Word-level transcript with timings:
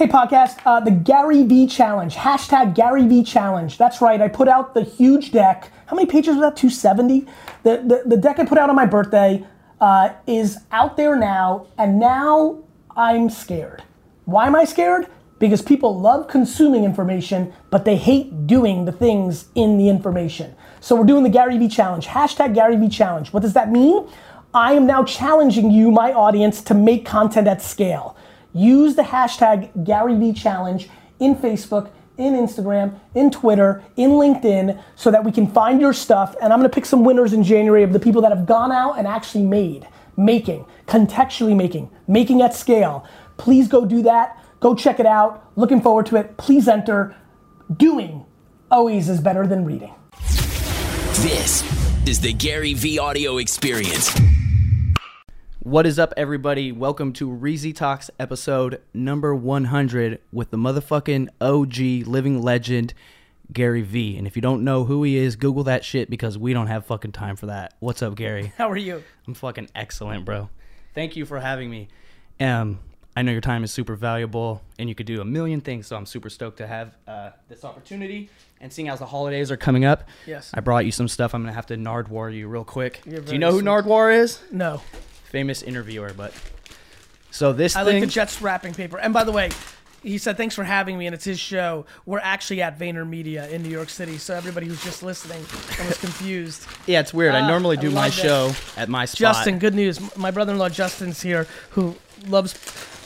Hey 0.00 0.06
podcast, 0.06 0.56
uh, 0.64 0.80
the 0.80 0.90
Gary 0.90 1.42
V 1.42 1.66
challenge, 1.66 2.16
hashtag 2.16 2.74
Gary 2.74 3.06
V 3.06 3.22
challenge. 3.22 3.76
That's 3.76 4.00
right, 4.00 4.18
I 4.18 4.28
put 4.28 4.48
out 4.48 4.72
the 4.72 4.82
huge 4.82 5.30
deck. 5.30 5.70
How 5.88 5.94
many 5.94 6.06
pages 6.06 6.36
was 6.36 6.40
that? 6.40 6.56
270? 6.56 7.26
The, 7.64 7.82
the, 7.84 8.02
the 8.06 8.16
deck 8.16 8.38
I 8.38 8.46
put 8.46 8.56
out 8.56 8.70
on 8.70 8.76
my 8.76 8.86
birthday 8.86 9.44
uh, 9.78 10.14
is 10.26 10.56
out 10.72 10.96
there 10.96 11.16
now, 11.16 11.66
and 11.76 11.98
now 11.98 12.64
I'm 12.96 13.28
scared. 13.28 13.82
Why 14.24 14.46
am 14.46 14.56
I 14.56 14.64
scared? 14.64 15.06
Because 15.38 15.60
people 15.60 16.00
love 16.00 16.28
consuming 16.28 16.84
information, 16.84 17.52
but 17.68 17.84
they 17.84 17.96
hate 17.96 18.46
doing 18.46 18.86
the 18.86 18.92
things 18.92 19.48
in 19.54 19.76
the 19.76 19.90
information. 19.90 20.54
So 20.80 20.96
we're 20.96 21.04
doing 21.04 21.24
the 21.24 21.28
Gary 21.28 21.58
V 21.58 21.68
challenge, 21.68 22.06
hashtag 22.06 22.54
Gary 22.54 22.76
V 22.76 22.88
challenge. 22.88 23.34
What 23.34 23.42
does 23.42 23.52
that 23.52 23.70
mean? 23.70 24.08
I 24.54 24.72
am 24.72 24.86
now 24.86 25.04
challenging 25.04 25.70
you, 25.70 25.90
my 25.90 26.10
audience, 26.14 26.62
to 26.62 26.74
make 26.74 27.04
content 27.04 27.46
at 27.46 27.60
scale. 27.60 28.16
Use 28.52 28.96
the 28.96 29.02
hashtag 29.02 29.72
GaryVChallenge 29.84 30.88
in 31.18 31.36
Facebook, 31.36 31.90
in 32.16 32.34
Instagram, 32.34 32.98
in 33.14 33.30
Twitter, 33.30 33.82
in 33.96 34.10
LinkedIn, 34.10 34.80
so 34.96 35.10
that 35.10 35.24
we 35.24 35.32
can 35.32 35.46
find 35.46 35.80
your 35.80 35.92
stuff. 35.92 36.34
And 36.42 36.52
I'm 36.52 36.58
gonna 36.58 36.68
pick 36.68 36.86
some 36.86 37.04
winners 37.04 37.32
in 37.32 37.42
January 37.44 37.82
of 37.82 37.92
the 37.92 38.00
people 38.00 38.22
that 38.22 38.32
have 38.32 38.46
gone 38.46 38.72
out 38.72 38.98
and 38.98 39.06
actually 39.06 39.44
made, 39.44 39.86
making, 40.16 40.66
contextually 40.86 41.56
making, 41.56 41.90
making 42.08 42.42
at 42.42 42.54
scale. 42.54 43.04
Please 43.36 43.68
go 43.68 43.84
do 43.84 44.02
that. 44.02 44.36
Go 44.60 44.74
check 44.74 45.00
it 45.00 45.06
out. 45.06 45.50
Looking 45.56 45.80
forward 45.80 46.06
to 46.06 46.16
it. 46.16 46.36
Please 46.36 46.68
enter. 46.68 47.16
Doing 47.74 48.26
always 48.70 49.08
is 49.08 49.20
better 49.20 49.46
than 49.46 49.64
reading. 49.64 49.94
This 51.22 51.62
is 52.06 52.20
the 52.20 52.32
Gary 52.32 52.74
V 52.74 52.98
audio 52.98 53.38
experience. 53.38 54.18
What 55.60 55.84
is 55.86 55.98
up, 55.98 56.14
everybody? 56.16 56.72
Welcome 56.72 57.12
to 57.14 57.28
Reezy 57.28 57.74
Talks 57.74 58.10
episode 58.18 58.80
number 58.94 59.34
100 59.34 60.18
with 60.32 60.50
the 60.50 60.56
motherfucking 60.56 61.28
OG 61.40 62.08
living 62.08 62.40
legend, 62.42 62.94
Gary 63.52 63.82
V. 63.82 64.16
And 64.16 64.26
if 64.26 64.36
you 64.36 64.42
don't 64.42 64.64
know 64.64 64.84
who 64.84 65.02
he 65.02 65.16
is, 65.18 65.36
Google 65.36 65.64
that 65.64 65.84
shit 65.84 66.08
because 66.08 66.38
we 66.38 66.54
don't 66.54 66.68
have 66.68 66.86
fucking 66.86 67.12
time 67.12 67.36
for 67.36 67.46
that. 67.46 67.74
What's 67.80 68.00
up, 68.00 68.14
Gary? 68.14 68.52
How 68.58 68.70
are 68.70 68.76
you? 68.76 69.02
I'm 69.26 69.34
fucking 69.34 69.68
excellent, 69.74 70.24
bro. 70.24 70.48
Thank 70.94 71.14
you 71.14 71.26
for 71.26 71.38
having 71.38 71.68
me. 71.68 71.88
Um, 72.40 72.80
I 73.14 73.20
know 73.20 73.32
your 73.32 73.42
time 73.42 73.62
is 73.62 73.70
super 73.70 73.96
valuable 73.96 74.62
and 74.78 74.88
you 74.88 74.94
could 74.94 75.06
do 75.06 75.20
a 75.20 75.24
million 75.26 75.60
things, 75.60 75.86
so 75.86 75.94
I'm 75.94 76.06
super 76.06 76.30
stoked 76.30 76.56
to 76.58 76.66
have 76.66 76.96
uh, 77.06 77.30
this 77.48 77.64
opportunity. 77.66 78.30
And 78.62 78.72
seeing 78.72 78.88
as 78.88 79.00
the 79.00 79.06
holidays 79.06 79.50
are 79.50 79.56
coming 79.58 79.84
up, 79.84 80.08
Yes. 80.26 80.52
I 80.54 80.60
brought 80.60 80.86
you 80.86 80.92
some 80.92 81.08
stuff. 81.08 81.34
I'm 81.34 81.42
gonna 81.42 81.52
have 81.52 81.66
to 81.66 81.76
Nardwuar 81.76 82.34
you 82.34 82.48
real 82.48 82.64
quick. 82.64 83.02
You're 83.04 83.20
Do 83.20 83.32
you 83.32 83.38
know 83.38 83.52
who. 83.52 83.62
Nardwuar 83.62 84.16
is? 84.16 84.40
No. 84.50 84.80
Famous 85.30 85.62
interviewer, 85.62 86.12
but 86.16 86.32
so 87.30 87.52
this 87.52 87.76
I 87.76 87.84
thing. 87.84 87.94
like 87.94 88.00
the 88.02 88.06
Jets 88.12 88.42
wrapping 88.42 88.74
paper. 88.74 88.98
And 88.98 89.14
by 89.14 89.24
the 89.24 89.32
way, 89.32 89.50
he 90.02 90.18
said, 90.18 90.36
thanks 90.36 90.54
for 90.54 90.64
having 90.64 90.96
me, 90.98 91.06
and 91.06 91.14
it's 91.14 91.24
his 91.24 91.38
show. 91.38 91.84
We're 92.06 92.18
actually 92.20 92.62
at 92.62 92.78
VaynerMedia 92.78 93.50
in 93.50 93.62
New 93.62 93.68
York 93.68 93.90
City, 93.90 94.16
so 94.18 94.34
everybody 94.34 94.66
who's 94.66 94.82
just 94.82 95.02
listening 95.02 95.44
and 95.78 95.88
was 95.88 95.98
confused. 95.98 96.66
yeah, 96.86 97.00
it's 97.00 97.12
weird. 97.14 97.34
I 97.34 97.40
Ah, 97.42 97.46
normally 97.48 97.76
I 97.78 97.80
do 97.80 97.90
my 97.90 98.04
love 98.06 98.08
it. 98.08 98.12
show 98.22 98.52
at 98.76 98.88
my 98.88 99.04
spot. 99.04 99.18
Justin, 99.18 99.58
good 99.58 99.74
news. 99.74 100.16
My 100.16 100.30
brother-in-law 100.30 100.70
Justin's 100.70 101.20
here, 101.22 101.46
who 101.70 101.94
loves, 102.26 102.54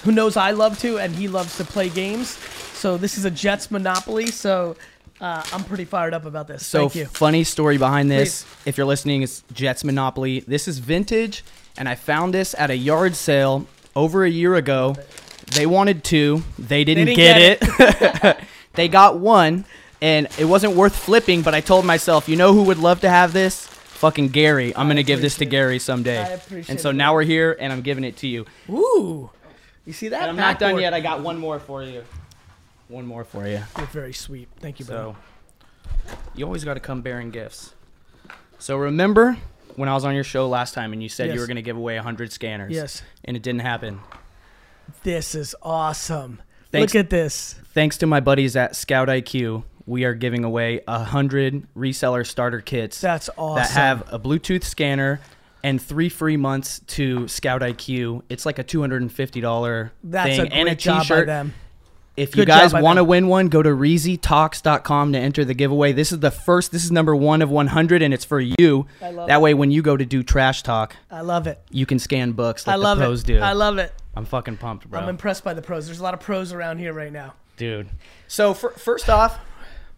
who 0.04 0.12
knows 0.12 0.36
I 0.36 0.52
love 0.52 0.78
to, 0.80 0.98
and 0.98 1.14
he 1.14 1.28
loves 1.28 1.56
to 1.58 1.64
play 1.64 1.88
games. 1.90 2.38
So 2.74 2.96
this 2.96 3.18
is 3.18 3.24
a 3.24 3.30
Jets 3.30 3.70
monopoly. 3.72 4.26
So 4.28 4.76
uh, 5.20 5.42
I'm 5.52 5.64
pretty 5.64 5.84
fired 5.84 6.14
up 6.14 6.24
about 6.26 6.46
this. 6.46 6.64
So 6.64 6.80
Thank 6.88 6.94
you. 6.94 7.06
funny 7.06 7.42
story 7.44 7.76
behind 7.76 8.10
this. 8.10 8.44
Please. 8.44 8.68
If 8.68 8.78
you're 8.78 8.86
listening, 8.86 9.22
it's 9.22 9.42
Jets 9.52 9.82
Monopoly. 9.84 10.40
This 10.40 10.68
is 10.68 10.78
vintage, 10.78 11.44
and 11.76 11.88
I 11.88 11.94
found 11.94 12.34
this 12.34 12.54
at 12.58 12.70
a 12.70 12.76
yard 12.76 13.16
sale 13.16 13.66
over 13.96 14.24
a 14.24 14.30
year 14.30 14.54
ago. 14.54 14.96
They 15.52 15.66
wanted 15.66 16.04
two, 16.04 16.42
they 16.58 16.84
didn't, 16.84 17.06
didn't 17.06 17.16
get, 17.16 17.60
get 17.60 18.24
it. 18.24 18.44
they 18.74 18.88
got 18.88 19.18
one, 19.18 19.64
and 20.00 20.28
it 20.38 20.46
wasn't 20.46 20.74
worth 20.74 20.96
flipping. 20.96 21.42
But 21.42 21.54
I 21.54 21.60
told 21.60 21.84
myself, 21.84 22.28
you 22.28 22.36
know 22.36 22.52
who 22.52 22.62
would 22.64 22.78
love 22.78 23.00
to 23.00 23.10
have 23.10 23.32
this? 23.32 23.66
Fucking 23.66 24.28
Gary. 24.28 24.74
I'm 24.76 24.88
gonna 24.88 25.02
give 25.02 25.20
this 25.20 25.36
to. 25.38 25.44
Gary 25.46 25.78
someday. 25.78 26.18
I 26.18 26.28
appreciate 26.30 26.70
and 26.70 26.80
so 26.80 26.90
it. 26.90 26.94
now 26.94 27.14
we're 27.14 27.22
here, 27.22 27.56
and 27.58 27.72
I'm 27.72 27.82
giving 27.82 28.04
it 28.04 28.16
to 28.18 28.26
you. 28.26 28.46
Ooh, 28.68 29.30
you 29.84 29.92
see 29.92 30.08
that? 30.08 30.22
And 30.22 30.30
I'm 30.30 30.36
not 30.36 30.58
done 30.58 30.78
yet. 30.78 30.94
I 30.94 31.00
got 31.00 31.20
one 31.20 31.38
more 31.38 31.58
for 31.58 31.82
you. 31.82 32.04
One 32.88 33.06
more 33.06 33.24
for 33.24 33.46
you. 33.46 33.62
You're 33.78 33.86
very 33.86 34.12
sweet. 34.12 34.48
Thank 34.60 34.78
you, 34.78 34.84
bro. 34.84 35.16
So 36.04 36.12
you 36.34 36.44
always 36.44 36.64
got 36.64 36.74
to 36.74 36.80
come 36.80 37.02
bearing 37.02 37.30
gifts. 37.30 37.74
So 38.58 38.76
remember 38.76 39.38
when 39.76 39.88
I 39.88 39.94
was 39.94 40.04
on 40.04 40.14
your 40.14 40.24
show 40.24 40.48
last 40.48 40.74
time 40.74 40.92
and 40.92 41.02
you 41.02 41.08
said 41.08 41.26
Yes. 41.28 41.34
you 41.34 41.40
were 41.40 41.46
going 41.46 41.56
to 41.56 41.62
give 41.62 41.76
away 41.76 41.96
100 41.96 42.32
scanners. 42.32 42.72
Yes. 42.72 43.02
And 43.24 43.36
it 43.36 43.42
didn't 43.42 43.60
happen. 43.62 44.00
This 45.02 45.34
is 45.34 45.54
awesome. 45.62 46.42
Thanks- 46.70 46.94
Look 46.94 47.00
at 47.04 47.10
this. 47.10 47.54
Thanks 47.72 47.98
to 47.98 48.06
my 48.06 48.20
buddies 48.20 48.56
at 48.56 48.76
Scout 48.76 49.08
IQ, 49.08 49.64
we 49.86 50.04
are 50.04 50.14
giving 50.14 50.44
away 50.44 50.80
100 50.86 51.66
reseller 51.76 52.26
starter 52.26 52.60
kits 52.60 53.00
That's 53.00 53.28
awesome. 53.36 53.62
that 53.62 53.70
have 53.70 54.12
a 54.12 54.18
Bluetooth 54.18 54.64
scanner 54.64 55.20
and 55.62 55.80
three 55.80 56.08
free 56.08 56.36
months 56.36 56.80
to 56.88 57.26
Scout 57.28 57.62
IQ. 57.62 58.22
It's 58.28 58.44
like 58.46 58.58
a 58.58 58.64
$250 58.64 59.90
That's 60.02 60.36
thing 60.36 60.40
a 60.52 60.54
and 60.54 60.68
a 60.68 60.74
t-shirt. 60.74 61.28
If 62.16 62.36
you 62.36 62.42
Good 62.42 62.48
guys 62.48 62.72
want 62.72 62.98
to 62.98 63.04
win 63.04 63.26
one, 63.26 63.48
go 63.48 63.60
to 63.60 63.70
reezytalks.com 63.70 65.12
to 65.14 65.18
enter 65.18 65.44
the 65.44 65.54
giveaway. 65.54 65.92
This 65.92 66.12
is 66.12 66.20
the 66.20 66.30
first, 66.30 66.70
this 66.70 66.84
is 66.84 66.92
number 66.92 67.14
one 67.16 67.42
of 67.42 67.50
100, 67.50 68.02
and 68.02 68.14
it's 68.14 68.24
for 68.24 68.40
you. 68.40 68.86
I 69.02 69.10
love 69.10 69.26
that 69.26 69.38
it. 69.38 69.42
way, 69.42 69.54
when 69.54 69.72
you 69.72 69.82
go 69.82 69.96
to 69.96 70.04
do 70.06 70.22
trash 70.22 70.62
talk, 70.62 70.94
I 71.10 71.22
love 71.22 71.48
it. 71.48 71.60
you 71.70 71.86
can 71.86 71.98
scan 71.98 72.32
books 72.32 72.68
like 72.68 72.74
I 72.74 72.76
love 72.76 72.98
the 72.98 73.04
pros 73.04 73.22
it. 73.24 73.26
do. 73.26 73.38
I 73.40 73.52
love 73.52 73.78
it. 73.78 73.92
I'm 74.14 74.26
fucking 74.26 74.58
pumped, 74.58 74.88
bro. 74.88 75.00
I'm 75.00 75.08
impressed 75.08 75.42
by 75.42 75.54
the 75.54 75.62
pros. 75.62 75.86
There's 75.86 75.98
a 75.98 76.04
lot 76.04 76.14
of 76.14 76.20
pros 76.20 76.52
around 76.52 76.78
here 76.78 76.92
right 76.92 77.12
now. 77.12 77.34
Dude. 77.56 77.88
So, 78.28 78.54
fir- 78.54 78.70
first 78.70 79.10
off, 79.10 79.40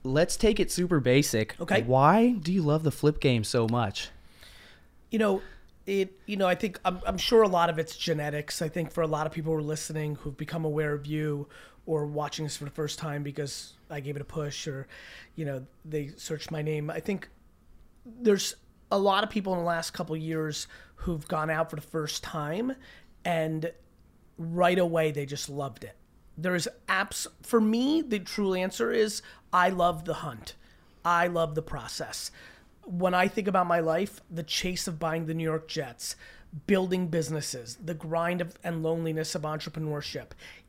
let's 0.03 0.39
take 0.39 0.59
it 0.59 0.71
super 0.73 1.01
basic. 1.01 1.55
Okay. 1.61 1.83
Why 1.83 2.31
do 2.31 2.51
you 2.51 2.63
love 2.63 2.83
the 2.83 2.91
flip 2.91 3.21
game 3.21 3.45
so 3.45 3.69
much? 3.69 4.09
You 5.11 5.19
know, 5.19 5.43
it. 5.87 6.19
You 6.25 6.39
know, 6.39 6.47
I 6.47 6.55
think 6.55 6.81
I'm, 6.83 7.01
I'm 7.05 7.19
sure 7.19 7.43
a 7.43 7.49
lot 7.49 7.69
of 7.69 7.79
it's 7.79 7.95
genetics. 7.95 8.63
I 8.63 8.71
think 8.71 8.91
for 8.91 9.03
a 9.03 9.07
lot 9.07 9.27
of 9.27 9.33
people 9.33 9.53
who 9.53 9.59
are 9.59 9.63
listening 9.63 10.17
who've 10.17 10.37
become 10.37 10.65
aware 10.65 10.95
of 10.95 11.05
you 11.05 11.47
or 11.87 12.05
watching 12.05 12.45
this 12.45 12.57
for 12.57 12.65
the 12.65 12.71
first 12.71 12.99
time 12.99 13.23
because 13.23 13.75
I 13.89 14.01
gave 14.01 14.17
it 14.17 14.23
a 14.23 14.27
push 14.27 14.67
or, 14.67 14.89
you 15.37 15.45
know, 15.45 15.65
they 15.85 16.09
searched 16.17 16.51
my 16.51 16.63
name. 16.63 16.91
I 16.91 17.01
think 17.01 17.29
there's 18.05 18.57
a 18.91 18.99
lot 18.99 19.25
of 19.25 19.31
people 19.31 19.53
in 19.53 19.61
the 19.61 19.65
last 19.65 19.93
couple 19.93 20.17
years 20.17 20.67
who've 20.97 21.27
gone 21.29 21.51
out 21.51 21.71
for 21.71 21.77
the 21.77 21.83
first 21.83 22.23
time 22.23 22.73
and 23.25 23.73
right 24.39 24.79
away 24.79 25.13
they 25.13 25.27
just 25.27 25.49
loved 25.49 25.85
it. 25.85 25.97
There's 26.37 26.69
apps 26.89 27.27
for 27.43 27.61
me, 27.61 28.03
the 28.03 28.19
true 28.19 28.55
answer 28.55 28.93
is 28.93 29.23
I 29.53 29.71
love 29.71 30.05
the 30.05 30.15
hunt. 30.15 30.55
I 31.05 31.29
love 31.29 31.55
the 31.55 31.63
process. 31.63 32.31
When 32.85 33.15
I 33.15 33.29
think 33.29 33.49
about 33.49 33.67
my 33.67 33.81
life, 33.81 34.21
the 34.31 34.43
chase 34.43 34.87
of 34.87 34.99
buying 34.99 35.27
the 35.27 35.35
New 35.35 35.45
York 35.45 35.69
Jets, 35.69 36.17
building 36.67 37.09
businesses, 37.09 37.79
the 37.83 37.95
grind 37.95 38.41
of, 38.41 38.59
and 38.63 38.83
loneliness 38.83 39.35
of 39.35 39.43
entrepreneurship, 39.43 40.29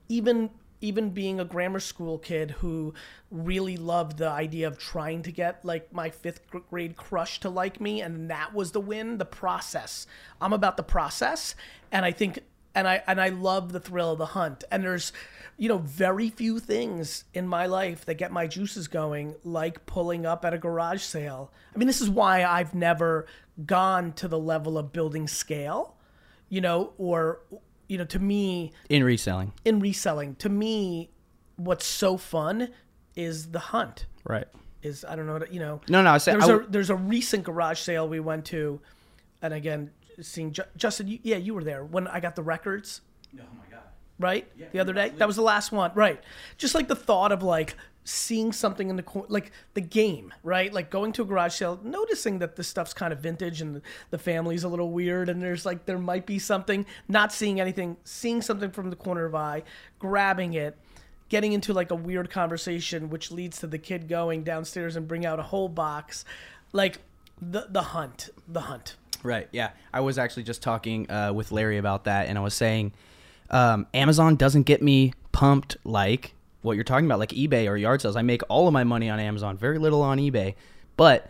even 0.09 0.50
even 0.81 1.09
being 1.09 1.39
a 1.39 1.45
grammar 1.45 1.79
school 1.79 2.17
kid 2.17 2.51
who 2.51 2.93
really 3.31 3.77
loved 3.77 4.17
the 4.17 4.29
idea 4.29 4.67
of 4.67 4.77
trying 4.77 5.23
to 5.23 5.31
get 5.31 5.63
like 5.65 5.91
my 5.93 6.09
fifth 6.09 6.41
grade 6.69 6.95
crush 6.95 7.39
to 7.39 7.49
like 7.49 7.81
me 7.81 8.01
and 8.01 8.29
that 8.29 8.53
was 8.53 8.71
the 8.71 8.79
win 8.79 9.17
the 9.17 9.25
process. 9.25 10.05
I'm 10.39 10.53
about 10.53 10.77
the 10.77 10.83
process 10.83 11.55
and 11.91 12.05
i 12.05 12.11
think 12.11 12.39
and 12.75 12.88
i 12.88 13.01
and 13.07 13.19
i 13.19 13.29
love 13.29 13.71
the 13.71 13.79
thrill 13.79 14.11
of 14.11 14.19
the 14.19 14.27
hunt. 14.27 14.63
And 14.71 14.83
there's 14.83 15.11
you 15.57 15.67
know 15.67 15.79
very 15.79 16.29
few 16.29 16.59
things 16.59 17.23
in 17.33 17.47
my 17.47 17.65
life 17.65 18.05
that 18.05 18.15
get 18.15 18.31
my 18.31 18.45
juices 18.45 18.88
going 18.88 19.35
like 19.44 19.85
pulling 19.88 20.25
up 20.25 20.45
at 20.45 20.53
a 20.53 20.57
garage 20.57 21.01
sale. 21.01 21.51
I 21.73 21.77
mean 21.77 21.88
this 21.88 22.01
is 22.01 22.09
why 22.09 22.44
i've 22.44 22.75
never 22.75 23.25
gone 23.65 24.13
to 24.13 24.27
the 24.27 24.39
level 24.39 24.77
of 24.77 24.94
building 24.94 25.27
scale 25.27 25.95
you 26.49 26.61
know 26.61 26.94
or 26.97 27.39
you 27.88 27.98
know 27.98 28.06
to 28.06 28.20
me 28.20 28.72
In 28.90 29.03
reselling. 29.03 29.53
in 29.66 29.80
reselling. 29.80 30.36
To 30.36 30.50
me 30.50 31.09
what's 31.56 31.86
so 31.86 32.18
fun 32.18 32.69
is 33.16 33.51
the 33.51 33.60
hunt. 33.60 34.06
Right. 34.24 34.48
is 34.84 35.04
i 35.07 35.16
don't 35.16 35.25
know 35.25 35.39
you 35.50 35.60
know 35.60 35.81
No, 35.89 36.01
no, 36.01 36.12
I 36.12 36.18
said- 36.19 36.34
there's 36.36 36.44
I 36.44 36.48
a 36.48 36.51
w- 36.54 36.68
there's 36.69 36.89
a 36.89 36.95
recent 36.95 37.44
garage 37.45 37.80
sale 37.80 38.07
we 38.07 38.19
went 38.19 38.45
to 38.48 38.80
and 39.42 39.54
again 39.54 39.89
seeing 40.22 40.51
Ju- 40.51 40.63
justin 40.75 41.07
you, 41.07 41.19
yeah 41.24 41.38
you 41.38 41.54
were 41.54 41.63
there 41.63 41.84
when 41.86 42.07
i 42.07 42.19
got 42.19 42.36
the 42.36 42.44
records. 42.44 43.01
Oh 43.36 43.44
my 43.57 43.66
god. 43.72 43.84
right? 44.19 44.48
The 44.72 44.80
other 44.80 44.94
day? 44.94 45.10
that 45.18 45.28
was 45.28 45.36
the 45.36 45.42
last 45.44 45.72
one. 45.72 45.92
Right. 45.95 46.22
Just 46.57 46.74
like 46.75 46.88
the 46.88 46.95
thought 46.95 47.31
of 47.31 47.44
like 47.44 47.75
seeing 48.07 48.54
something 48.54 48.89
in 48.89 48.95
the 48.95 49.04
corner 49.04 49.27
like 49.30 49.51
the 49.74 49.81
game 49.81 50.33
right 50.44 50.74
like 50.74 50.89
going 50.89 51.12
to 51.12 51.21
a 51.24 51.25
garage 51.25 51.54
sale 51.54 51.80
noticing 51.83 52.39
that 52.39 52.56
this 52.56 52.68
stuff's 52.68 52.94
kind 52.94 53.12
of 53.12 53.19
vintage 53.19 53.59
and 53.62 53.81
the 54.12 54.18
family's 54.18 54.63
a 54.63 54.68
little 54.69 54.92
weird 54.92 55.27
and 55.27 55.42
there's 55.42 55.65
like 55.65 55.86
there 55.86 55.98
might 55.98 56.25
be 56.25 56.39
something 56.39 56.86
not 57.09 57.33
seeing 57.33 57.59
anything 57.59 57.98
seeing 58.06 58.42
something 58.42 58.71
from 58.71 58.89
the 58.89 58.95
corner 58.95 59.25
of 59.25 59.36
eye 59.36 59.62
grabbing 60.00 60.54
it 60.54 60.77
getting 61.27 61.51
into 61.51 61.74
like 61.74 61.92
a 61.92 61.95
weird 61.95 62.30
conversation 62.30 63.09
which 63.09 63.30
leads 63.30 63.59
to 63.59 63.68
the 63.68 63.77
kid 63.77 64.07
going 64.07 64.42
downstairs 64.42 64.95
and 64.95 65.06
bring 65.06 65.25
out 65.25 65.38
a 65.38 65.44
whole 65.44 65.68
box 65.68 66.24
like 66.71 67.00
the 67.42 67.68
the 67.69 67.81
hunt 67.81 68.30
the 68.48 68.62
hunt 68.62 68.95
Right. 69.24 69.48
Yeah. 69.51 69.71
I 69.92 70.01
was 70.01 70.18
actually 70.18 70.44
just 70.44 70.62
talking 70.62 71.09
uh, 71.09 71.33
with 71.33 71.51
Larry 71.51 71.77
about 71.77 72.04
that, 72.04 72.27
and 72.27 72.38
I 72.38 72.42
was 72.42 72.54
saying 72.54 72.94
um, 73.50 73.88
Amazon 73.94 74.36
doesn't 74.36 74.63
get 74.63 74.81
me 74.81 75.13
pumped 75.31 75.77
like 75.83 76.33
what 76.62 76.75
you're 76.75 76.83
talking 76.83 77.06
about, 77.06 77.19
like 77.19 77.30
eBay 77.30 77.69
or 77.69 77.77
yard 77.77 78.01
sales. 78.01 78.15
I 78.15 78.21
make 78.21 78.42
all 78.50 78.68
of 78.68 78.74
my 78.74 78.83
money 78.83 79.09
on 79.09 79.19
Amazon, 79.19 79.57
very 79.57 79.80
little 79.80 80.01
on 80.01 80.18
eBay. 80.18 80.56
But 80.95 81.30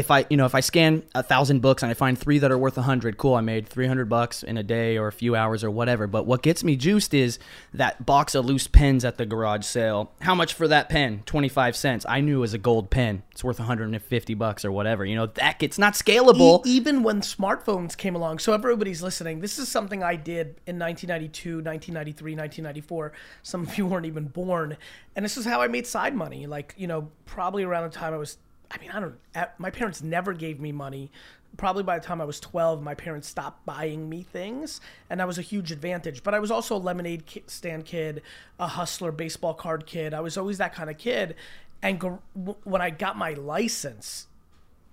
if 0.00 0.10
I, 0.10 0.24
you 0.30 0.36
know, 0.36 0.46
if 0.46 0.54
I 0.54 0.60
scan 0.60 1.02
a 1.14 1.22
thousand 1.22 1.60
books 1.60 1.82
and 1.82 1.90
I 1.90 1.94
find 1.94 2.18
three 2.18 2.38
that 2.38 2.50
are 2.50 2.58
worth 2.58 2.78
a 2.78 2.82
hundred, 2.82 3.18
cool. 3.18 3.34
I 3.34 3.42
made 3.42 3.68
three 3.68 3.86
hundred 3.86 4.08
bucks 4.08 4.42
in 4.42 4.56
a 4.56 4.62
day 4.62 4.96
or 4.96 5.06
a 5.06 5.12
few 5.12 5.36
hours 5.36 5.62
or 5.62 5.70
whatever. 5.70 6.06
But 6.06 6.26
what 6.26 6.42
gets 6.42 6.64
me 6.64 6.74
juiced 6.74 7.12
is 7.12 7.38
that 7.74 8.04
box 8.06 8.34
of 8.34 8.46
loose 8.46 8.66
pens 8.66 9.04
at 9.04 9.18
the 9.18 9.26
garage 9.26 9.64
sale. 9.64 10.10
How 10.22 10.34
much 10.34 10.54
for 10.54 10.66
that 10.68 10.88
pen? 10.88 11.22
Twenty 11.26 11.50
five 11.50 11.76
cents. 11.76 12.06
I 12.08 12.20
knew 12.20 12.38
it 12.38 12.40
was 12.40 12.54
a 12.54 12.58
gold 12.58 12.90
pen. 12.90 13.22
It's 13.30 13.44
worth 13.44 13.58
one 13.58 13.68
hundred 13.68 13.90
and 13.90 14.02
fifty 14.02 14.32
bucks 14.34 14.64
or 14.64 14.72
whatever. 14.72 15.04
You 15.04 15.16
know, 15.16 15.26
that 15.26 15.58
gets 15.58 15.78
not 15.78 15.92
scalable. 15.92 16.66
E- 16.66 16.70
even 16.70 17.02
when 17.02 17.20
smartphones 17.20 17.94
came 17.94 18.16
along. 18.16 18.38
So 18.38 18.54
everybody's 18.54 19.02
listening. 19.02 19.40
This 19.40 19.58
is 19.58 19.68
something 19.68 20.02
I 20.02 20.16
did 20.16 20.56
in 20.66 20.78
1992, 20.78 21.56
1993, 21.56 22.32
1994. 22.32 23.12
Some 23.42 23.62
of 23.66 23.76
you 23.76 23.86
weren't 23.86 24.06
even 24.06 24.28
born, 24.28 24.78
and 25.14 25.24
this 25.24 25.36
is 25.36 25.44
how 25.44 25.60
I 25.60 25.68
made 25.68 25.86
side 25.86 26.14
money. 26.14 26.46
Like 26.46 26.74
you 26.78 26.86
know, 26.86 27.10
probably 27.26 27.64
around 27.64 27.90
the 27.90 27.96
time 27.96 28.14
I 28.14 28.16
was. 28.16 28.38
I 28.70 28.78
mean, 28.78 28.90
I 28.90 29.00
don't. 29.00 29.16
My 29.58 29.70
parents 29.70 30.02
never 30.02 30.32
gave 30.32 30.60
me 30.60 30.72
money. 30.72 31.10
Probably 31.56 31.82
by 31.82 31.98
the 31.98 32.04
time 32.04 32.20
I 32.20 32.24
was 32.24 32.38
12, 32.38 32.80
my 32.80 32.94
parents 32.94 33.26
stopped 33.26 33.66
buying 33.66 34.08
me 34.08 34.22
things, 34.22 34.80
and 35.08 35.18
that 35.18 35.26
was 35.26 35.36
a 35.36 35.42
huge 35.42 35.72
advantage. 35.72 36.22
But 36.22 36.32
I 36.32 36.38
was 36.38 36.52
also 36.52 36.76
a 36.76 36.78
lemonade 36.78 37.24
stand 37.46 37.84
kid, 37.84 38.22
a 38.60 38.68
hustler, 38.68 39.10
baseball 39.10 39.54
card 39.54 39.84
kid. 39.84 40.14
I 40.14 40.20
was 40.20 40.38
always 40.38 40.58
that 40.58 40.72
kind 40.72 40.88
of 40.88 40.96
kid. 40.96 41.34
And 41.82 42.18
when 42.62 42.80
I 42.80 42.90
got 42.90 43.18
my 43.18 43.32
license, 43.32 44.28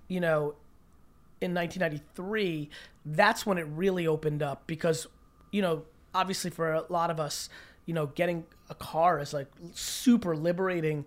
you 0.08 0.20
know, 0.20 0.56
in 1.42 1.54
1993, 1.54 2.70
that's 3.06 3.46
when 3.46 3.60
it 3.60 3.68
really 3.70 4.08
opened 4.08 4.42
up 4.42 4.66
because, 4.66 5.06
you 5.52 5.62
know, 5.62 5.84
obviously 6.16 6.50
for 6.50 6.74
a 6.74 6.86
lot 6.90 7.12
of 7.12 7.20
us, 7.20 7.50
you 7.86 7.94
know, 7.94 8.08
getting 8.08 8.46
a 8.70 8.76
car 8.76 9.20
is 9.20 9.34
like 9.34 9.48
super 9.74 10.36
liberating. 10.36 11.06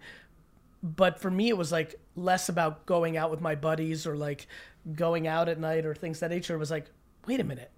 But 0.83 1.21
for 1.21 1.31
me, 1.31 1.49
it 1.49 1.57
was 1.57 1.71
like 1.71 2.01
less 2.17 2.49
about 2.49 2.87
going 2.87 3.17
out 3.17 3.31
with 3.31 3.41
my 3.41 3.55
buddies 3.55 4.07
or 4.07 4.17
like 4.17 4.47
going 4.95 5.27
out 5.27 5.49
at 5.49 5.59
night 5.59 5.85
or 5.85 5.95
things 5.95 6.21
that 6.21 6.31
nature. 6.31 6.55
It 6.55 6.59
was 6.59 6.71
like, 6.71 6.87
wait 7.27 7.41
a 7.41 7.45
minute. 7.45 7.71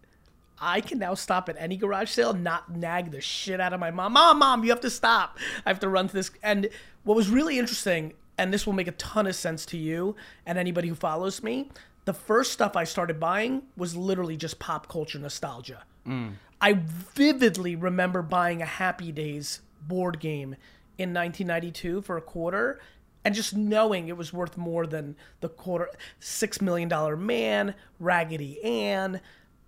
I 0.60 0.80
can 0.80 0.98
now 0.98 1.14
stop 1.14 1.48
at 1.48 1.56
any 1.58 1.76
garage 1.76 2.10
sale, 2.10 2.34
not 2.34 2.70
nag 2.70 3.10
the 3.10 3.20
shit 3.20 3.60
out 3.60 3.72
of 3.72 3.80
my 3.80 3.90
mom. 3.90 4.12
Mom, 4.12 4.38
mom, 4.38 4.62
you 4.62 4.70
have 4.70 4.80
to 4.82 4.90
stop. 4.90 5.38
I 5.66 5.70
have 5.70 5.80
to 5.80 5.88
run 5.88 6.06
to 6.06 6.14
this. 6.14 6.30
And 6.42 6.68
what 7.02 7.16
was 7.16 7.28
really 7.28 7.58
interesting, 7.58 8.12
and 8.38 8.54
this 8.54 8.64
will 8.64 8.72
make 8.72 8.86
a 8.86 8.92
ton 8.92 9.26
of 9.26 9.34
sense 9.34 9.66
to 9.66 9.76
you 9.76 10.14
and 10.46 10.58
anybody 10.58 10.86
who 10.86 10.94
follows 10.94 11.42
me, 11.42 11.70
the 12.04 12.14
first 12.14 12.52
stuff 12.52 12.76
I 12.76 12.84
started 12.84 13.18
buying 13.18 13.62
was 13.76 13.96
literally 13.96 14.36
just 14.36 14.60
pop 14.60 14.88
culture 14.88 15.18
nostalgia. 15.18 15.82
Mm. 16.06 16.34
I 16.60 16.74
vividly 16.74 17.74
remember 17.74 18.22
buying 18.22 18.62
a 18.62 18.66
Happy 18.66 19.10
Days 19.10 19.60
board 19.86 20.20
game 20.20 20.54
in 20.98 21.12
1992 21.14 22.02
for 22.02 22.16
a 22.16 22.22
quarter 22.22 22.80
and 23.24 23.34
just 23.34 23.56
knowing 23.56 24.08
it 24.08 24.16
was 24.16 24.32
worth 24.32 24.56
more 24.56 24.86
than 24.86 25.16
the 25.40 25.48
quarter 25.48 25.88
six 26.18 26.60
million 26.60 26.88
dollar 26.88 27.16
man 27.16 27.74
raggedy 27.98 28.62
ann 28.62 29.20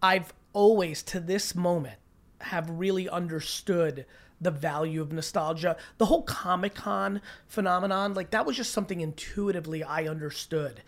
i've 0.02 0.32
always 0.52 1.02
to 1.02 1.20
this 1.20 1.54
moment 1.54 1.96
have 2.40 2.68
really 2.68 3.08
understood 3.08 4.06
the 4.40 4.50
value 4.50 5.00
of 5.00 5.12
nostalgia 5.12 5.76
the 5.98 6.06
whole 6.06 6.22
comic-con 6.22 7.20
phenomenon 7.46 8.12
like 8.14 8.30
that 8.30 8.44
was 8.44 8.56
just 8.56 8.72
something 8.72 9.00
intuitively 9.00 9.82
i 9.82 10.06
understood 10.06 10.82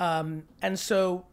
um, 0.00 0.44
and 0.62 0.78
so 0.78 1.26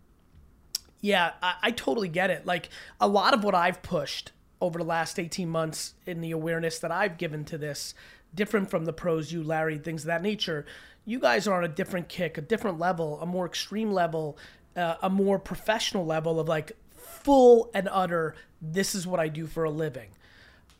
yeah, 1.05 1.33
I, 1.41 1.55
I 1.61 1.71
totally 1.71 2.07
get 2.07 2.31
it. 2.31 2.45
Like 2.47 2.69
a 2.99 3.07
lot 3.07 3.35
of 3.35 3.43
what 3.43 3.53
I've 3.53 3.83
pushed 3.83 4.31
over 4.59 4.79
the 4.79 4.85
last 4.85 5.19
18 5.19 5.47
months 5.47 5.93
in 6.07 6.21
the 6.21 6.31
awareness 6.31 6.79
that 6.79 6.91
I've 6.91 7.17
given 7.17 7.45
to 7.45 7.59
this, 7.59 7.93
different 8.35 8.69
from 8.69 8.85
the 8.85 8.93
pros, 8.93 9.31
you, 9.31 9.43
Larry, 9.43 9.77
things 9.77 10.03
of 10.03 10.07
that 10.07 10.21
nature. 10.21 10.65
You 11.05 11.19
guys 11.19 11.47
are 11.47 11.55
on 11.55 11.63
a 11.63 11.69
different 11.69 12.09
kick, 12.09 12.37
a 12.37 12.41
different 12.41 12.79
level, 12.79 13.19
a 13.21 13.25
more 13.25 13.45
extreme 13.45 13.91
level, 13.91 14.37
uh, 14.75 14.95
a 15.01 15.09
more 15.09 15.39
professional 15.39 16.05
level 16.05 16.39
of 16.39 16.47
like 16.47 16.73
full 16.95 17.71
and 17.73 17.87
utter, 17.91 18.35
this 18.61 18.95
is 18.95 19.07
what 19.07 19.19
I 19.19 19.27
do 19.27 19.47
for 19.47 19.63
a 19.63 19.69
living. 19.69 20.09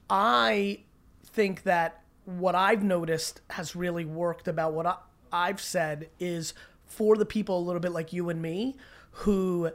I 0.10 0.82
think 1.26 1.64
that 1.64 2.04
what 2.26 2.56
I've 2.56 2.84
noticed 2.84 3.42
has 3.52 3.76
really 3.76 4.06
worked 4.06 4.48
about 4.48 4.74
what 4.74 4.86
I, 4.86 4.96
I've 5.32 5.62
said 5.62 6.10
is 6.20 6.54
for 6.86 7.16
the 7.18 7.26
people 7.26 7.60
a 7.60 7.64
little 7.64 7.80
bit 7.80 7.92
like 7.92 8.14
you 8.14 8.30
and 8.30 8.42
me 8.42 8.76
who 9.12 9.72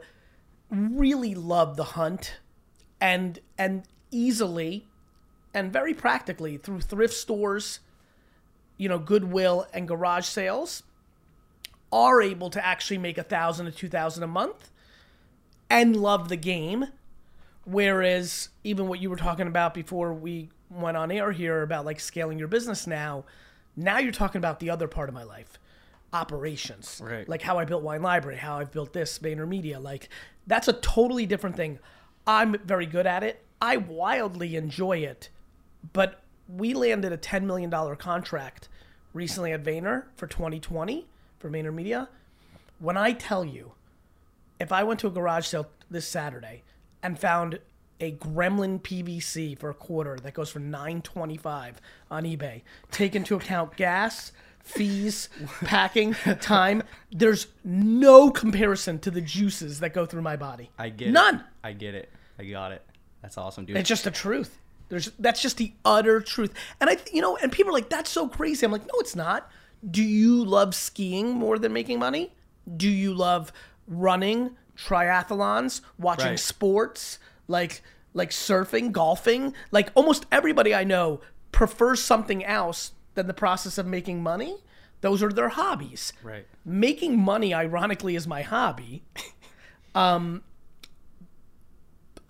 really 0.69 1.35
love 1.35 1.75
the 1.75 1.83
hunt 1.83 2.39
and 2.99 3.39
and 3.57 3.83
easily 4.11 4.87
and 5.53 5.71
very 5.71 5.93
practically 5.93 6.57
through 6.57 6.81
thrift 6.81 7.13
stores, 7.13 7.79
you 8.77 8.89
know, 8.89 8.99
Goodwill 8.99 9.67
and 9.73 9.87
garage 9.87 10.25
sales 10.25 10.83
are 11.91 12.21
able 12.21 12.49
to 12.49 12.65
actually 12.65 12.97
make 12.97 13.17
a 13.17 13.23
thousand 13.23 13.65
to 13.65 13.71
two 13.71 13.89
thousand 13.89 14.23
a 14.23 14.27
month 14.27 14.71
and 15.69 15.95
love 15.95 16.29
the 16.29 16.37
game. 16.37 16.85
Whereas 17.65 18.49
even 18.63 18.87
what 18.87 18.99
you 18.99 19.09
were 19.09 19.17
talking 19.17 19.47
about 19.47 19.73
before 19.73 20.13
we 20.13 20.49
went 20.69 20.97
on 20.97 21.11
air 21.11 21.31
here 21.31 21.61
about 21.61 21.85
like 21.85 21.99
scaling 21.99 22.39
your 22.39 22.47
business 22.47 22.87
now, 22.87 23.25
now 23.75 23.99
you're 23.99 24.11
talking 24.11 24.39
about 24.39 24.59
the 24.59 24.69
other 24.69 24.87
part 24.87 25.09
of 25.09 25.15
my 25.15 25.23
life, 25.23 25.59
operations. 26.11 27.01
Right. 27.03 27.27
Like 27.27 27.41
how 27.41 27.59
I 27.59 27.65
built 27.65 27.83
Wine 27.83 28.01
Library, 28.01 28.37
how 28.37 28.57
I've 28.57 28.71
built 28.71 28.93
this 28.93 29.19
VaynerMedia. 29.19 29.81
Like 29.81 30.09
that's 30.47 30.67
a 30.67 30.73
totally 30.73 31.25
different 31.25 31.55
thing. 31.55 31.77
I'm 32.25 32.57
very 32.65 32.85
good 32.85 33.05
at 33.05 33.23
it. 33.23 33.43
I 33.61 33.77
wildly 33.77 34.55
enjoy 34.55 34.97
it. 34.99 35.29
But 35.93 36.21
we 36.47 36.73
landed 36.73 37.11
a 37.11 37.17
$10 37.17 37.43
million 37.43 37.71
contract 37.95 38.69
recently 39.13 39.51
at 39.51 39.63
Vayner 39.63 40.05
for 40.15 40.27
2020 40.27 41.07
for 41.39 41.49
VaynerMedia. 41.49 42.07
When 42.79 42.97
I 42.97 43.13
tell 43.13 43.45
you, 43.45 43.73
if 44.59 44.71
I 44.71 44.83
went 44.83 44.99
to 45.01 45.07
a 45.07 45.11
garage 45.11 45.47
sale 45.47 45.67
this 45.89 46.07
Saturday 46.07 46.63
and 47.03 47.17
found 47.17 47.59
a 47.99 48.11
Gremlin 48.13 48.81
PVC 48.81 49.57
for 49.57 49.69
a 49.69 49.73
quarter 49.73 50.17
that 50.23 50.33
goes 50.33 50.49
for 50.49 50.59
9.25 50.59 51.75
on 52.09 52.23
eBay, 52.23 52.61
take 52.89 53.15
into 53.15 53.35
account 53.35 53.75
gas, 53.75 54.31
fees, 54.63 55.29
packing, 55.63 56.13
time, 56.39 56.83
there's 57.11 57.47
no 57.63 58.31
comparison 58.31 58.99
to 58.99 59.11
the 59.11 59.21
juices 59.21 59.79
that 59.79 59.93
go 59.93 60.05
through 60.05 60.21
my 60.21 60.35
body. 60.35 60.69
I 60.77 60.89
get 60.89 61.09
it. 61.09 61.11
None. 61.11 61.43
I 61.63 61.73
get 61.73 61.95
it. 61.95 62.09
I 62.39 62.45
got 62.45 62.71
it. 62.71 62.83
That's 63.21 63.37
awesome, 63.37 63.65
dude. 63.65 63.77
It's 63.77 63.89
just 63.89 64.03
the 64.03 64.11
truth. 64.11 64.60
There's 64.91 65.09
that's 65.17 65.41
just 65.41 65.55
the 65.55 65.71
utter 65.85 66.19
truth. 66.19 66.53
And 66.81 66.89
I, 66.89 66.97
you 67.13 67.21
know, 67.21 67.37
and 67.37 67.49
people 67.49 67.69
are 67.71 67.73
like, 67.73 67.89
"That's 67.89 68.09
so 68.11 68.27
crazy." 68.27 68.65
I'm 68.65 68.73
like, 68.73 68.85
"No, 68.85 68.93
it's 68.99 69.15
not." 69.15 69.49
Do 69.89 70.03
you 70.03 70.43
love 70.43 70.75
skiing 70.75 71.31
more 71.31 71.57
than 71.57 71.71
making 71.71 71.97
money? 71.97 72.33
Do 72.75 72.89
you 72.89 73.13
love 73.13 73.53
running, 73.87 74.57
triathlons, 74.77 75.79
watching 75.97 76.31
Right. 76.31 76.39
sports, 76.39 77.19
like 77.47 77.81
like 78.13 78.31
surfing, 78.31 78.91
golfing? 78.91 79.53
Like 79.71 79.91
almost 79.95 80.25
everybody 80.29 80.75
I 80.75 80.83
know 80.83 81.21
prefers 81.53 82.03
something 82.03 82.43
else 82.43 82.91
than 83.15 83.27
the 83.27 83.33
process 83.33 83.77
of 83.77 83.85
making 83.87 84.21
money. 84.21 84.57
Those 84.99 85.23
are 85.23 85.31
their 85.31 85.49
hobbies. 85.49 86.11
Right. 86.21 86.45
Making 86.65 87.17
money, 87.17 87.53
ironically, 87.53 88.15
is 88.17 88.27
my 88.27 88.41
hobby. 88.41 89.03
Um, 89.93 90.43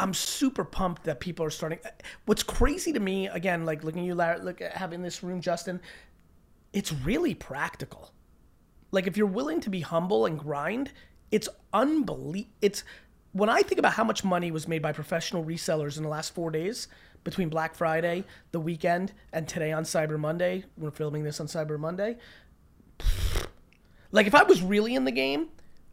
I'm 0.01 0.15
super 0.15 0.63
pumped 0.63 1.03
that 1.03 1.19
people 1.19 1.45
are 1.45 1.51
starting. 1.51 1.79
What's 2.25 2.41
crazy 2.41 2.91
to 2.91 2.99
me, 2.99 3.27
again, 3.27 3.65
like 3.65 3.83
looking 3.83 4.01
at 4.01 4.07
you, 4.07 4.15
Larry, 4.15 4.41
look 4.41 4.59
at 4.59 4.73
having 4.73 5.03
this 5.03 5.21
room, 5.21 5.41
Justin. 5.41 5.79
It's 6.73 6.91
really 6.91 7.35
practical. 7.35 8.11
Like 8.91 9.05
if 9.05 9.15
you're 9.15 9.27
willing 9.27 9.61
to 9.61 9.69
be 9.69 9.81
humble 9.81 10.25
and 10.25 10.39
grind, 10.39 10.91
it's 11.29 11.47
unbelievable. 11.71 12.51
It's 12.61 12.83
when 13.31 13.47
I 13.47 13.61
think 13.61 13.77
about 13.77 13.93
how 13.93 14.03
much 14.03 14.23
money 14.23 14.49
was 14.51 14.67
made 14.67 14.81
by 14.81 14.91
professional 14.91 15.45
resellers 15.45 15.97
in 15.97 16.03
the 16.03 16.09
last 16.09 16.33
four 16.33 16.49
days 16.49 16.87
between 17.23 17.49
Black 17.49 17.75
Friday, 17.75 18.23
the 18.51 18.59
weekend, 18.59 19.13
and 19.31 19.47
today 19.47 19.71
on 19.71 19.83
Cyber 19.83 20.17
Monday. 20.17 20.65
We're 20.77 20.91
filming 20.91 21.23
this 21.23 21.39
on 21.39 21.45
Cyber 21.45 21.79
Monday. 21.79 22.17
Like 24.11 24.25
if 24.25 24.33
I 24.33 24.43
was 24.43 24.61
really 24.63 24.95
in 24.95 25.05
the 25.05 25.11
game 25.11 25.49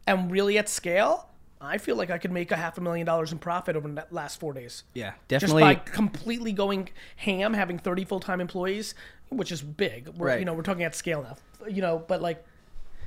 and 0.07 0.31
really 0.31 0.57
at 0.57 0.67
scale, 0.67 1.28
I 1.61 1.77
feel 1.77 1.95
like 1.97 2.09
I 2.09 2.17
could 2.17 2.31
make 2.31 2.51
a 2.51 2.55
half 2.55 2.77
a 2.77 2.81
million 2.81 3.05
dollars 3.05 3.31
in 3.31 3.37
profit 3.37 3.75
over 3.75 3.87
the 3.87 4.05
last 4.11 4.39
four 4.39 4.53
days. 4.53 4.83
yeah, 4.93 5.13
definitely. 5.27 5.63
Just 5.63 5.85
by 5.85 5.91
completely 5.91 6.53
going 6.53 6.89
ham, 7.17 7.53
having 7.53 7.77
30 7.77 8.05
full 8.05 8.19
time 8.21 8.39
employees, 8.39 8.95
which 9.29 9.51
is 9.51 9.61
big. 9.61 10.07
We're, 10.09 10.27
Right. 10.27 10.39
You 10.39 10.45
know, 10.45 10.53
we're 10.53 10.61
talking 10.63 10.83
at 10.83 10.95
scale 10.95 11.21
now. 11.21 11.35
You 11.67 11.81
know, 11.81 12.03
but 12.07 12.21
like, 12.21 12.45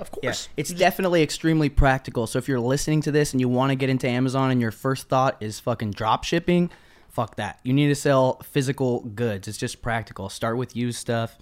of 0.00 0.11
Yeah, 0.23 0.30
course. 0.30 0.49
it's 0.56 0.71
definitely 0.73 1.23
extremely 1.23 1.68
practical. 1.71 2.26
So 2.26 2.38
if 2.38 2.47
you're 2.49 2.61
listening 2.61 3.00
to 3.02 3.11
this 3.11 3.32
and 3.32 3.40
you 3.40 3.49
want 3.49 3.71
to 3.71 3.75
get 3.76 3.88
into 3.88 4.06
Amazon 4.09 4.50
and 4.50 4.61
your 4.61 4.71
first 4.71 5.09
thought 5.09 5.37
is 5.40 5.59
fucking 5.61 5.92
drop 5.92 6.25
shipping, 6.25 6.71
fuck 7.09 7.37
that. 7.37 7.59
You 7.62 7.73
need 7.73 7.88
to 7.88 7.94
sell 7.94 8.40
physical 8.42 9.00
goods. 9.00 9.49
It's 9.49 9.59
just 9.59 9.80
practical. 9.80 10.28
Start 10.28 10.56
with 10.59 10.76
used 10.76 10.99
stuff, 10.99 11.38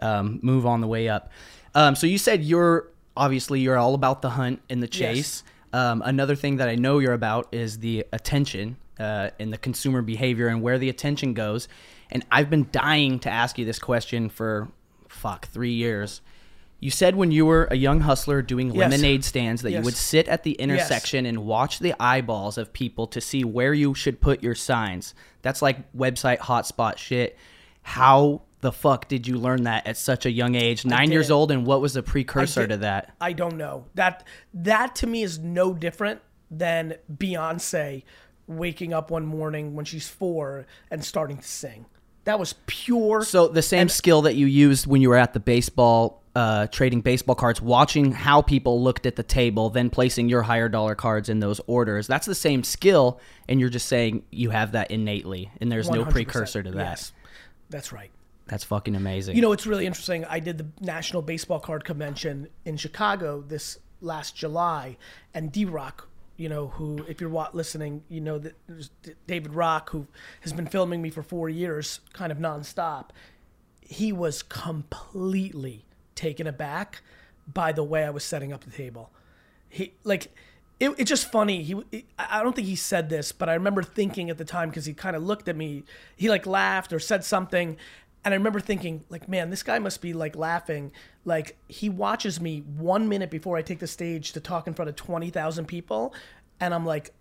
um, 0.00 0.38
move 0.42 0.64
on 0.64 0.80
the 0.80 0.86
way 0.86 1.08
up. 1.08 1.30
Um, 1.74 1.94
so 1.94 2.06
you 2.06 2.18
said 2.18 2.42
you're 2.42 2.88
obviously 3.16 3.60
you're 3.60 3.76
all 3.76 3.94
about 3.94 4.22
the 4.22 4.30
hunt 4.30 4.60
and 4.70 4.82
the 4.82 4.88
chase. 4.88 5.42
Um, 5.74 6.02
another 6.04 6.36
thing 6.36 6.58
that 6.58 6.68
I 6.68 6.76
know 6.76 7.00
you're 7.00 7.14
about 7.14 7.48
is 7.52 7.80
the 7.80 8.06
attention 8.12 8.76
uh, 9.00 9.30
in 9.40 9.50
the 9.50 9.58
consumer 9.58 10.02
behavior 10.02 10.46
and 10.46 10.62
where 10.62 10.78
the 10.78 10.88
attention 10.88 11.34
goes. 11.34 11.66
And 12.12 12.24
I've 12.30 12.48
been 12.48 12.68
dying 12.70 13.18
to 13.20 13.30
ask 13.30 13.58
you 13.58 13.64
this 13.64 13.80
question 13.80 14.28
for 14.28 14.68
fuck 15.08 15.48
three 15.48 15.72
years. 15.72 16.20
You 16.78 16.90
said 16.90 17.16
when 17.16 17.32
you 17.32 17.44
were 17.44 17.66
a 17.72 17.76
young 17.76 18.00
hustler 18.00 18.40
doing 18.40 18.68
Yes. 18.68 18.76
lemonade 18.76 19.24
stands 19.24 19.62
that 19.62 19.72
you 19.72 19.80
would 19.80 19.96
sit 19.96 20.28
at 20.28 20.44
the 20.44 20.52
intersection 20.52 21.26
and 21.26 21.38
watch 21.44 21.80
the 21.80 21.94
eyeballs 21.98 22.56
of 22.56 22.72
people 22.72 23.08
to 23.08 23.20
see 23.20 23.42
where 23.42 23.74
you 23.74 23.94
should 23.94 24.20
put 24.20 24.44
your 24.44 24.54
signs. 24.54 25.12
That's 25.42 25.60
like 25.60 25.92
website 25.92 26.38
hotspot 26.38 26.98
shit. 26.98 27.36
How 27.82 28.42
the 28.64 28.72
fuck 28.72 29.08
did 29.08 29.26
you 29.26 29.38
learn 29.38 29.64
that 29.64 29.86
at 29.86 29.98
such 29.98 30.24
a 30.24 30.30
young 30.30 30.54
age? 30.54 30.86
Nine 30.86 31.12
years 31.12 31.30
old, 31.30 31.50
and 31.50 31.66
what 31.66 31.82
was 31.82 31.92
the 31.92 32.02
precursor 32.02 32.66
to 32.66 32.78
that? 32.78 33.14
I 33.20 33.34
don't 33.34 33.58
know. 33.58 33.84
That 33.94 34.24
that 34.54 34.96
to 34.96 35.06
me 35.06 35.22
is 35.22 35.38
no 35.38 35.74
different 35.74 36.22
than 36.50 36.94
Beyonce 37.12 38.04
waking 38.46 38.94
up 38.94 39.10
one 39.10 39.26
morning 39.26 39.74
when 39.74 39.84
she's 39.84 40.08
four 40.08 40.66
and 40.90 41.04
starting 41.04 41.36
to 41.36 41.46
sing. 41.46 41.84
That 42.24 42.38
was 42.38 42.54
pure. 42.66 43.22
So 43.22 43.48
the 43.48 43.60
same 43.60 43.90
skill 43.90 44.22
that 44.22 44.34
you 44.34 44.46
used 44.46 44.86
when 44.86 45.02
you 45.02 45.10
were 45.10 45.16
at 45.18 45.34
the 45.34 45.40
baseball, 45.40 46.22
uh, 46.34 46.66
trading 46.68 47.02
baseball 47.02 47.34
cards, 47.34 47.60
watching 47.60 48.12
how 48.12 48.40
people 48.40 48.82
looked 48.82 49.04
at 49.04 49.16
the 49.16 49.22
table, 49.22 49.68
then 49.68 49.90
placing 49.90 50.30
your 50.30 50.40
higher 50.40 50.70
dollar 50.70 50.94
cards 50.94 51.28
in 51.28 51.40
those 51.40 51.60
orders. 51.66 52.06
That's 52.06 52.26
the 52.26 52.34
same 52.34 52.64
skill, 52.64 53.20
and 53.46 53.60
you're 53.60 53.68
just 53.68 53.88
saying 53.88 54.24
you 54.30 54.48
have 54.50 54.72
that 54.72 54.90
innately, 54.90 55.50
and 55.60 55.70
there's 55.70 55.90
no 55.90 56.02
100%. 56.02 56.10
precursor 56.12 56.62
to 56.62 56.70
that. 56.70 56.82
Yes, 56.82 57.12
that's 57.68 57.92
right. 57.92 58.10
That's 58.46 58.64
fucking 58.64 58.94
amazing. 58.94 59.36
You 59.36 59.42
know, 59.42 59.52
it's 59.52 59.66
really 59.66 59.86
interesting. 59.86 60.24
I 60.26 60.38
did 60.38 60.58
the 60.58 60.66
National 60.80 61.22
Baseball 61.22 61.60
Card 61.60 61.84
Convention 61.84 62.48
in 62.64 62.76
Chicago 62.76 63.42
this 63.46 63.78
last 64.00 64.36
July, 64.36 64.96
and 65.32 65.50
D 65.50 65.64
Rock, 65.64 66.08
you 66.36 66.48
know, 66.50 66.68
who, 66.68 67.04
if 67.08 67.20
you're 67.22 67.30
listening, 67.54 68.02
you 68.10 68.20
know 68.20 68.38
that 68.38 68.54
David 69.26 69.54
Rock, 69.54 69.90
who 69.90 70.06
has 70.42 70.52
been 70.52 70.66
filming 70.66 71.00
me 71.00 71.08
for 71.10 71.22
four 71.22 71.48
years, 71.48 72.00
kind 72.12 72.30
of 72.30 72.38
nonstop. 72.38 73.10
He 73.80 74.12
was 74.12 74.42
completely 74.42 75.84
taken 76.14 76.46
aback 76.46 77.02
by 77.52 77.72
the 77.72 77.82
way 77.84 78.04
I 78.04 78.10
was 78.10 78.24
setting 78.24 78.52
up 78.52 78.64
the 78.64 78.70
table. 78.70 79.10
He 79.68 79.92
like. 80.04 80.30
It, 80.80 80.90
it's 80.98 81.08
just 81.08 81.30
funny. 81.30 81.62
He, 81.62 81.76
it- 81.92 82.04
I 82.18 82.42
don't 82.42 82.54
think 82.56 82.66
he 82.66 82.74
said 82.74 83.08
this, 83.08 83.30
but 83.30 83.48
I 83.48 83.54
remember 83.54 83.80
thinking 83.84 84.28
at 84.28 84.38
the 84.38 84.44
time 84.44 84.70
because 84.70 84.84
he 84.86 84.92
kind 84.92 85.14
of 85.14 85.22
looked 85.22 85.48
at 85.48 85.54
me. 85.54 85.84
He 86.16 86.28
like 86.28 86.46
laughed 86.46 86.92
or 86.92 86.98
said 86.98 87.24
something, 87.24 87.76
and 88.24 88.32
I 88.32 88.36
remember 88.36 88.60
thinking, 88.60 89.04
like, 89.10 89.28
man, 89.28 89.50
this 89.50 89.62
guy 89.62 89.78
must 89.78 90.00
be 90.00 90.12
like 90.14 90.34
laughing. 90.34 90.92
Like 91.24 91.58
he 91.68 91.88
watches 91.88 92.40
me 92.40 92.60
one 92.60 93.08
minute 93.08 93.30
before 93.30 93.56
I 93.56 93.62
take 93.62 93.80
the 93.80 93.86
stage 93.86 94.32
to 94.32 94.40
talk 94.40 94.66
in 94.66 94.74
front 94.74 94.88
of 94.88 94.96
twenty 94.96 95.30
thousand 95.30 95.66
people, 95.66 96.14
and 96.60 96.72
I'm 96.72 96.86
like, 96.86 97.12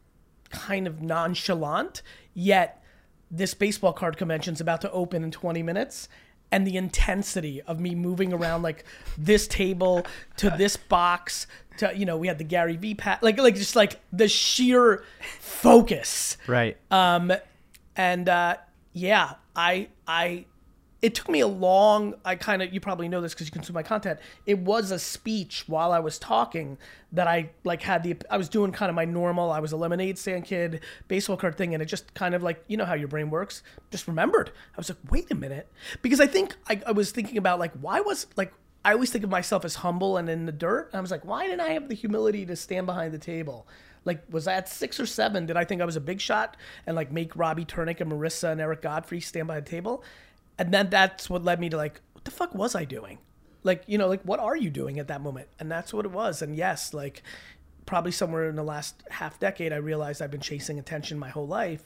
kind 0.50 0.88
of 0.88 1.01
nonchalant. 1.01 2.01
Yet 2.33 2.81
this 3.29 3.53
baseball 3.53 3.93
card 3.93 4.17
convention's 4.17 4.62
about 4.62 4.81
to 4.81 4.91
open 4.91 5.24
in 5.24 5.31
twenty 5.31 5.63
minutes. 5.63 6.07
And 6.51 6.67
the 6.67 6.77
intensity 6.77 7.63
of 7.63 7.79
me 7.79 7.95
moving 7.95 8.31
around 8.31 8.62
like 8.62 8.86
this 9.17 9.48
table 9.48 10.05
to 10.38 10.51
this 10.51 10.77
box 10.77 11.48
to 11.77 11.91
you 11.98 12.05
know 12.05 12.15
we 12.15 12.27
had 12.27 12.38
the 12.38 12.43
Gary 12.43 12.75
V 12.75 12.93
pat 12.93 13.24
like 13.24 13.39
like 13.39 13.55
just 13.55 13.75
like 13.75 14.00
the 14.12 14.27
sheer 14.27 15.03
focus 15.39 16.38
right? 16.45 16.77
um, 16.91 17.33
and 17.95 18.29
uh, 18.29 18.57
yeah, 18.93 19.33
I 19.55 19.88
I 20.07 20.45
it 21.03 21.13
took 21.13 21.27
me 21.27 21.41
a 21.41 21.48
long. 21.48 22.15
I 22.24 22.36
kind 22.36 22.62
of 22.62 22.74
you 22.74 22.79
probably 22.79 23.10
know 23.10 23.19
this 23.19 23.33
because 23.33 23.48
you 23.48 23.51
consume 23.51 23.74
my 23.74 23.83
content. 23.83 24.19
It 24.45 24.60
was 24.60 24.89
a 24.89 24.98
speech 24.98 25.65
while 25.67 25.91
I 25.91 26.00
was 26.00 26.17
talking 26.17 26.77
that 27.12 27.27
I 27.27 27.50
like 27.65 27.81
had 27.81 28.03
the 28.03 28.15
I 28.31 28.38
was 28.38 28.48
doing 28.48 28.72
kind 28.72 28.89
of 28.89 28.95
my 28.95 29.03
normal. 29.03 29.51
I 29.51 29.60
was 29.60 29.74
a 29.74 29.77
lemonade 29.77 30.17
stand 30.17 30.45
kid, 30.45 30.79
baseball 31.10 31.36
card 31.36 31.57
thing, 31.57 31.74
and 31.74 31.83
it 31.83 31.88
just 31.88 32.13
kind 32.13 32.33
of 32.33 32.41
like 32.41 32.63
you 32.67 32.77
know 32.77 32.86
how 32.86 32.93
your 32.93 33.10
brain 33.10 33.29
works. 33.29 33.63
Just 33.91 34.07
remembered. 34.07 34.51
I 34.74 34.77
was 34.77 34.88
like, 34.88 34.98
wait 35.12 35.29
a 35.29 35.36
minute, 35.36 35.69
because 36.01 36.22
I 36.22 36.25
think 36.25 36.55
I, 36.69 36.81
I 36.88 36.93
was 36.93 37.12
thinking 37.12 37.38
about 37.38 37.60
like 37.60 37.74
why 37.74 38.00
was 38.00 38.25
like. 38.38 38.53
I 38.86 38.91
always 38.91 39.12
think 39.12 39.24
of 39.24 39.29
myself 39.29 39.63
as 39.63 39.75
humble 39.75 40.17
and 40.17 40.29
in 40.29 40.45
the 40.45 40.51
dirt. 40.51 40.89
And 40.91 40.98
I 40.98 41.01
was 41.01 41.10
like, 41.10 41.24
why 41.24 41.45
didn't 41.45 41.62
I 41.62 41.69
have 41.69 41.88
the 41.88 41.95
humility 41.95 42.45
to 42.45 42.57
stand 42.57 42.86
behind 42.86 43.13
the 43.13 43.17
table? 43.17 43.65
Like, 44.03 44.25
was 44.29 44.45
I 44.45 44.55
at 44.55 44.67
six 44.67 45.00
or 45.00 45.05
seven? 45.05 45.45
Did 45.45 45.55
I 45.55 45.63
think 45.63 45.81
I 45.81 45.86
was 45.86 45.95
a 45.95 46.01
big 46.01 46.19
shot 46.19 46.57
and 46.86 46.93
like 46.93 47.10
make 47.10 47.33
Robbie 47.38 47.63
Turnick 47.63 48.01
and 48.01 48.12
Marissa 48.12 48.51
and 48.51 48.60
Eric 48.60 48.81
Godfrey 48.81 49.22
stand 49.22 49.48
by 49.48 49.57
the 49.62 49.69
table? 49.69 50.03
And 50.57 50.74
then 50.74 50.89
that's 50.89 51.29
what 51.29 51.43
led 51.43 51.60
me 51.60 51.69
to 51.69 51.77
like, 51.77 52.01
what 52.13 52.25
the 52.25 52.31
fuck 52.31 52.53
was 52.53 52.75
I 52.75 52.86
doing? 52.86 53.17
Like, 53.63 53.83
you 53.88 53.98
know, 53.98 54.07
like 54.07 54.22
what 54.24 54.39
are 54.39 54.55
you 54.55 54.69
doing 54.69 55.00
at 55.00 55.07
that 55.07 55.22
moment? 55.22 55.48
And 55.60 55.72
that's 55.72 55.93
what 55.93 56.05
it 56.05 56.12
was. 56.12 56.41
And 56.41 56.55
yes, 56.55 56.93
like 56.93 57.24
probably 57.86 58.12
somewhere 58.12 58.50
in 58.50 58.55
the 58.55 58.63
last 58.63 59.03
half 59.10 59.39
decade, 59.39 59.74
I 59.74 59.77
realized 59.77 60.22
I've 60.22 60.31
been 60.31 60.41
chasing 60.41 60.79
attention 60.79 61.17
my 61.17 61.29
whole 61.29 61.48
life. 61.48 61.83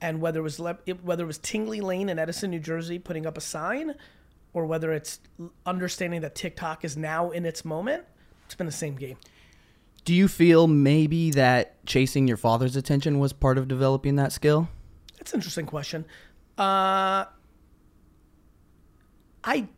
And 0.00 0.20
whether 0.20 0.40
it 0.40 0.42
was 0.42 0.60
le- 0.60 0.78
it, 0.84 1.02
whether 1.02 1.24
it 1.24 1.26
was 1.26 1.38
Tingley 1.38 1.80
Lane 1.80 2.08
in 2.08 2.18
Edison, 2.18 2.50
New 2.50 2.58
Jersey, 2.60 2.98
putting 2.98 3.24
up 3.24 3.38
a 3.38 3.40
sign, 3.40 3.94
or 4.52 4.66
whether 4.66 4.92
it's 4.92 5.20
understanding 5.64 6.20
that 6.20 6.34
TikTok 6.34 6.84
is 6.84 6.96
now 6.96 7.30
in 7.30 7.46
its 7.46 7.64
moment, 7.64 8.04
it's 8.44 8.54
been 8.54 8.66
the 8.66 8.72
same 8.72 8.96
game. 8.96 9.16
Do 10.04 10.14
you 10.14 10.28
feel 10.28 10.66
maybe 10.66 11.30
that 11.32 11.84
chasing 11.84 12.28
your 12.28 12.36
father's 12.36 12.76
attention 12.76 13.18
was 13.18 13.32
part 13.32 13.58
of 13.58 13.68
developing 13.68 14.16
that 14.16 14.32
skill? 14.32 14.68
That's 15.18 15.32
an 15.32 15.38
interesting 15.38 15.66
question. 15.66 16.04
Uh, 16.56 17.24
I 19.46 19.68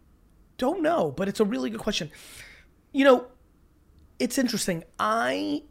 don't 0.57 0.83
know, 0.83 1.13
but 1.13 1.29
it's 1.29 1.41
a 1.41 1.45
really 1.45 1.71
good 1.71 1.81
question. 1.81 2.11
You 2.93 3.05
know, 3.05 3.27
it's 4.19 4.39
interesting. 4.39 4.83
I 4.99 5.63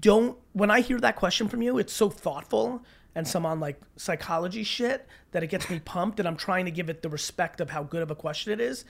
don't, 0.00 0.38
when 0.52 0.70
I 0.70 0.80
hear 0.80 1.00
that 1.00 1.16
question 1.16 1.48
from 1.48 1.62
you, 1.62 1.78
it's 1.78 1.92
so 1.92 2.10
thoughtful 2.10 2.84
and 3.14 3.26
some 3.26 3.46
on 3.46 3.58
like 3.58 3.80
psychology 3.96 4.62
shit 4.62 5.08
that 5.32 5.42
it 5.42 5.48
gets 5.48 5.68
me 5.70 5.80
pumped 5.84 6.20
and 6.20 6.28
I'm 6.28 6.36
trying 6.36 6.66
to 6.66 6.70
give 6.70 6.90
it 6.90 7.02
the 7.02 7.08
respect 7.08 7.60
of 7.60 7.70
how 7.70 7.82
good 7.82 8.02
of 8.02 8.10
a 8.10 8.14
question 8.14 8.52
it 8.52 8.60
is. 8.60 8.84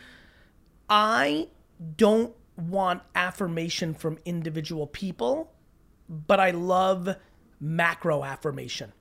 I 0.91 1.49
don't 1.97 2.35
want 2.57 3.03
affirmation 3.15 3.95
from 3.95 4.19
individual 4.25 4.87
people, 4.87 5.53
but 6.09 6.41
I 6.41 6.51
love 6.51 7.17
macro 7.61 8.25
affirmation. 8.25 8.93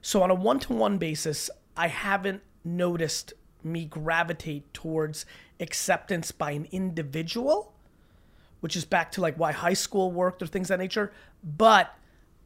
So 0.00 0.22
on 0.22 0.30
a 0.30 0.34
one-to-one 0.34 0.98
basis, 0.98 1.50
I 1.76 1.88
haven't 1.88 2.42
noticed 2.64 3.34
me 3.66 3.84
gravitate 3.84 4.72
towards 4.72 5.26
acceptance 5.60 6.32
by 6.32 6.52
an 6.52 6.66
individual, 6.72 7.72
which 8.60 8.76
is 8.76 8.84
back 8.84 9.12
to 9.12 9.20
like 9.20 9.36
why 9.36 9.52
high 9.52 9.74
school 9.74 10.10
worked 10.12 10.42
or 10.42 10.46
things 10.46 10.70
of 10.70 10.78
that 10.78 10.82
nature. 10.82 11.12
But 11.42 11.94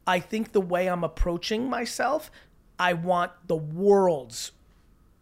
I 0.05 0.19
think 0.19 0.51
the 0.51 0.61
way 0.61 0.87
I'm 0.87 1.03
approaching 1.03 1.69
myself, 1.69 2.31
I 2.79 2.93
want 2.93 3.31
the 3.47 3.55
world's 3.55 4.51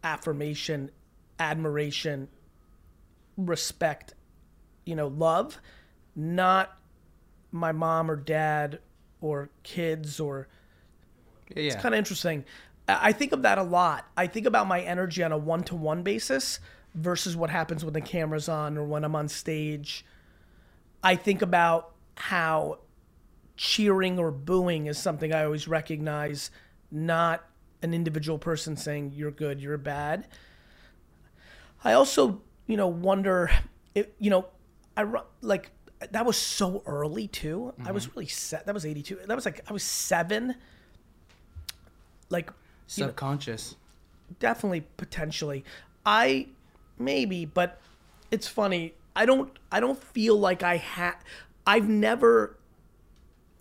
affirmation, 0.03 0.91
admiration, 1.39 2.29
respect, 3.37 4.13
you 4.85 4.95
know, 4.95 5.07
love, 5.07 5.59
not 6.15 6.77
my 7.51 7.71
mom 7.71 8.09
or 8.09 8.15
dad 8.15 8.79
or 9.21 9.49
kids 9.63 10.19
or 10.19 10.47
Yeah. 11.55 11.63
It's 11.63 11.75
kind 11.75 11.95
of 11.95 11.99
interesting. 11.99 12.45
I 13.01 13.11
think 13.11 13.31
of 13.31 13.41
that 13.43 13.57
a 13.57 13.63
lot. 13.63 14.09
I 14.15 14.27
think 14.27 14.45
about 14.45 14.67
my 14.67 14.81
energy 14.81 15.23
on 15.23 15.31
a 15.31 15.37
one 15.37 15.63
to 15.65 15.75
one 15.75 16.03
basis 16.03 16.59
versus 16.95 17.35
what 17.35 17.49
happens 17.49 17.83
when 17.83 17.93
the 17.93 18.01
camera's 18.01 18.49
on 18.49 18.77
or 18.77 18.83
when 18.85 19.03
I'm 19.03 19.15
on 19.15 19.27
stage. 19.27 20.05
I 21.03 21.15
think 21.15 21.41
about 21.41 21.93
how 22.15 22.79
cheering 23.57 24.17
or 24.17 24.31
booing 24.31 24.87
is 24.87 24.97
something 24.97 25.33
I 25.33 25.43
always 25.43 25.67
recognize, 25.67 26.51
not 26.91 27.43
an 27.81 27.93
individual 27.93 28.39
person 28.39 28.75
saying 28.75 29.13
you're 29.15 29.31
good, 29.31 29.61
you're 29.61 29.77
bad. 29.77 30.27
I 31.83 31.93
also, 31.93 32.41
you 32.67 32.77
know, 32.77 32.87
wonder 32.87 33.49
if, 33.95 34.07
you 34.17 34.29
know, 34.29 34.47
I 34.97 35.05
like 35.41 35.71
that 36.11 36.25
was 36.25 36.37
so 36.37 36.81
early 36.85 37.27
too. 37.27 37.73
I 37.83 37.91
was 37.91 38.05
mm-hmm. 38.05 38.19
really 38.19 38.27
set. 38.27 38.65
That 38.65 38.73
was 38.73 38.85
82. 38.85 39.19
That 39.27 39.35
was 39.35 39.45
like 39.45 39.61
I 39.69 39.73
was 39.73 39.83
7 39.83 40.55
like 42.29 42.51
you 42.95 43.03
know, 43.03 43.07
Subconscious. 43.09 43.75
definitely 44.39 44.81
potentially 44.97 45.63
i 46.05 46.47
maybe 46.97 47.45
but 47.45 47.81
it's 48.31 48.47
funny 48.47 48.93
i 49.15 49.25
don't 49.25 49.51
i 49.71 49.79
don't 49.79 50.01
feel 50.03 50.37
like 50.39 50.63
i 50.63 50.77
had 50.77 51.15
i've 51.67 51.87
never 51.89 52.57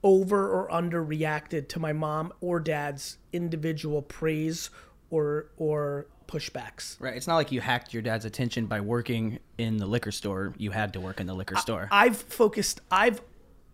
over 0.04 0.48
or 0.48 0.72
under 0.72 1.02
reacted 1.02 1.68
to 1.68 1.80
my 1.80 1.92
mom 1.92 2.32
or 2.40 2.60
dad's 2.60 3.18
individual 3.32 4.00
praise 4.02 4.70
or 5.10 5.46
or 5.56 6.06
pushbacks 6.28 7.00
Right. 7.00 7.16
It's 7.16 7.26
not 7.26 7.36
like 7.36 7.50
you 7.50 7.62
hacked 7.62 7.94
your 7.94 8.02
dad's 8.02 8.26
attention 8.26 8.66
by 8.66 8.80
working 8.82 9.38
in 9.56 9.78
the 9.78 9.86
liquor 9.86 10.12
store. 10.12 10.52
You 10.58 10.72
had 10.72 10.92
to 10.92 11.00
work 11.00 11.20
in 11.20 11.26
the 11.26 11.32
liquor 11.32 11.56
store. 11.56 11.88
i've 11.90 12.18
focused 12.18 12.80
i've 12.90 13.22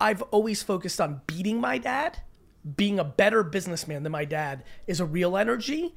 i've 0.01 0.23
always 0.23 0.63
focused 0.63 1.01
on 1.01 1.21
beating 1.27 1.61
my 1.61 1.79
dad 1.79 2.19
being 2.77 2.99
a 2.99 3.05
better 3.05 3.43
businessman 3.43 4.03
than 4.03 4.13
my 4.13 4.25
dad 4.25 4.65
is 4.87 5.01
a 5.01 5.05
real 5.05 5.37
energy 5.37 5.95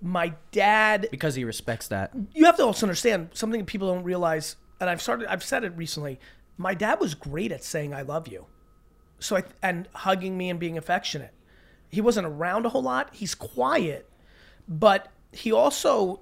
my 0.00 0.32
dad 0.52 1.08
because 1.10 1.34
he 1.34 1.42
respects 1.42 1.88
that. 1.88 2.12
you 2.32 2.44
have 2.44 2.56
to 2.56 2.62
also 2.64 2.86
understand 2.86 3.30
something 3.32 3.60
that 3.60 3.66
people 3.66 3.92
don't 3.92 4.04
realize 4.04 4.54
and 4.80 4.88
i've 4.88 5.02
started 5.02 5.26
i've 5.28 5.42
said 5.42 5.64
it 5.64 5.72
recently 5.76 6.20
my 6.56 6.72
dad 6.72 7.00
was 7.00 7.14
great 7.14 7.50
at 7.50 7.64
saying 7.64 7.92
i 7.92 8.02
love 8.02 8.28
you 8.28 8.46
so 9.18 9.36
i 9.36 9.42
and 9.60 9.88
hugging 9.92 10.38
me 10.38 10.50
and 10.50 10.60
being 10.60 10.78
affectionate 10.78 11.34
he 11.90 12.00
wasn't 12.00 12.26
around 12.26 12.66
a 12.66 12.68
whole 12.68 12.82
lot. 12.82 13.14
He's 13.14 13.34
quiet, 13.34 14.08
but 14.68 15.08
he 15.32 15.52
also, 15.52 16.20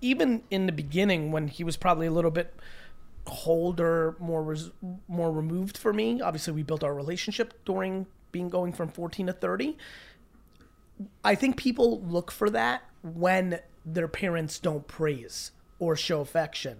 even 0.00 0.42
in 0.50 0.66
the 0.66 0.72
beginning 0.72 1.32
when 1.32 1.48
he 1.48 1.64
was 1.64 1.76
probably 1.76 2.06
a 2.06 2.10
little 2.10 2.30
bit 2.30 2.54
colder, 3.24 4.16
more 4.18 4.42
res- 4.42 4.70
more 5.08 5.32
removed 5.32 5.78
for 5.78 5.92
me. 5.92 6.20
Obviously, 6.20 6.52
we 6.52 6.62
built 6.62 6.84
our 6.84 6.94
relationship 6.94 7.54
during 7.64 8.06
being 8.32 8.48
going 8.48 8.72
from 8.72 8.88
14 8.88 9.28
to 9.28 9.32
30. 9.32 9.76
I 11.24 11.34
think 11.34 11.56
people 11.56 12.00
look 12.02 12.30
for 12.30 12.50
that 12.50 12.82
when 13.02 13.60
their 13.84 14.08
parents 14.08 14.58
don't 14.58 14.86
praise 14.86 15.52
or 15.78 15.96
show 15.96 16.20
affection. 16.20 16.78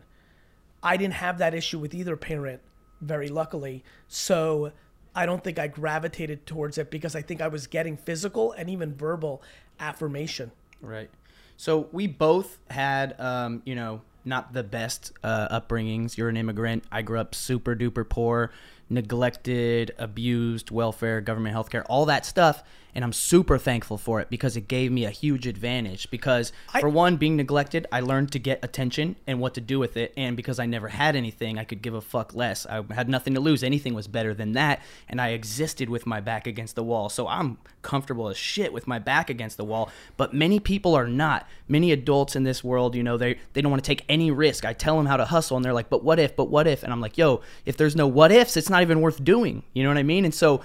I 0.83 0.97
didn't 0.97 1.15
have 1.15 1.39
that 1.39 1.55
issue 1.55 1.79
with 1.79 1.95
either 1.95 2.17
parent, 2.17 2.61
very 3.01 3.29
luckily. 3.29 3.83
So 4.09 4.73
I 5.15 5.27
don't 5.27 5.43
think 5.43 5.59
I 5.59 5.67
gravitated 5.67 6.47
towards 6.47 6.79
it 6.79 6.91
because 6.91 7.17
I 7.17 7.23
think 7.23 7.41
I 7.41 7.49
was 7.49 7.67
getting 7.67 7.97
physical 7.97 8.53
and 8.53 8.71
even 8.71 8.95
verbal 8.95 9.43
affirmation. 9.79 10.53
Right. 10.81 11.11
So 11.57 11.89
we 11.93 12.07
both 12.07 12.59
had, 12.71 13.19
um, 13.21 13.63
you 13.65 13.75
know, 13.75 14.03
not 14.25 14.53
the 14.53 14.63
best 14.63 15.13
uh, 15.23 15.61
upbringings. 15.61 16.17
You're 16.17 16.29
an 16.29 16.37
immigrant. 16.37 16.85
I 16.93 17.03
grew 17.03 17.19
up 17.19 17.35
super 17.35 17.75
duper 17.75 18.09
poor, 18.09 18.51
neglected, 18.91 19.93
abused, 19.99 20.71
welfare, 20.71 21.21
government 21.21 21.57
healthcare, 21.57 21.85
all 21.89 22.07
that 22.07 22.27
stuff. 22.27 22.63
And 22.93 23.05
I'm 23.05 23.13
super 23.13 23.57
thankful 23.57 23.99
for 23.99 24.21
it 24.21 24.31
because 24.31 24.57
it 24.57 24.67
gave 24.67 24.91
me 24.91 25.05
a 25.05 25.11
huge 25.11 25.47
advantage. 25.47 26.11
Because, 26.11 26.53
I- 26.75 26.81
for 26.81 26.89
one, 26.89 27.19
being 27.19 27.37
neglected, 27.37 27.87
I 27.93 28.01
learned 28.01 28.33
to 28.33 28.41
get 28.41 28.65
attention 28.65 29.15
and 29.29 29.39
what 29.39 29.55
to 29.55 29.61
do 29.61 29.79
with 29.79 29.97
it. 29.97 30.13
And 30.17 30.37
because 30.37 30.59
I 30.59 30.67
never 30.67 30.89
had 30.89 31.15
anything, 31.15 31.57
I 31.57 31.63
could 31.63 31.83
give 31.83 31.95
a 31.95 32.01
fuck 32.01 32.35
less. 32.35 32.67
I 32.67 32.83
had 32.93 33.09
nothing 33.09 33.35
to 33.35 33.41
lose. 33.41 33.63
Anything 33.63 33.95
was 33.95 34.09
better 34.09 34.35
than 34.35 34.55
that. 34.55 34.83
And 35.09 35.21
I 35.21 35.29
existed 35.29 35.89
with 35.89 36.05
my 36.05 36.19
back 36.21 36.49
against 36.49 36.75
the 36.75 36.83
wall. 36.83 37.09
So 37.09 37.29
I'm 37.29 37.59
comfortable 37.83 38.29
as 38.29 38.37
shit 38.37 38.73
with 38.73 38.89
my 38.89 38.99
back 38.99 39.31
against 39.31 39.57
the 39.57 39.65
wall. 39.65 39.89
But 40.17 40.35
many 40.35 40.59
people 40.59 40.97
are 40.97 41.07
not. 41.07 41.47
Many 41.69 41.93
adults 41.93 42.35
in 42.35 42.43
this 42.43 42.65
world, 42.65 42.97
you 42.97 43.05
know, 43.05 43.17
they, 43.17 43.39
they 43.53 43.63
don't 43.63 43.71
want 43.71 43.85
to 43.85 43.89
take 43.89 44.05
any 44.09 44.33
risk. 44.33 44.65
I 44.65 44.73
tell 44.73 44.97
them 44.97 45.07
how 45.07 45.17
to 45.17 45.27
hustle 45.27 45.57
and 45.57 45.65
they're 45.65 45.73
like, 45.73 45.91
but 45.91 46.03
what 46.03 46.19
if, 46.19 46.35
but 46.35 46.51
what 46.51 46.67
if? 46.67 46.83
And 46.83 46.93
I'm 46.93 47.01
like, 47.01 47.17
yo, 47.17 47.41
if 47.65 47.77
there's 47.77 47.95
no 47.95 48.09
what 48.09 48.33
ifs, 48.33 48.57
it's 48.57 48.69
not 48.69 48.80
even 48.83 49.01
worth 49.01 49.23
doing. 49.23 49.63
You 49.73 49.83
know 49.83 49.91
what 49.91 49.99
I 49.99 50.03
mean? 50.03 50.25
And 50.25 50.35
so 50.35 50.63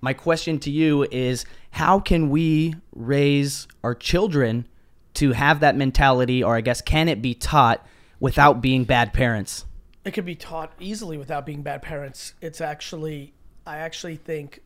my 0.00 0.12
question 0.12 0.58
to 0.60 0.70
you 0.70 1.06
is 1.10 1.44
how 1.70 2.00
can 2.00 2.30
we 2.30 2.74
raise 2.94 3.68
our 3.84 3.94
children 3.94 4.66
to 5.14 5.32
have 5.32 5.60
that 5.60 5.76
mentality 5.76 6.42
or 6.42 6.56
i 6.56 6.60
guess 6.60 6.80
can 6.80 7.08
it 7.08 7.20
be 7.20 7.34
taught 7.34 7.84
without 8.20 8.62
being 8.62 8.84
bad 8.84 9.12
parents 9.12 9.64
it 10.04 10.14
can 10.14 10.24
be 10.24 10.34
taught 10.34 10.72
easily 10.80 11.18
without 11.18 11.44
being 11.44 11.62
bad 11.62 11.82
parents. 11.82 12.34
It's 12.40 12.60
actually, 12.60 13.34
I 13.66 13.78
actually 13.78 14.16
think, 14.16 14.60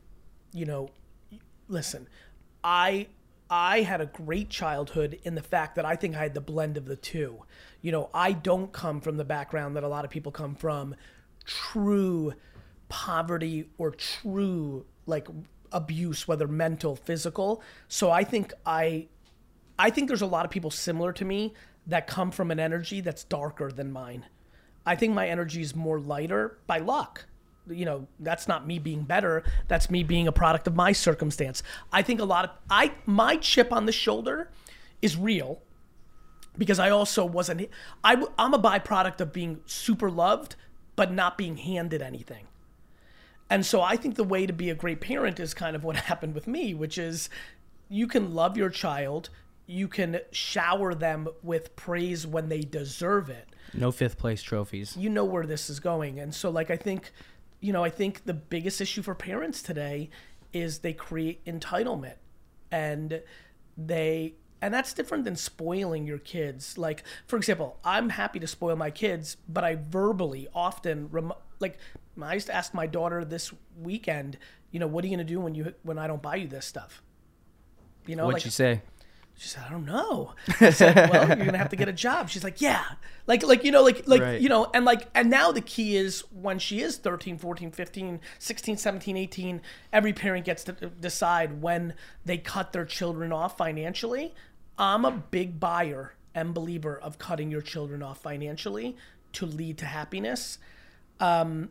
you 0.53 0.65
know, 0.65 0.91
listen, 1.69 2.09
I 2.63 3.09
I 3.51 3.83
had 3.83 4.01
a 4.01 4.07
great 4.07 4.49
childhood 4.49 5.19
in 5.23 5.35
the 5.35 5.43
fact 5.43 5.75
that 5.77 5.85
I 5.85 5.97
think 5.97 6.17
I 6.17 6.23
had 6.23 6.35
the 6.35 6.41
blend 6.41 6.77
of 6.77 6.87
the 6.87 6.97
two. 6.97 7.43
You 7.83 7.93
know, 7.93 8.11
I 8.15 8.33
don't 8.33 8.73
come 8.73 9.01
from 9.01 9.17
the 9.17 9.25
background 9.25 9.77
that 9.77 9.85
a 9.85 9.89
lot 9.89 10.05
of 10.05 10.11
people 10.11 10.33
come 10.33 10.55
from, 10.55 10.95
true 11.45 12.33
poverty 12.95 13.69
or 13.77 13.91
true 13.91 14.87
like 15.05 15.27
abuse, 15.73 16.29
whether 16.29 16.47
mental, 16.47 16.95
physical. 16.95 17.61
So 17.89 18.13
I 18.13 18.23
think 18.23 18.53
I 18.65 19.09
I 19.77 19.91
think 19.91 20.07
there's 20.07 20.23
a 20.23 20.27
lot 20.27 20.45
of 20.45 20.53
people 20.53 20.71
similar 20.71 21.13
to 21.15 21.25
me 21.25 21.55
that 21.89 22.07
come 22.07 22.31
from 22.31 22.53
an 22.53 22.61
energy 22.61 23.01
that's 23.01 23.25
darker 23.25 23.73
than 23.73 23.91
mine. 23.91 24.27
I 24.87 24.95
think 24.95 25.13
my 25.13 25.29
energy 25.29 25.61
is 25.61 25.75
more 25.75 25.99
lighter 25.99 26.57
by 26.69 26.79
luck. 26.79 27.27
You 27.69 27.85
know, 27.85 28.07
that's 28.21 28.47
not 28.47 28.65
me 28.65 28.79
being 28.79 29.03
better. 29.03 29.43
That's 29.67 29.91
me 29.91 30.05
being 30.05 30.29
a 30.29 30.33
product 30.33 30.69
of 30.69 30.77
my 30.77 30.93
circumstance. 30.93 31.65
I 31.93 32.03
think 32.03 32.21
a 32.21 32.25
lot 32.25 32.45
of 32.45 32.51
I 32.71 32.93
my 33.07 33.39
chip 33.39 33.73
on 33.73 33.87
the 33.87 33.93
shoulder 33.93 34.53
is 35.03 35.17
real 35.17 35.61
because 36.57 36.79
I 36.79 36.91
also 36.91 37.25
wasn't 37.25 37.69
I 38.05 38.25
I'm 38.39 38.55
a 38.55 38.59
byproduct 38.61 39.21
of 39.21 39.33
being 39.33 39.63
super 39.67 40.13
loved 40.13 40.55
but 40.95 41.13
not 41.13 41.37
being 41.37 41.57
handed 41.57 42.01
anything. 42.01 42.47
And 43.55 43.65
so 43.65 43.83
I 43.83 43.95
think 43.97 44.17
the 44.17 44.25
way 44.25 44.47
to 44.47 44.53
be 44.53 44.69
a 44.69 44.75
great 44.75 45.01
parent 45.01 45.39
is 45.39 45.55
kind 45.55 45.77
of 45.77 45.85
what 45.85 45.95
happened 46.11 46.35
with 46.35 46.49
me, 46.49 46.75
which 46.75 46.99
is 46.99 47.31
you 47.89 48.09
can 48.09 48.35
love 48.35 48.57
your 48.57 48.69
child, 48.69 49.31
you 49.67 49.87
can 49.87 50.19
shower 50.33 50.93
them 50.93 51.29
with 51.41 51.77
praise 51.77 52.27
when 52.27 52.49
they 52.49 52.63
deserve 52.63 53.31
it. 53.31 53.49
no 53.73 53.93
fifth 53.93 54.19
place 54.19 54.43
trophies 54.43 54.97
You 54.97 55.09
know 55.09 55.25
where 55.25 55.47
this 55.47 55.71
is 55.71 55.79
going. 55.79 56.19
And 56.19 56.35
so 56.35 56.51
like 56.51 56.69
I 56.69 56.77
think 56.77 57.13
you 57.61 57.73
know, 57.73 57.85
I 57.85 57.91
think 57.91 58.25
the 58.25 58.35
biggest 58.35 58.81
issue 58.81 59.03
for 59.03 59.15
parents 59.15 59.63
today 59.63 60.11
is 60.53 60.81
they 60.81 60.93
create 60.93 61.45
entitlement 61.45 62.17
and 62.73 63.23
they 63.79 64.35
and 64.61 64.75
that's 64.75 64.93
different 64.95 65.25
than 65.25 65.37
spoiling 65.37 66.07
your 66.07 66.19
kids. 66.19 66.77
Like, 66.77 67.05
for 67.27 67.37
example, 67.37 67.79
I'm 67.85 68.09
happy 68.09 68.41
to 68.41 68.47
spoil 68.47 68.75
my 68.75 68.91
kids, 68.91 69.37
but 69.49 69.63
I 69.63 69.77
verbally 69.77 70.49
often 70.55 71.09
rem- 71.11 71.35
like 71.61 71.79
I 72.23 72.35
used 72.35 72.47
to 72.47 72.55
ask 72.55 72.75
my 72.75 72.87
daughter 72.87 73.25
this 73.25 73.53
weekend, 73.81 74.39
you 74.71 74.81
know, 74.81 74.87
what 74.87 75.05
are 75.05 75.09
you 75.09 75.17
gonna 75.17 75.25
do 75.25 75.41
when 75.41 75.55
you 75.55 75.75
when 75.83 75.99
I 75.99 76.07
don't 76.07 76.23
buy 76.23 76.37
you 76.37 76.49
this 76.49 76.67
stuff? 76.67 77.03
You 78.07 78.17
know, 78.17 78.27
what'd 78.27 78.41
like 78.41 78.45
you 78.45 78.51
say 78.51 78.83
she 79.37 79.49
said, 79.49 79.65
I 79.67 79.71
don't 79.71 79.85
know. 79.85 80.35
I 80.61 80.71
said, 80.71 81.11
well, 81.11 81.27
you're 81.27 81.45
gonna 81.45 81.59
have 81.59 81.71
to 81.71 81.77
get 81.77 81.89
a 81.89 81.93
job. 81.93 82.29
She's 82.29 82.45
like, 82.45 82.61
yeah. 82.61 82.85
Like 83.27 83.43
like 83.43 83.65
you 83.65 83.73
know, 83.73 83.83
like 83.83 84.07
like 84.07 84.23
Right. 84.23 84.41
you 84.41 84.49
know, 84.49 84.71
and 84.73 84.85
like 84.85 85.09
and 85.15 85.29
now 85.29 85.51
the 85.51 85.61
key 85.61 85.97
is 85.97 86.21
when 86.33 86.59
she 86.59 86.81
is 86.81 86.99
13, 86.99 87.39
14, 87.39 87.73
15, 87.73 88.21
16, 88.39 88.77
17, 88.77 89.17
18, 89.17 89.61
every 89.93 90.13
parent 90.13 90.45
gets 90.45 90.63
to 90.65 90.73
decide 90.73 91.61
when 91.63 91.95
they 92.25 92.39
cut 92.39 92.73
their 92.73 92.85
children 92.85 93.33
off 93.33 93.57
financially. 93.57 94.35
I'm 94.79 95.05
a 95.05 95.11
big 95.11 95.59
buyer 95.59 96.15
and 96.35 96.55
believer 96.55 96.99
of 96.99 97.19
cutting 97.19 97.51
your 97.51 97.63
children 97.63 98.03
off 98.03 98.21
financially 98.21 98.97
to 99.33 99.47
lead 99.47 99.79
to 99.79 99.87
happiness 99.87 100.59
um, 101.21 101.71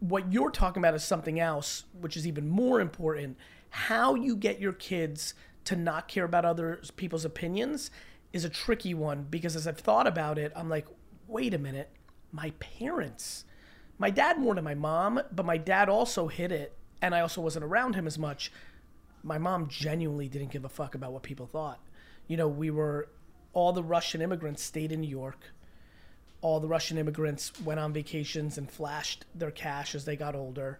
what 0.00 0.32
you're 0.32 0.50
talking 0.50 0.80
about 0.80 0.94
is 0.94 1.04
something 1.04 1.40
else, 1.40 1.84
which 2.00 2.16
is 2.16 2.26
even 2.26 2.48
more 2.48 2.80
important. 2.80 3.36
How 3.70 4.14
you 4.14 4.36
get 4.36 4.60
your 4.60 4.72
kids 4.72 5.34
to 5.64 5.76
not 5.76 6.08
care 6.08 6.24
about 6.24 6.44
other 6.44 6.80
people's 6.96 7.24
opinions 7.24 7.90
is 8.32 8.44
a 8.44 8.48
tricky 8.48 8.94
one 8.94 9.26
because 9.28 9.56
as 9.56 9.66
I've 9.66 9.78
thought 9.78 10.06
about 10.06 10.38
it, 10.38 10.52
I'm 10.54 10.68
like, 10.68 10.86
wait 11.26 11.54
a 11.54 11.58
minute, 11.58 11.90
my 12.32 12.50
parents, 12.60 13.44
my 13.98 14.10
dad 14.10 14.38
more 14.38 14.54
than 14.54 14.64
my 14.64 14.74
mom, 14.74 15.20
but 15.32 15.46
my 15.46 15.56
dad 15.56 15.88
also 15.88 16.28
hit 16.28 16.52
it, 16.52 16.76
and 17.00 17.14
I 17.14 17.20
also 17.20 17.40
wasn't 17.40 17.64
around 17.64 17.94
him 17.94 18.06
as 18.06 18.18
much. 18.18 18.52
My 19.22 19.38
mom 19.38 19.68
genuinely 19.68 20.28
didn't 20.28 20.50
give 20.50 20.64
a 20.64 20.68
fuck 20.68 20.94
about 20.94 21.12
what 21.12 21.22
people 21.22 21.46
thought. 21.46 21.80
You 22.28 22.36
know, 22.36 22.48
we 22.48 22.70
were 22.70 23.08
all 23.52 23.72
the 23.72 23.82
Russian 23.82 24.20
immigrants 24.20 24.62
stayed 24.62 24.92
in 24.92 25.00
New 25.00 25.08
York 25.08 25.52
all 26.46 26.60
the 26.60 26.68
Russian 26.68 26.96
immigrants 26.96 27.50
went 27.64 27.80
on 27.80 27.92
vacations 27.92 28.56
and 28.56 28.70
flashed 28.70 29.24
their 29.34 29.50
cash 29.50 29.96
as 29.96 30.04
they 30.04 30.14
got 30.14 30.36
older. 30.36 30.78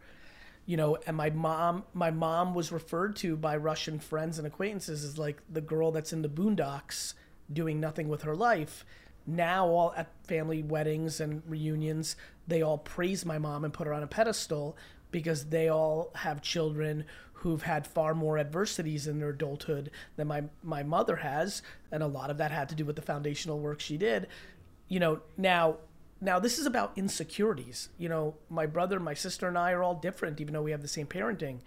You 0.64 0.76
know, 0.76 0.96
and 1.08 1.16
my 1.16 1.30
mom 1.30 1.82
my 1.92 2.12
mom 2.12 2.54
was 2.54 2.70
referred 2.70 3.16
to 3.16 3.36
by 3.36 3.56
Russian 3.56 3.98
friends 3.98 4.38
and 4.38 4.46
acquaintances 4.46 5.02
as 5.02 5.18
like 5.18 5.42
the 5.52 5.60
girl 5.60 5.90
that's 5.90 6.12
in 6.12 6.22
the 6.22 6.28
boondocks 6.28 7.14
doing 7.52 7.80
nothing 7.80 8.06
with 8.08 8.22
her 8.22 8.36
life. 8.36 8.84
Now 9.26 9.66
all 9.66 9.92
at 9.96 10.12
family 10.28 10.62
weddings 10.62 11.20
and 11.20 11.42
reunions, 11.48 12.14
they 12.46 12.62
all 12.62 12.78
praise 12.78 13.26
my 13.26 13.38
mom 13.38 13.64
and 13.64 13.74
put 13.74 13.88
her 13.88 13.92
on 13.92 14.04
a 14.04 14.06
pedestal 14.06 14.76
because 15.10 15.46
they 15.46 15.68
all 15.68 16.12
have 16.14 16.42
children 16.42 17.04
who've 17.40 17.62
had 17.62 17.86
far 17.88 18.14
more 18.14 18.38
adversities 18.38 19.08
in 19.08 19.18
their 19.18 19.30
adulthood 19.30 19.90
than 20.14 20.28
my 20.28 20.44
my 20.62 20.84
mother 20.84 21.16
has, 21.16 21.60
and 21.90 22.04
a 22.04 22.06
lot 22.06 22.30
of 22.30 22.38
that 22.38 22.52
had 22.52 22.68
to 22.68 22.76
do 22.76 22.84
with 22.84 22.94
the 22.94 23.02
foundational 23.02 23.58
work 23.58 23.80
she 23.80 23.96
did 23.96 24.28
you 24.88 25.00
know 25.00 25.20
now 25.36 25.76
now 26.20 26.38
this 26.38 26.58
is 26.58 26.66
about 26.66 26.92
insecurities. 26.96 27.88
You 27.98 28.08
know 28.08 28.34
my 28.48 28.66
brother 28.66 28.98
my 29.00 29.14
sister 29.14 29.48
and 29.48 29.58
i 29.58 29.72
are 29.72 29.82
all 29.82 29.94
different 29.94 30.40
even 30.40 30.54
though 30.54 30.62
we 30.62 30.70
have 30.70 30.82
the 30.82 30.88
same 30.88 31.06
parenting. 31.06 31.60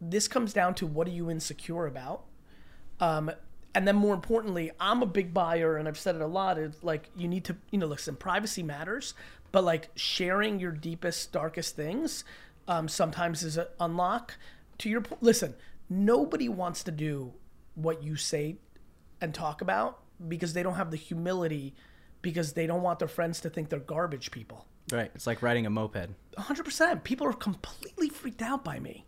This 0.00 0.28
comes 0.28 0.52
down 0.52 0.74
to 0.76 0.86
what 0.86 1.06
are 1.06 1.12
you 1.12 1.30
insecure 1.30 1.86
about? 1.86 2.24
Um, 3.00 3.30
and 3.74 3.86
then 3.86 3.94
more 3.94 4.14
importantly 4.14 4.72
i'm 4.80 5.00
a 5.00 5.06
big 5.06 5.32
buyer 5.32 5.76
and 5.76 5.86
i've 5.86 5.96
said 5.96 6.16
it 6.16 6.20
a 6.20 6.26
lot 6.26 6.58
is 6.58 6.82
like 6.82 7.08
you 7.16 7.28
need 7.28 7.44
to 7.44 7.56
you 7.70 7.78
know 7.78 7.86
listen 7.86 8.16
privacy 8.16 8.64
matters 8.64 9.14
but 9.52 9.62
like 9.62 9.90
sharing 9.94 10.58
your 10.58 10.72
deepest 10.72 11.30
darkest 11.30 11.76
things 11.76 12.24
um, 12.68 12.88
sometimes 12.88 13.42
is 13.42 13.56
an 13.56 13.66
unlock. 13.80 14.36
To 14.78 14.88
your 14.88 15.02
listen 15.20 15.54
nobody 15.92 16.48
wants 16.48 16.84
to 16.84 16.92
do 16.92 17.32
what 17.74 18.02
you 18.02 18.16
say 18.16 18.56
and 19.20 19.34
talk 19.34 19.60
about 19.60 19.98
because 20.28 20.52
they 20.52 20.62
don't 20.62 20.76
have 20.76 20.92
the 20.92 20.96
humility 20.96 21.74
because 22.22 22.52
they 22.52 22.66
don't 22.66 22.82
want 22.82 22.98
their 22.98 23.08
friends 23.08 23.40
to 23.40 23.50
think 23.50 23.68
they're 23.68 23.78
garbage 23.80 24.30
people. 24.30 24.66
right 24.92 25.10
it's 25.14 25.26
like 25.26 25.42
riding 25.42 25.66
a 25.66 25.70
moped 25.70 26.08
100%. 26.36 27.04
People 27.04 27.26
are 27.26 27.32
completely 27.32 28.08
freaked 28.08 28.42
out 28.42 28.64
by 28.64 28.78
me. 28.78 29.04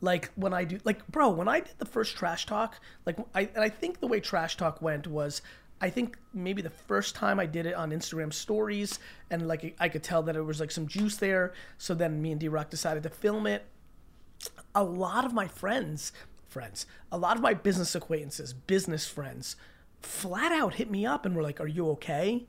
Like 0.00 0.30
when 0.34 0.54
I 0.54 0.64
do 0.64 0.78
like 0.84 1.06
bro, 1.08 1.28
when 1.30 1.48
I 1.48 1.60
did 1.60 1.74
the 1.78 1.84
first 1.84 2.16
trash 2.16 2.46
talk, 2.46 2.80
like 3.04 3.16
I 3.34 3.42
and 3.54 3.62
I 3.62 3.68
think 3.68 4.00
the 4.00 4.06
way 4.06 4.20
trash 4.20 4.56
talk 4.56 4.80
went 4.80 5.06
was 5.06 5.42
I 5.82 5.90
think 5.90 6.18
maybe 6.34 6.62
the 6.62 6.70
first 6.70 7.14
time 7.14 7.38
I 7.40 7.46
did 7.46 7.66
it 7.66 7.74
on 7.74 7.90
Instagram 7.90 8.32
stories 8.32 8.98
and 9.30 9.46
like 9.46 9.76
I 9.78 9.88
could 9.88 10.02
tell 10.02 10.22
that 10.22 10.36
it 10.36 10.42
was 10.42 10.60
like 10.60 10.70
some 10.70 10.86
juice 10.86 11.16
there, 11.16 11.52
so 11.76 11.94
then 11.94 12.22
me 12.22 12.32
and 12.32 12.40
D-Rock 12.40 12.70
decided 12.70 13.02
to 13.02 13.10
film 13.10 13.46
it. 13.46 13.66
A 14.74 14.82
lot 14.82 15.24
of 15.24 15.34
my 15.34 15.48
friends 15.48 16.12
friends. 16.50 16.84
A 17.12 17.18
lot 17.18 17.36
of 17.36 17.42
my 17.42 17.54
business 17.54 17.94
acquaintances, 17.94 18.52
business 18.52 19.06
friends, 19.06 19.56
flat 20.00 20.52
out 20.52 20.74
hit 20.74 20.90
me 20.90 21.06
up 21.06 21.24
and 21.26 21.34
were 21.34 21.42
like, 21.42 21.60
"Are 21.60 21.66
you 21.66 21.90
okay? 21.90 22.46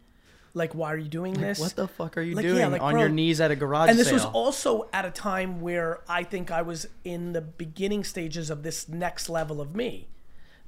Like, 0.54 0.76
why 0.76 0.92
are 0.92 0.98
you 0.98 1.08
doing 1.08 1.34
this? 1.34 1.60
What 1.60 1.76
the 1.78 1.88
fuck 1.88 2.18
are 2.18 2.22
you 2.22 2.36
Like, 2.36 2.44
yeah, 2.44 2.52
doing 2.52 2.72
like, 2.72 2.82
on 2.82 2.94
bro- 2.94 3.02
your 3.02 3.10
knees 3.10 3.40
at 3.40 3.52
a 3.52 3.56
garage 3.56 3.90
and 3.90 3.98
this 3.98 4.08
sale? 4.08 4.16
was 4.16 4.26
also 4.26 4.90
at 4.92 5.06
a 5.06 5.12
time 5.12 5.62
where 5.62 6.02
I 6.10 6.24
think 6.24 6.52
I 6.52 6.62
was 6.62 6.88
in 7.06 7.32
the 7.32 7.42
beginning 7.42 8.04
stages 8.04 8.50
of 8.50 8.62
this 8.64 8.90
next 8.90 9.30
level 9.30 9.62
of 9.62 9.74
me. 9.76 10.10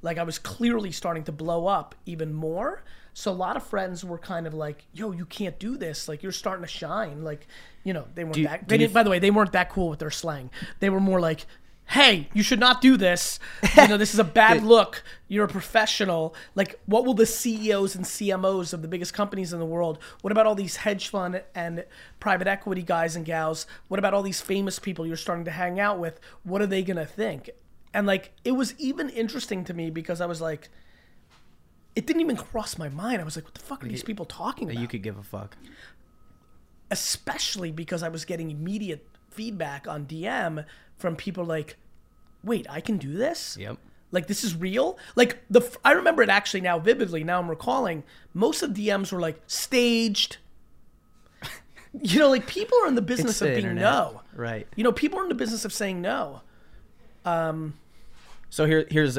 Like 0.00 0.16
I 0.16 0.22
was 0.22 0.38
clearly 0.38 0.90
starting 0.90 1.24
to 1.24 1.32
blow 1.32 1.66
up 1.66 1.94
even 2.06 2.32
more. 2.32 2.82
So 3.12 3.30
a 3.30 3.32
lot 3.32 3.56
of 3.56 3.62
friends 3.62 4.04
were 4.04 4.18
kind 4.18 4.46
of 4.46 4.54
like, 4.54 4.86
"Yo, 4.92 5.12
you 5.12 5.24
can't 5.26 5.58
do 5.58 5.76
this. 5.76 6.08
Like 6.08 6.22
you're 6.22 6.32
starting 6.32 6.64
to 6.64 6.70
shine." 6.70 7.22
Like, 7.22 7.46
you 7.84 7.92
know, 7.92 8.06
they 8.14 8.24
weren't 8.24 8.42
that. 8.42 8.68
They 8.68 8.78
didn't. 8.78 8.92
By 8.92 9.02
the 9.02 9.10
way, 9.10 9.18
they 9.18 9.30
weren't 9.30 9.52
that 9.52 9.70
cool 9.70 9.88
with 9.88 9.98
their 10.00 10.10
slang. 10.10 10.50
They 10.80 10.90
were 10.90 11.00
more 11.00 11.20
like, 11.20 11.46
"Hey, 11.88 12.28
you 12.32 12.42
should 12.42 12.60
not 12.60 12.80
do 12.80 12.96
this. 12.96 13.38
You 13.76 13.88
know, 13.88 13.96
this 13.96 14.14
is 14.14 14.18
a 14.20 14.24
bad 14.42 14.62
look. 14.62 15.02
You're 15.28 15.44
a 15.44 15.48
professional. 15.48 16.34
Like, 16.54 16.78
what 16.86 17.04
will 17.04 17.14
the 17.14 17.26
CEOs 17.26 17.94
and 17.94 18.04
CMOs 18.04 18.72
of 18.72 18.82
the 18.82 18.88
biggest 18.88 19.12
companies 19.14 19.52
in 19.52 19.58
the 19.58 19.66
world? 19.66 19.98
What 20.22 20.32
about 20.32 20.46
all 20.46 20.54
these 20.54 20.76
hedge 20.76 21.08
fund 21.08 21.42
and 21.54 21.84
private 22.20 22.46
equity 22.46 22.82
guys 22.82 23.16
and 23.16 23.24
gals? 23.24 23.66
What 23.88 23.98
about 23.98 24.14
all 24.14 24.22
these 24.22 24.40
famous 24.40 24.78
people 24.78 25.06
you're 25.06 25.16
starting 25.16 25.44
to 25.44 25.50
hang 25.50 25.78
out 25.78 25.98
with? 25.98 26.18
What 26.42 26.62
are 26.62 26.66
they 26.66 26.82
gonna 26.82 27.06
think?" 27.06 27.50
And 27.92 28.06
like, 28.06 28.32
it 28.44 28.52
was 28.52 28.74
even 28.78 29.08
interesting 29.10 29.62
to 29.64 29.74
me 29.74 29.90
because 29.90 30.20
I 30.20 30.26
was 30.26 30.40
like, 30.40 30.68
it 31.94 32.06
didn't 32.06 32.22
even 32.22 32.36
cross 32.36 32.76
my 32.76 32.88
mind. 32.88 33.20
I 33.20 33.24
was 33.24 33.36
like, 33.36 33.44
"What 33.44 33.54
the 33.54 33.60
fuck 33.60 33.84
are 33.84 33.88
these 33.88 34.02
people 34.02 34.24
talking 34.24 34.68
about?" 34.68 34.80
you 34.80 34.88
could 34.88 35.02
give 35.02 35.16
a 35.16 35.22
fuck. 35.22 35.56
especially 36.90 37.72
because 37.72 38.02
I 38.02 38.08
was 38.08 38.24
getting 38.24 38.50
immediate 38.50 39.06
feedback 39.30 39.88
on 39.88 40.06
DM 40.06 40.64
from 40.96 41.16
people 41.16 41.44
like, 41.44 41.76
"Wait, 42.42 42.66
I 42.70 42.80
can 42.80 42.96
do 42.98 43.12
this? 43.12 43.56
Yep. 43.58 43.78
Like 44.12 44.28
this 44.28 44.44
is 44.44 44.54
real? 44.54 44.96
Like 45.16 45.38
the 45.50 45.60
I 45.84 45.92
remember 45.92 46.22
it 46.22 46.28
actually 46.28 46.60
now 46.60 46.78
vividly. 46.78 47.24
Now 47.24 47.40
I'm 47.40 47.50
recalling 47.50 48.04
most 48.32 48.62
of 48.62 48.74
the 48.74 48.88
DMs 48.88 49.12
were 49.12 49.20
like 49.20 49.40
staged. 49.46 50.38
You 52.02 52.18
know, 52.18 52.28
like 52.28 52.48
people 52.48 52.76
are 52.82 52.88
in 52.88 52.96
the 52.96 53.02
business 53.02 53.34
It's 53.34 53.42
of 53.42 53.46
the 53.48 53.54
being 53.54 53.66
internet. 53.68 53.84
no. 53.84 54.20
Right. 54.34 54.66
You 54.74 54.82
know, 54.82 54.90
people 54.90 55.20
are 55.20 55.22
in 55.22 55.28
the 55.28 55.36
business 55.36 55.64
of 55.64 55.72
saying 55.72 56.00
no. 56.02 56.40
Um. 57.24 57.74
So 58.50 58.66
here, 58.66 58.84
here's 58.90 59.16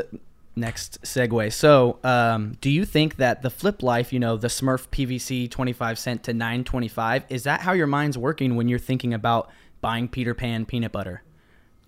next 0.57 1.01
segue. 1.03 1.53
So, 1.53 1.99
um, 2.03 2.57
do 2.59 2.69
you 2.69 2.83
think 2.85 3.15
that 3.15 3.41
the 3.43 3.49
flip 3.49 3.81
life, 3.81 4.11
you 4.11 4.19
know, 4.19 4.35
the 4.35 4.49
Smurf 4.49 4.89
PVC 4.89 5.49
twenty 5.49 5.71
five 5.71 5.97
cent 5.97 6.23
to 6.23 6.33
nine 6.33 6.65
twenty 6.65 6.89
five, 6.89 7.23
is 7.29 7.43
that 7.43 7.61
how 7.61 7.71
your 7.71 7.87
mind's 7.87 8.17
working 8.17 8.57
when 8.57 8.67
you're 8.67 8.77
thinking 8.77 9.13
about 9.13 9.49
buying 9.79 10.09
Peter 10.09 10.33
Pan 10.33 10.65
peanut 10.65 10.91
butter 10.91 11.21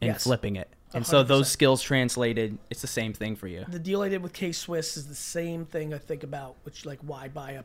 and 0.02 0.10
Yes. 0.10 0.24
flipping 0.24 0.56
it? 0.56 0.70
And 0.94 1.06
so 1.06 1.24
100%. 1.24 1.28
those 1.28 1.52
skills 1.52 1.82
translated, 1.82 2.58
it's 2.70 2.82
the 2.82 2.88
same 2.88 3.14
thing 3.14 3.36
for 3.36 3.48
you. 3.48 3.66
The 3.68 3.80
deal 3.80 4.02
I 4.02 4.10
did 4.10 4.24
with 4.24 4.34
K 4.34 4.52
Swiss 4.52 4.96
is 4.98 5.08
the 5.08 5.16
same 5.16 5.66
thing 5.66 5.94
I 5.94 5.98
think 5.98 6.24
about, 6.24 6.56
which 6.64 6.86
like 6.86 7.00
why 7.02 7.28
buy 7.28 7.52
a 7.52 7.64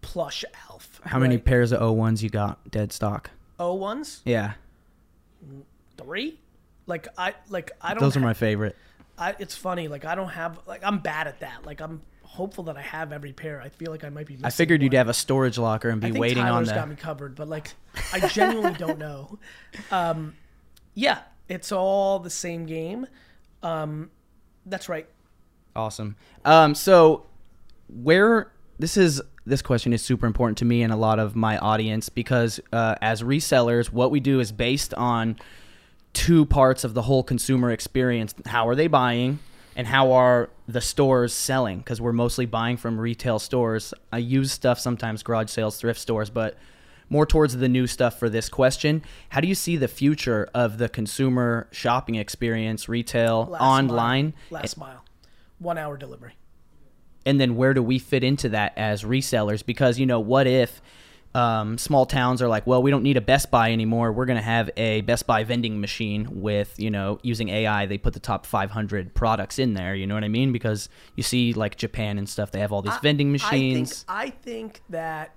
plush 0.00 0.44
elf? 0.68 1.00
How 1.04 1.18
many 1.18 1.38
pairs 1.38 1.72
of 1.72 1.80
O 1.82 1.92
ones 1.92 2.22
you 2.22 2.30
got 2.30 2.70
dead 2.70 2.92
stock? 2.92 3.30
O 3.58 3.74
ones? 3.74 4.22
Yeah, 4.24 4.54
Three? 5.96 6.38
Like 6.86 7.08
I 7.16 7.34
like 7.48 7.70
I 7.80 7.90
don't 7.94 8.00
those 8.00 8.16
are 8.16 8.20
my 8.20 8.34
favorite. 8.34 8.76
I, 9.18 9.36
it's 9.38 9.54
funny. 9.54 9.86
Like 9.86 10.04
I 10.04 10.14
don't 10.14 10.30
have 10.30 10.58
like 10.66 10.80
I'm 10.82 10.98
bad 10.98 11.26
at 11.28 11.40
that. 11.40 11.64
Like 11.64 11.80
I'm 11.80 12.00
hopeful 12.22 12.64
that 12.64 12.76
I 12.76 12.82
have 12.82 13.12
every 13.12 13.32
pair. 13.32 13.60
I 13.60 13.68
feel 13.68 13.90
like 13.92 14.02
I 14.02 14.08
might 14.08 14.26
be. 14.26 14.34
Missing 14.34 14.46
I 14.46 14.50
figured 14.50 14.82
you'd 14.82 14.94
have 14.94 15.08
a 15.08 15.14
storage 15.14 15.58
locker 15.58 15.90
and 15.90 16.02
I 16.02 16.08
be 16.08 16.12
think 16.12 16.20
waiting 16.20 16.42
Tyler's 16.42 16.70
on 16.70 16.74
got 16.74 16.88
me 16.88 16.96
covered, 16.96 17.34
but 17.36 17.48
like 17.48 17.68
I 18.12 18.20
genuinely 18.28 18.74
don't 18.78 18.98
know. 18.98 19.38
Um, 19.92 20.34
yeah, 20.94 21.20
it's 21.48 21.72
all 21.72 22.18
the 22.18 22.30
same 22.30 22.66
game. 22.66 23.06
Um, 23.62 24.10
that's 24.66 24.88
right. 24.88 25.08
Awesome. 25.74 26.16
Um, 26.44 26.74
so 26.74 27.26
where 27.88 28.52
this 28.78 28.96
is 28.96 29.20
this 29.46 29.62
question 29.62 29.92
is 29.92 30.02
super 30.02 30.26
important 30.26 30.58
to 30.58 30.64
me 30.64 30.82
and 30.82 30.92
a 30.92 30.96
lot 30.96 31.18
of 31.18 31.34
my 31.34 31.58
audience 31.58 32.08
because 32.08 32.60
uh, 32.72 32.94
as 33.00 33.22
resellers, 33.22 33.92
what 33.92 34.10
we 34.10 34.20
do 34.20 34.40
is 34.40 34.52
based 34.52 34.94
on 34.94 35.36
two 36.12 36.44
parts 36.44 36.84
of 36.84 36.94
the 36.94 37.02
whole 37.02 37.22
consumer 37.22 37.70
experience. 37.70 38.34
How 38.46 38.68
are 38.68 38.74
they 38.74 38.86
buying? 38.86 39.38
And 39.76 39.86
how 39.86 40.12
are 40.12 40.50
the 40.66 40.80
stores 40.80 41.32
selling? 41.32 41.78
Because 41.78 42.00
we're 42.00 42.12
mostly 42.12 42.44
buying 42.44 42.76
from 42.76 42.98
retail 42.98 43.38
stores. 43.38 43.94
I 44.12 44.18
use 44.18 44.52
stuff 44.52 44.78
sometimes, 44.78 45.22
garage 45.22 45.50
sales, 45.50 45.78
thrift 45.78 46.00
stores, 46.00 46.28
but 46.28 46.56
more 47.10 47.26
towards 47.26 47.56
the 47.58 47.68
new 47.68 47.86
stuff 47.86 48.18
for 48.18 48.30
this 48.30 48.48
question. 48.48 49.02
How 49.30 49.40
do 49.40 49.48
you 49.48 49.54
see 49.54 49.76
the 49.76 49.88
future 49.88 50.48
of 50.54 50.78
the 50.78 50.88
consumer 50.88 51.68
shopping 51.72 52.14
experience, 52.14 52.88
retail, 52.88 53.46
Last 53.50 53.60
online? 53.60 54.34
mile, 54.50 54.60
last 54.62 54.78
mile, 54.78 55.04
one 55.58 55.76
hour 55.76 55.96
delivery. 55.98 56.32
and 57.26 57.38
then 57.38 57.56
where 57.56 57.74
do 57.74 57.82
we 57.82 57.98
fit 57.98 58.24
into 58.24 58.48
that 58.50 58.72
as 58.78 59.02
resellers? 59.02 59.66
Because 59.66 59.98
you 59.98 60.06
know 60.06 60.20
what 60.20 60.46
if 60.46 60.80
um, 61.32 61.78
small 61.78 62.06
towns 62.06 62.42
are 62.42 62.48
like 62.48 62.66
well 62.66 62.82
we 62.82 62.90
don't 62.90 63.04
need 63.04 63.16
a 63.16 63.20
best 63.20 63.52
buy 63.52 63.70
anymore. 63.72 64.10
We're 64.10 64.26
going 64.26 64.38
to 64.38 64.42
have 64.42 64.68
a 64.76 65.02
best 65.02 65.28
buy 65.28 65.44
vending 65.44 65.80
machine 65.80 66.40
with 66.40 66.74
you 66.76 66.90
know 66.90 67.20
using 67.22 67.50
ai 67.50 67.86
they 67.86 67.98
put 67.98 68.14
the 68.14 68.18
top 68.20 68.44
500 68.46 69.14
products 69.14 69.58
in 69.60 69.74
there. 69.74 69.94
You 69.94 70.08
know 70.08 70.14
what 70.14 70.24
i 70.24 70.28
mean? 70.28 70.50
Because 70.50 70.88
you 71.14 71.22
see 71.22 71.52
like 71.52 71.76
japan 71.76 72.18
and 72.18 72.28
stuff 72.28 72.50
they 72.50 72.58
have 72.58 72.72
all 72.72 72.82
these 72.82 72.96
vending 73.02 73.30
machines 73.30 74.04
I 74.08 74.30
think, 74.30 74.34
I 74.34 74.42
think 74.42 74.80
that 74.88 75.34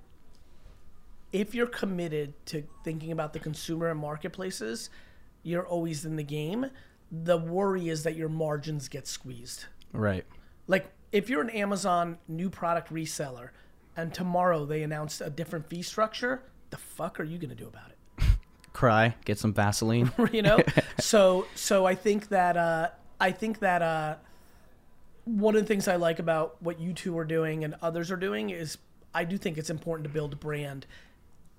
if 1.34 1.56
you're 1.56 1.68
committed 1.68 2.34
to 2.46 2.64
thinking 2.84 3.12
about 3.12 3.34
the 3.34 3.40
consumer 3.40 3.90
and 3.90 4.00
marketplaces, 4.00 4.90
you're 5.42 5.68
always 5.68 6.06
in 6.06 6.16
the 6.16 6.24
game. 6.24 6.68
The 7.12 7.38
worry 7.38 7.90
is 7.90 8.04
that 8.04 8.16
your 8.16 8.30
margins 8.30 8.88
get 8.88 9.08
squeezed. 9.08 9.66
right 9.92 10.26
Like 10.68 10.86
if 11.12 11.30
you're 11.30 11.42
an 11.42 11.50
Amazon 11.50 12.20
new 12.28 12.50
product 12.50 12.94
reseller 12.94 13.50
and 13.98 14.14
tomorrow 14.14 14.66
they 14.66 14.84
announced 14.84 15.22
a 15.22 15.30
different 15.30 15.68
fee 15.68 15.82
structure, 15.82 16.44
the 16.70 16.78
fuck 16.78 17.20
are 17.20 17.24
you 17.24 17.38
going 17.38 17.50
to 17.50 17.56
do 17.56 17.68
about 17.68 17.90
it? 17.90 18.24
cry 18.74 19.16
get 19.26 19.38
some 19.38 19.54
vaseline 19.54 20.12
you 20.32 20.42
know 20.42 20.60
so 21.00 21.46
so 21.54 21.86
i 21.86 21.94
think 21.94 22.30
that 22.30 22.58
uh 22.58 22.90
i 23.22 23.30
think 23.30 23.60
that 23.60 23.84
uh 23.84 24.16
one 25.26 25.56
of 25.56 25.62
the 25.62 25.68
things 25.68 25.88
i 25.88 25.96
like 25.96 26.18
about 26.18 26.60
what 26.60 26.80
you 26.80 26.92
two 26.92 27.16
are 27.16 27.24
doing 27.24 27.64
and 27.64 27.76
others 27.84 28.10
are 28.10 28.18
doing 28.18 28.50
is 28.50 28.80
i 29.14 29.24
do 29.24 29.38
think 29.38 29.60
it's 29.60 29.70
important 29.70 30.08
to 30.08 30.12
build 30.12 30.34
a 30.34 30.36
brand 30.36 30.88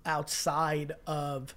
outside 0.07 0.93
of 1.07 1.55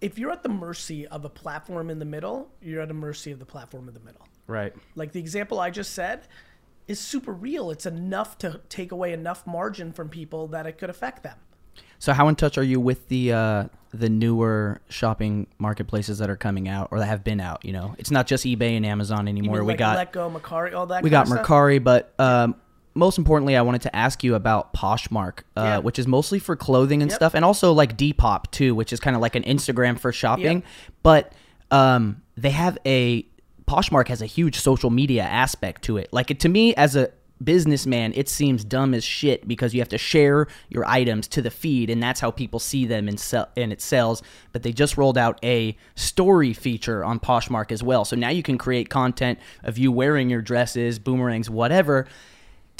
if 0.00 0.18
you're 0.18 0.30
at 0.30 0.42
the 0.42 0.48
mercy 0.48 1.06
of 1.06 1.24
a 1.24 1.28
platform 1.28 1.90
in 1.90 1.98
the 1.98 2.04
middle 2.04 2.48
you're 2.60 2.82
at 2.82 2.88
the 2.88 2.94
mercy 2.94 3.30
of 3.30 3.38
the 3.38 3.44
platform 3.44 3.88
in 3.88 3.94
the 3.94 4.00
middle. 4.00 4.26
Right. 4.46 4.74
Like 4.96 5.12
the 5.12 5.20
example 5.20 5.60
i 5.60 5.70
just 5.70 5.92
said 5.92 6.26
is 6.88 6.98
super 6.98 7.32
real. 7.32 7.70
It's 7.70 7.86
enough 7.86 8.36
to 8.38 8.60
take 8.68 8.90
away 8.90 9.12
enough 9.12 9.46
margin 9.46 9.92
from 9.92 10.08
people 10.08 10.48
that 10.48 10.66
it 10.66 10.78
could 10.78 10.90
affect 10.90 11.22
them. 11.22 11.38
So 12.00 12.12
how 12.12 12.26
in 12.28 12.34
touch 12.34 12.58
are 12.58 12.62
you 12.62 12.80
with 12.80 13.08
the 13.08 13.32
uh 13.32 13.64
the 13.92 14.08
newer 14.08 14.80
shopping 14.88 15.48
marketplaces 15.58 16.18
that 16.18 16.30
are 16.30 16.36
coming 16.36 16.68
out 16.68 16.88
or 16.90 16.98
that 16.98 17.06
have 17.06 17.22
been 17.22 17.40
out 17.40 17.64
you 17.64 17.72
know? 17.72 17.94
It's 17.98 18.10
not 18.10 18.26
just 18.26 18.44
ebay 18.44 18.76
and 18.76 18.84
amazon 18.84 19.28
anymore. 19.28 19.58
mean 19.58 19.66
we 19.66 19.72
like 19.72 19.78
got 19.78 19.96
let 19.96 20.12
go 20.12 20.30
Mercari, 20.30 20.74
all 20.74 20.86
that 20.86 21.02
we 21.02 21.10
got 21.10 21.22
of 21.22 21.28
stuff? 21.28 21.46
Mercari, 21.46 21.82
but 21.82 22.12
um, 22.18 22.56
most 22.94 23.18
importantly, 23.18 23.56
I 23.56 23.62
wanted 23.62 23.82
to 23.82 23.94
ask 23.96 24.24
you 24.24 24.34
about 24.34 24.74
Poshmark, 24.74 25.40
uh, 25.56 25.62
Yeah. 25.62 25.78
which 25.78 25.98
is 25.98 26.06
mostly 26.06 26.38
for 26.38 26.56
clothing 26.56 27.02
and 27.02 27.10
Yep. 27.10 27.16
stuff, 27.18 27.34
and 27.34 27.44
also 27.44 27.72
like 27.72 27.96
Depop 27.96 28.50
too, 28.50 28.74
which 28.74 28.92
is 28.92 29.00
kind 29.00 29.14
of 29.16 29.22
like 29.22 29.36
an 29.36 29.42
Instagram 29.44 29.98
for 29.98 30.12
shopping. 30.12 30.62
But 31.02 31.32
um, 31.70 32.22
they 32.36 32.50
have 32.50 32.78
a 32.84 33.26
Poshmark 33.68 34.08
has 34.08 34.20
a 34.20 34.26
huge 34.26 34.58
social 34.58 34.90
media 34.90 35.22
aspect 35.22 35.82
to 35.82 35.96
it. 35.96 36.08
Like 36.12 36.32
it, 36.32 36.40
to 36.40 36.48
me, 36.48 36.74
as 36.74 36.96
a 36.96 37.10
businessman, 37.42 38.12
it 38.16 38.28
seems 38.28 38.64
dumb 38.64 38.92
as 38.92 39.04
shit 39.04 39.46
because 39.48 39.72
you 39.72 39.80
have 39.80 39.88
to 39.88 39.96
share 39.96 40.46
your 40.68 40.84
items 40.86 41.26
to 41.28 41.40
the 41.40 41.50
feed, 41.50 41.88
and 41.88 42.02
that's 42.02 42.18
how 42.20 42.30
people 42.32 42.58
see 42.58 42.84
them 42.84 43.06
and 43.08 43.18
sell 43.18 43.48
and 43.56 43.72
it 43.72 43.80
sells. 43.80 44.22
But 44.52 44.62
they 44.64 44.72
just 44.72 44.96
rolled 44.98 45.16
out 45.16 45.38
a 45.44 45.76
story 45.94 46.52
feature 46.52 47.04
on 47.04 47.20
Poshmark 47.20 47.70
as 47.70 47.82
well, 47.82 48.04
so 48.04 48.16
now 48.16 48.28
you 48.30 48.42
can 48.42 48.58
create 48.58 48.90
content 48.90 49.38
of 49.62 49.78
you 49.78 49.92
wearing 49.92 50.28
your 50.28 50.42
dresses, 50.42 50.98
boomerangs, 50.98 51.48
whatever. 51.48 52.06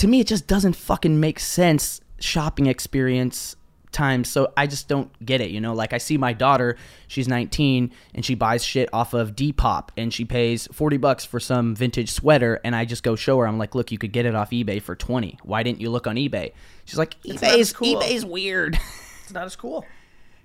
To 0.01 0.09
me, 0.09 0.21
it 0.21 0.27
just 0.27 0.47
doesn't 0.47 0.77
fucking 0.77 1.21
make 1.21 1.39
sense 1.39 2.01
shopping 2.19 2.65
experience 2.67 3.57
times 3.93 4.29
so 4.29 4.53
i 4.57 4.69
just 4.69 4.87
don't 4.87 5.11
get 5.27 5.41
it 5.41 5.51
you 5.51 5.61
know? 5.61 5.75
Like 5.75 5.93
i 5.93 5.99
see 5.99 6.17
my 6.17 6.33
daughter 6.33 6.77
she's 7.09 7.27
19 7.27 7.91
and 8.15 8.25
she 8.25 8.37
buys 8.37 8.65
shit 8.65 8.89
off 8.93 9.15
of 9.15 9.35
depop 9.35 9.89
and 9.97 10.15
she 10.15 10.25
pays 10.25 10.69
40 10.73 10.97
bucks 10.99 11.25
for 11.25 11.41
some 11.41 11.75
vintage 11.75 12.13
sweater 12.13 12.61
and 12.63 12.77
i 12.77 12.85
just 12.85 13.03
go 13.03 13.17
show 13.17 13.39
her. 13.39 13.49
I'm 13.49 13.59
like 13.59 13.75
look 13.75 13.91
you 13.91 13.99
could 13.99 14.13
get 14.13 14.27
it 14.27 14.35
off 14.37 14.51
ebay 14.51 14.81
for 14.81 14.95
20 14.95 15.39
why 15.43 15.65
didn't 15.65 15.81
you 15.81 15.91
look 15.91 16.07
on 16.07 16.15
ebay? 16.15 16.53
She's 16.85 16.99
like 16.99 17.17
not 17.25 17.43
as 17.43 17.43
ebay's 17.43 17.73
cool. 17.73 18.01
ebay's 18.01 18.25
weird. 18.25 18.79
It's 19.25 19.35
not 19.35 19.47
as 19.47 19.55
cool. 19.55 19.85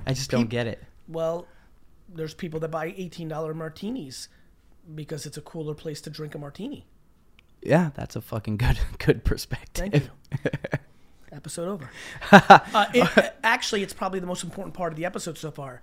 I 0.06 0.13
just 0.13 0.30
don't 0.30 0.48
get 0.48 0.68
it. 0.68 0.84
Well, 1.08 1.48
there's 2.08 2.36
people 2.36 2.60
that 2.60 2.70
buy 2.70 2.91
$18 2.91 3.56
martinis 3.56 4.30
because 4.94 5.26
it's 5.26 5.38
a 5.38 5.41
cooler 5.41 5.74
place 5.74 6.02
to 6.02 6.12
drink 6.12 6.36
a 6.36 6.38
martini. 6.38 6.86
Yeah 7.65 7.89
that's 7.95 8.15
a 8.15 8.21
fucking 8.21 8.58
good 8.58 8.80
good 8.99 9.23
perspective 9.23 10.10
Thank 10.32 10.43
you. 10.43 10.51
episode 11.32 11.67
over. 11.67 11.89
uh, 12.32 12.86
it, 12.93 13.36
actually, 13.43 13.84
it's 13.84 13.93
probably 13.93 14.19
the 14.21 14.25
most 14.25 14.43
important 14.43 14.73
part 14.73 14.93
of 14.93 14.97
the 14.97 15.04
episode 15.06 15.38
so 15.38 15.51
far. 15.51 15.82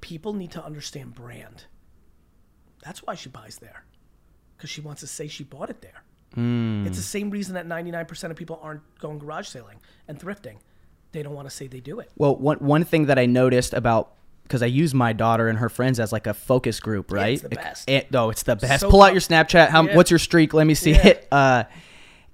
People 0.00 0.32
need 0.32 0.50
to 0.52 0.64
understand 0.64 1.14
brand. 1.14 1.64
That's 2.84 3.00
why 3.04 3.14
she 3.14 3.28
buys 3.28 3.58
there. 3.58 3.84
because 4.56 4.70
she 4.70 4.80
wants 4.80 5.00
to 5.02 5.06
say 5.06 5.28
she 5.28 5.44
bought 5.44 5.70
it 5.70 5.82
there. 5.82 6.02
Hmm. 6.34 6.84
It's 6.86 6.96
the 6.96 7.02
same 7.02 7.30
reason 7.30 7.54
that 7.54 7.66
99% 7.66 8.30
of 8.30 8.36
people 8.36 8.58
aren't 8.62 8.82
going 8.98 9.18
garage 9.18 9.46
sailing 9.48 9.78
and 10.08 10.18
thrifting. 10.18 10.56
They 11.12 11.22
don't 11.22 11.32
want 11.34 11.48
to 11.48 11.54
say 11.54 11.68
they 11.68 11.80
do 11.80 12.00
it. 12.00 12.10
Well, 12.16 12.36
one 12.36 12.58
one 12.58 12.84
thing 12.84 13.06
that 13.06 13.18
I 13.18 13.26
noticed 13.26 13.72
about 13.72 14.12
because 14.48 14.62
I 14.62 14.66
use 14.66 14.94
my 14.94 15.12
daughter 15.12 15.48
and 15.48 15.58
her 15.58 15.68
friends 15.68 16.00
as 16.00 16.10
like 16.10 16.26
a 16.26 16.34
focus 16.34 16.80
group, 16.80 17.12
right? 17.12 17.34
it's 17.34 17.42
the 17.42 17.48
best. 17.50 17.88
It, 17.88 18.10
no, 18.10 18.30
it's 18.30 18.42
the 18.42 18.56
best. 18.56 18.80
So 18.80 18.90
Pull 18.90 19.02
out 19.02 19.12
your 19.12 19.20
Snapchat. 19.20 19.68
How, 19.68 19.82
Yeah. 19.84 19.94
What's 19.94 20.10
your 20.10 20.18
streak? 20.18 20.54
Let 20.54 20.66
me 20.66 20.74
see 20.74 20.92
Yeah. 20.92 21.06
it. 21.06 21.28
Uh, 21.30 21.64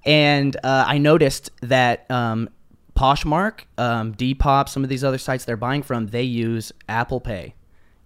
and 0.06 0.56
uh, 0.56 0.84
I 0.86 0.98
noticed 0.98 1.50
that 1.62 2.10
um, 2.10 2.48
Poshmark, 2.94 3.60
um, 3.78 4.14
Depop, 4.14 4.68
some 4.68 4.84
of 4.84 4.88
these 4.90 5.02
other 5.02 5.18
sites 5.18 5.44
they're 5.44 5.56
buying 5.56 5.82
from, 5.82 6.06
they 6.06 6.22
use 6.22 6.72
Apple 6.88 7.20
Pay. 7.20 7.54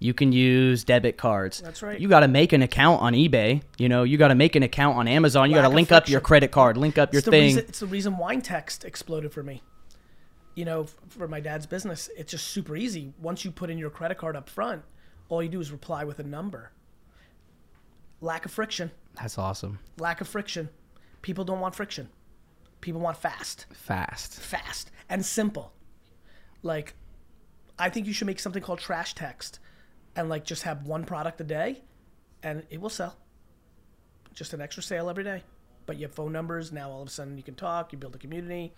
You 0.00 0.14
can 0.14 0.30
use 0.32 0.84
debit 0.84 1.18
cards. 1.18 1.60
That's 1.60 1.82
right. 1.82 1.98
You 2.00 2.08
got 2.08 2.20
to 2.20 2.28
make 2.28 2.52
an 2.52 2.62
account 2.62 3.02
on 3.02 3.14
eBay. 3.14 3.62
You 3.78 3.88
know, 3.88 4.04
you 4.04 4.16
got 4.16 4.28
to 4.28 4.36
make 4.36 4.54
an 4.54 4.62
account 4.62 4.96
on 4.96 5.08
Amazon. 5.08 5.50
You 5.50 5.56
got 5.56 5.62
to 5.62 5.74
link 5.74 5.90
up 5.90 6.08
your 6.08 6.20
credit 6.20 6.52
card, 6.52 6.76
link 6.76 6.98
up 6.98 7.12
your 7.12 7.18
it's 7.18 7.24
the 7.24 7.30
thing. 7.32 7.46
Reason, 7.46 7.64
it's 7.68 7.80
the 7.80 7.86
reason 7.86 8.16
wine 8.16 8.40
text 8.40 8.84
exploded 8.84 9.32
for 9.32 9.42
me. 9.42 9.62
You 10.58 10.64
know, 10.64 10.86
for 11.10 11.28
my 11.28 11.38
dad's 11.38 11.66
business, 11.66 12.10
it's 12.16 12.32
just 12.32 12.48
super 12.48 12.74
easy. 12.74 13.12
Once 13.20 13.44
you 13.44 13.52
put 13.52 13.70
in 13.70 13.78
your 13.78 13.90
credit 13.90 14.18
card 14.18 14.34
up 14.34 14.50
front, 14.50 14.82
all 15.28 15.40
you 15.40 15.48
do 15.48 15.60
is 15.60 15.70
reply 15.70 16.02
with 16.02 16.18
a 16.18 16.24
number. 16.24 16.72
Lack 18.20 18.44
of 18.44 18.50
friction. 18.50 18.90
That's 19.14 19.38
awesome. 19.38 19.78
Lack 20.00 20.20
of 20.20 20.26
friction. 20.26 20.68
People 21.22 21.44
don't 21.44 21.60
want 21.60 21.76
friction. 21.76 22.08
People 22.80 23.00
want 23.00 23.18
fast, 23.18 23.66
Fast. 23.72 24.40
fast, 24.40 24.90
and 25.08 25.24
simple. 25.24 25.72
Like, 26.64 26.94
I 27.78 27.88
think 27.88 28.08
you 28.08 28.12
should 28.12 28.26
make 28.26 28.40
something 28.40 28.60
called 28.60 28.80
trash 28.80 29.14
text 29.14 29.60
and 30.16 30.28
like 30.28 30.42
just 30.44 30.64
have 30.64 30.86
one 30.88 31.04
product 31.04 31.40
a 31.40 31.44
day 31.44 31.82
and 32.42 32.64
it 32.68 32.80
will 32.80 32.90
sell. 32.90 33.16
Just 34.34 34.52
an 34.54 34.60
extra 34.60 34.82
sale 34.82 35.08
every 35.08 35.22
day. 35.22 35.44
But 35.86 35.98
you 35.98 36.06
have 36.08 36.16
phone 36.16 36.32
numbers. 36.32 36.72
Now 36.72 36.90
all 36.90 37.02
of 37.02 37.06
a 37.06 37.12
sudden 37.12 37.36
you 37.36 37.44
can 37.44 37.54
talk, 37.54 37.92
you 37.92 37.98
build 37.98 38.16
a 38.16 38.18
community. 38.18 38.72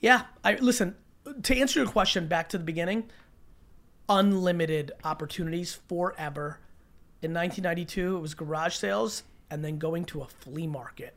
Yeah, 0.00 0.22
I 0.42 0.54
listen, 0.56 0.96
to 1.42 1.56
answer 1.56 1.80
your 1.80 1.88
question 1.88 2.26
back 2.26 2.48
to 2.50 2.58
the 2.58 2.64
beginning, 2.64 3.10
unlimited 4.08 4.92
opportunities 5.02 5.78
forever. 5.88 6.58
In 7.22 7.32
1992, 7.32 8.16
it 8.16 8.20
was 8.20 8.34
garage 8.34 8.76
sales 8.76 9.22
and 9.50 9.64
then 9.64 9.78
going 9.78 10.04
to 10.06 10.22
a 10.22 10.26
flea 10.26 10.66
market 10.66 11.14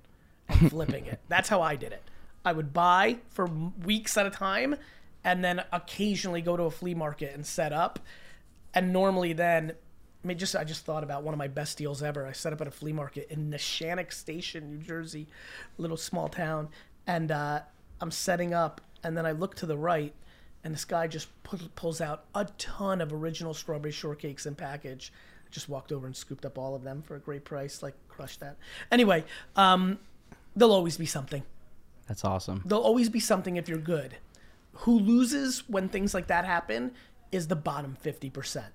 and 0.48 0.70
flipping 0.70 1.06
it. 1.06 1.20
That's 1.28 1.50
how 1.50 1.62
I 1.62 1.76
did 1.76 1.92
it. 1.92 2.04
I 2.46 2.54
would 2.54 2.72
buy 2.72 3.18
for 3.30 3.46
weeks 3.84 4.18
at 4.18 4.26
a 4.26 4.30
time 4.30 4.76
and 5.24 5.44
then 5.44 5.64
occasionally 5.74 6.42
go 6.42 6.56
to 6.56 6.64
a 6.64 6.72
flea 6.72 6.94
market 6.94 7.34
and 7.36 7.46
set 7.46 7.74
up. 7.74 8.00
And 8.74 8.94
normally 8.94 9.34
then 9.34 9.74
I 10.24 10.28
mean, 10.28 10.38
just 10.38 10.56
I 10.56 10.64
just 10.64 10.84
thought 10.84 11.04
about 11.04 11.24
one 11.24 11.34
of 11.34 11.38
my 11.38 11.48
best 11.48 11.78
deals 11.78 12.02
ever. 12.02 12.26
I 12.26 12.32
set 12.32 12.52
up 12.52 12.60
at 12.60 12.68
a 12.68 12.72
flea 12.72 12.92
market 12.92 13.28
in 13.30 13.50
Neshanic 13.50 14.12
Station, 14.12 14.70
New 14.70 14.80
Jersey, 14.80 15.28
little 15.78 15.96
small 15.96 16.28
town, 16.28 16.70
and 17.06 17.32
uh, 17.32 17.62
I'm 18.02 18.12
setting 18.12 18.54
up, 18.54 18.82
and 19.04 19.18
then 19.18 19.26
I 19.26 19.32
look 19.32 19.56
to 19.56 19.66
the 19.66 19.78
right, 19.78 20.14
and 20.64 20.74
this 20.74 20.86
guy 20.86 21.08
just 21.08 21.28
pu- 21.44 21.70
pulls 21.76 22.02
out 22.02 22.26
a 22.36 22.46
ton 22.58 23.02
of 23.02 23.14
original 23.14 23.54
strawberry 23.54 23.92
shortcakes 23.92 24.46
in 24.46 24.56
package. 24.56 25.12
I 25.46 25.50
just 25.50 25.70
walked 25.70 25.92
over 25.92 26.06
and 26.06 26.16
scooped 26.16 26.46
up 26.46 26.58
all 26.58 26.76
of 26.76 26.84
them 26.84 27.02
for 27.02 27.16
a 27.16 27.20
great 27.20 27.46
price, 27.46 27.82
like 27.82 27.96
crushed 28.10 28.42
that. 28.42 28.58
Anyway, 28.92 29.24
um, 29.56 30.00
there'll 30.56 30.74
always 30.74 30.98
be 30.98 31.06
something. 31.06 31.44
That's 32.08 32.24
awesome. 32.24 32.62
There'll 32.66 32.84
always 32.84 33.10
be 33.10 33.20
something 33.20 33.58
if 33.58 33.68
you're 33.68 33.78
good. 33.78 34.18
Who 34.82 35.00
loses 35.00 35.64
when 35.68 35.90
things 35.90 36.14
like 36.14 36.28
that 36.28 36.46
happen 36.46 36.92
is 37.32 37.48
the 37.48 37.56
bottom 37.56 37.98
fifty 38.00 38.30
percent. 38.30 38.74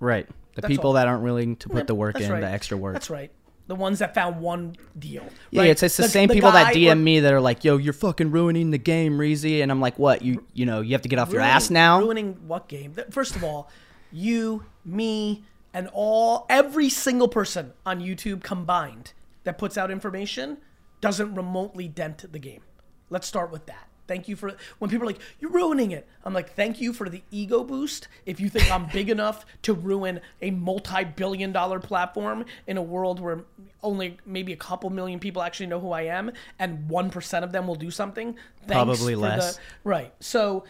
Right. 0.00 0.26
The 0.54 0.60
That's 0.62 0.72
people 0.72 0.88
all. 0.88 0.92
that 0.94 1.08
aren't 1.08 1.22
willing 1.22 1.56
to 1.56 1.68
put 1.68 1.86
the 1.86 1.94
work 1.94 2.20
in, 2.20 2.30
right. 2.30 2.40
the 2.40 2.48
extra 2.48 2.76
work. 2.76 2.92
That's 2.92 3.10
right. 3.10 3.32
The 3.66 3.74
ones 3.74 4.00
that 4.00 4.14
found 4.14 4.40
one 4.40 4.76
deal. 4.98 5.24
Yeah, 5.50 5.62
right? 5.62 5.70
it's, 5.70 5.82
it's 5.82 5.96
the, 5.96 6.06
same 6.06 6.28
people 6.28 6.52
that 6.52 6.74
DM 6.74 6.92
or- 6.92 6.96
me 6.96 7.20
that 7.20 7.32
are 7.32 7.40
like, 7.40 7.64
"Yo, 7.64 7.78
you're 7.78 7.94
fucking 7.94 8.30
ruining 8.30 8.70
the 8.70 8.78
game, 8.78 9.18
Reezy," 9.18 9.62
and 9.62 9.70
I'm 9.70 9.80
like, 9.80 9.98
"What? 9.98 10.20
You 10.22 10.44
you 10.52 10.66
know, 10.66 10.82
you 10.82 10.92
have 10.92 11.02
to 11.02 11.08
get 11.08 11.18
off 11.18 11.32
your 11.32 11.40
ass 11.40 11.70
now." 11.70 12.00
Ruining 12.00 12.46
what 12.46 12.68
game? 12.68 12.94
First 13.10 13.36
of 13.36 13.42
all, 13.42 13.70
you, 14.12 14.64
me, 14.84 15.44
and 15.72 15.88
all 15.94 16.44
every 16.50 16.90
single 16.90 17.28
person 17.28 17.72
on 17.86 18.00
YouTube 18.00 18.42
combined 18.42 19.14
that 19.44 19.56
puts 19.56 19.78
out 19.78 19.90
information 19.90 20.58
doesn't 21.00 21.34
remotely 21.34 21.88
dent 21.88 22.30
the 22.30 22.38
game. 22.38 22.62
Let's 23.10 23.26
start 23.26 23.50
with 23.50 23.66
that. 23.66 23.88
Thank 24.06 24.28
you 24.28 24.36
for 24.36 24.54
when 24.78 24.90
people 24.90 25.04
are 25.04 25.12
like, 25.12 25.20
"You're 25.40 25.50
ruining 25.50 25.90
it." 25.90 26.06
I'm 26.24 26.34
like, 26.34 26.54
"Thank 26.54 26.80
you 26.80 26.92
for 26.92 27.08
the 27.08 27.22
ego 27.30 27.64
boost." 27.64 28.08
If 28.26 28.40
you 28.40 28.48
think 28.48 28.70
I'm 28.70 28.86
big 28.86 29.08
enough 29.16 29.46
to 29.62 29.72
ruin 29.72 30.20
a 30.42 30.50
multi-billion-dollar 30.50 31.80
platform 31.80 32.44
in 32.66 32.76
a 32.76 32.82
world 32.82 33.20
where 33.20 33.44
only 33.82 34.18
maybe 34.26 34.52
a 34.52 34.56
couple 34.56 34.90
million 34.90 35.18
people 35.18 35.42
actually 35.42 35.66
know 35.66 35.80
who 35.80 35.92
I 35.92 36.02
am, 36.02 36.32
and 36.58 36.88
one 36.88 37.10
percent 37.10 37.44
of 37.44 37.52
them 37.52 37.66
will 37.66 37.74
do 37.74 37.90
something, 37.90 38.36
thanks 38.66 38.72
Probably 38.72 39.14
for 39.14 39.20
less. 39.20 39.56
The, 39.56 39.62
Right. 39.84 40.14
So 40.20 40.64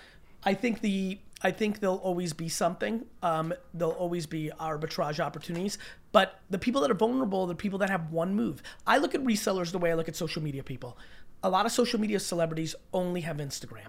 I 0.44 0.54
think 0.54 0.80
the 0.80 1.18
I 1.44 1.50
think 1.50 1.80
there'll 1.80 1.96
always 1.96 2.32
be 2.32 2.48
something. 2.48 3.04
Um, 3.22 3.52
there'll 3.74 3.92
always 3.92 4.24
be 4.24 4.50
arbitrage 4.58 5.20
opportunities. 5.20 5.76
But 6.10 6.40
the 6.48 6.58
people 6.58 6.80
that 6.80 6.90
are 6.90 6.94
vulnerable 6.94 7.42
are 7.42 7.48
the 7.48 7.54
people 7.54 7.78
that 7.80 7.90
have 7.90 8.10
one 8.10 8.34
move. 8.34 8.62
I 8.86 8.96
look 8.96 9.14
at 9.14 9.22
resellers 9.22 9.70
the 9.70 9.78
way 9.78 9.90
I 9.90 9.94
look 9.94 10.08
at 10.08 10.16
social 10.16 10.42
media 10.42 10.62
people. 10.62 10.96
A 11.44 11.50
lot 11.50 11.66
of 11.66 11.72
social 11.72 12.00
media 12.00 12.18
celebrities 12.20 12.74
only 12.94 13.20
have 13.20 13.36
Instagram. 13.36 13.88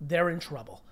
They're 0.00 0.30
in 0.30 0.38
trouble. 0.38 0.84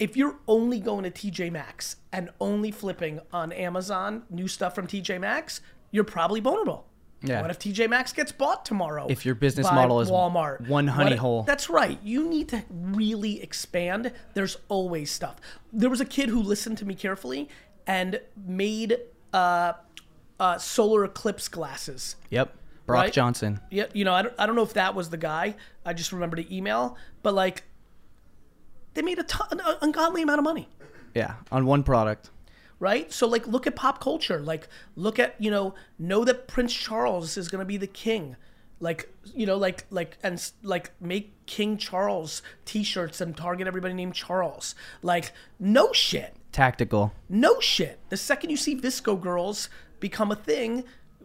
If 0.00 0.16
you're 0.16 0.40
only 0.48 0.80
going 0.80 1.04
to 1.04 1.12
TJ 1.12 1.52
Maxx 1.52 1.94
and 2.12 2.30
only 2.40 2.72
flipping 2.72 3.20
on 3.32 3.52
Amazon 3.52 4.24
new 4.28 4.48
stuff 4.48 4.74
from 4.74 4.88
TJ 4.88 5.20
Maxx, 5.20 5.60
you're 5.92 6.02
probably 6.02 6.40
vulnerable. 6.40 6.88
Yeah. 7.22 7.40
What 7.40 7.52
if 7.52 7.60
TJ 7.60 7.88
Maxx 7.88 8.12
gets 8.12 8.32
bought 8.32 8.64
tomorrow? 8.64 9.06
If 9.08 9.24
your 9.24 9.36
business 9.36 9.70
model 9.70 10.00
is 10.00 10.10
Walmart, 10.10 10.66
one 10.66 10.88
honey 10.88 11.14
hole. 11.14 11.44
That's 11.44 11.70
right. 11.70 12.00
You 12.02 12.28
need 12.28 12.48
to 12.48 12.64
really 12.68 13.40
expand. 13.40 14.10
There's 14.34 14.58
always 14.68 15.12
stuff. 15.12 15.36
There 15.72 15.88
was 15.88 16.00
a 16.00 16.04
kid 16.04 16.30
who 16.30 16.42
listened 16.42 16.78
to 16.78 16.84
me 16.84 16.96
carefully 16.96 17.48
and 17.86 18.20
made 18.44 18.98
uh, 19.32 19.74
uh, 20.40 20.58
solar 20.58 21.04
eclipse 21.04 21.46
glasses. 21.46 22.16
Yep. 22.30 22.52
Brock 22.86 23.02
Right? 23.04 23.12
Johnson. 23.12 23.60
Yeah, 23.70 23.86
you 23.92 24.04
know, 24.04 24.12
I 24.14 24.22
don't, 24.22 24.34
I 24.38 24.46
don't 24.46 24.56
know 24.56 24.62
if 24.62 24.74
that 24.74 24.94
was 24.94 25.10
the 25.10 25.16
guy. 25.16 25.54
I 25.86 25.92
just 25.94 26.12
remember 26.12 26.36
the 26.36 26.54
email, 26.56 26.96
but 27.22 27.34
like, 27.34 27.64
they 28.94 29.02
made 29.02 29.18
a 29.18 29.22
ton, 29.24 29.48
an 29.52 29.76
ungodly 29.80 30.22
amount 30.22 30.38
of 30.38 30.44
money 30.44 30.68
Yeah, 31.14 31.34
on 31.50 31.66
one 31.66 31.82
product. 31.82 32.30
right? 32.78 33.12
So 33.12 33.26
like 33.26 33.46
look 33.46 33.66
at 33.66 33.74
pop 33.74 34.00
culture. 34.00 34.40
Like 34.40 34.68
look 34.96 35.18
at, 35.18 35.34
you 35.38 35.50
know, 35.50 35.74
know 35.98 36.24
that 36.24 36.46
Prince 36.46 36.72
Charles 36.74 37.36
is 37.36 37.48
going 37.48 37.60
to 37.60 37.64
be 37.66 37.76
the 37.76 37.86
king. 37.86 38.36
Like, 38.80 39.08
you 39.34 39.46
know, 39.46 39.56
like 39.56 39.86
like 39.90 40.18
and 40.22 40.40
like 40.62 40.90
make 41.00 41.32
King 41.46 41.76
Charles 41.78 42.42
t-shirts 42.66 43.20
and 43.20 43.36
target 43.36 43.66
everybody 43.66 43.94
named 43.94 44.14
Charles. 44.14 44.74
Like 45.02 45.32
no 45.58 45.92
shit. 45.92 46.34
Tactical. 46.52 47.12
No 47.28 47.58
shit. 47.60 47.98
The 48.10 48.16
second 48.16 48.50
you 48.50 48.56
see 48.56 48.76
VSCO 48.76 49.20
girls 49.20 49.68
become 50.00 50.30
a 50.30 50.36
thing, 50.36 50.84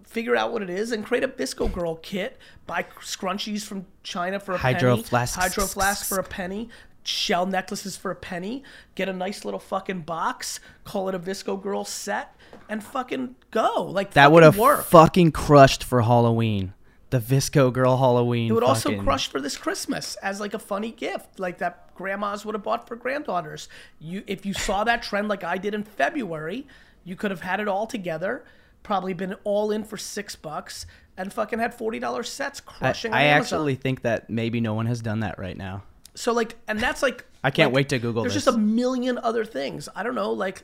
figure 0.10 0.36
out 0.36 0.52
what 0.52 0.62
it 0.62 0.69
is 0.69 0.91
and 0.91 1.06
create 1.06 1.24
a 1.24 1.28
VSCO 1.28 1.72
girl 1.72 1.95
kit. 1.95 2.38
Buy 2.65 2.84
scrunchies 3.02 3.63
from 3.63 3.86
China 4.04 4.39
for 4.39 4.54
a 4.54 4.58
Hydro 4.58 4.95
penny. 4.95 5.04
flasks. 5.04 5.36
Hydro 5.38 5.65
flask 5.65 6.06
for 6.08 6.19
a 6.19 6.24
penny. 6.24 6.69
Shell 7.04 7.45
necklaces 7.45 7.95
for 7.95 8.12
a 8.12 8.15
penny. 8.15 8.63
Get 8.95 9.08
a 9.08 9.13
nice 9.13 9.45
little 9.45 9.60
fucking 9.60 10.02
box. 10.02 10.60
Call 10.84 11.10
it 11.10 11.15
a 11.15 11.19
VSCO 11.19 11.62
girl 11.62 11.86
set 11.86 12.36
and 12.67 12.84
fucking 12.84 13.36
go. 13.52 13.84
Like 13.84 14.12
That 14.12 14.32
would 14.32 14.43
have 14.43 14.86
fucking 14.86 15.32
crushed 15.32 15.84
for 15.84 16.02
Halloween. 16.02 16.74
The 17.12 17.19
VSCO 17.19 17.74
Girl 17.74 17.98
Halloween. 17.98 18.52
It 18.52 18.54
would 18.54 18.63
also 18.63 19.02
crush 19.02 19.28
for 19.28 19.41
this 19.41 19.58
Christmas 19.58 20.15
as 20.17 20.39
like 20.39 20.54
a 20.54 20.60
funny 20.60 20.91
gift, 20.91 21.39
like 21.39 21.58
that 21.58 21.95
grandmas 21.95 22.45
would 22.45 22.54
have 22.54 22.62
bought 22.63 22.88
for 22.88 22.95
granddaughters. 22.95 23.67
You, 24.00 24.24
if 24.28 24.45
you 24.45 24.54
saw 24.54 24.84
that 24.84 25.02
trend 25.02 25.28
like 25.28 25.43
I 25.43 25.58
did 25.58 25.74
in 25.74 25.84
February, 25.84 26.67
you 27.04 27.15
could 27.15 27.32
have 27.32 27.41
had 27.41 27.60
it 27.60 27.67
all 27.67 27.88
together, 27.88 28.45
probably 28.84 29.13
been 29.13 29.36
all 29.44 29.72
in 29.72 29.84
for 29.84 29.98
six 29.98 30.36
bucks, 30.36 30.86
and 31.18 31.32
fucking 31.32 31.60
had 31.60 31.74
forty 31.74 32.00
dollars 32.00 32.30
sets 32.30 32.62
I, 32.68 32.72
crushing. 32.72 33.12
on 33.12 33.18
I 33.18 33.26
actually 33.26 33.76
think 33.76 34.02
that 34.02 34.30
maybe 34.30 34.62
no 34.62 34.74
one 34.74 34.86
has 34.86 35.02
done 35.02 35.20
that 35.22 35.38
right 35.39 35.58
now. 35.58 35.84
So 36.15 36.34
like, 36.34 36.56
and 36.68 36.80
that's 36.80 37.02
like 37.02 37.26
I 37.44 37.52
can't 37.52 37.72
like, 37.72 37.76
wait 37.76 37.89
to 37.89 38.00
Google 38.00 38.24
There's 38.24 38.34
this. 38.34 38.46
just 38.46 38.56
a 38.56 38.60
million 38.60 39.18
other 39.20 39.46
things. 39.46 39.89
I 39.96 40.04
don't 40.04 40.15
know, 40.15 40.32
like. 40.32 40.63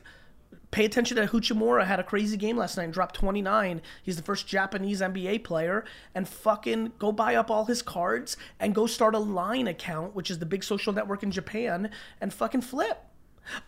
Pay 0.72 0.84
attention 0.84 1.16
to 1.16 1.26
Hachimura 1.26 1.86
had 1.86 2.00
a 2.00 2.04
crazy 2.04 2.36
game 2.36 2.56
last 2.56 2.76
night 2.76 2.84
and 2.84 2.92
dropped 2.92 3.14
29. 3.14 3.80
He's 4.02 4.16
the 4.16 4.22
first 4.22 4.46
Japanese 4.48 5.00
NBA 5.00 5.44
player 5.44 5.84
and 6.14 6.28
fucking 6.28 6.92
go 6.98 7.12
buy 7.12 7.36
up 7.36 7.50
all 7.50 7.64
his 7.66 7.82
cards 7.82 8.36
and 8.58 8.74
go 8.74 8.86
start 8.86 9.14
a 9.14 9.18
line 9.18 9.68
account, 9.68 10.14
which 10.14 10.30
is 10.30 10.40
the 10.40 10.44
big 10.44 10.64
social 10.64 10.92
network 10.92 11.22
in 11.22 11.30
Japan, 11.30 11.90
and 12.20 12.34
fucking 12.34 12.62
flip. 12.62 12.98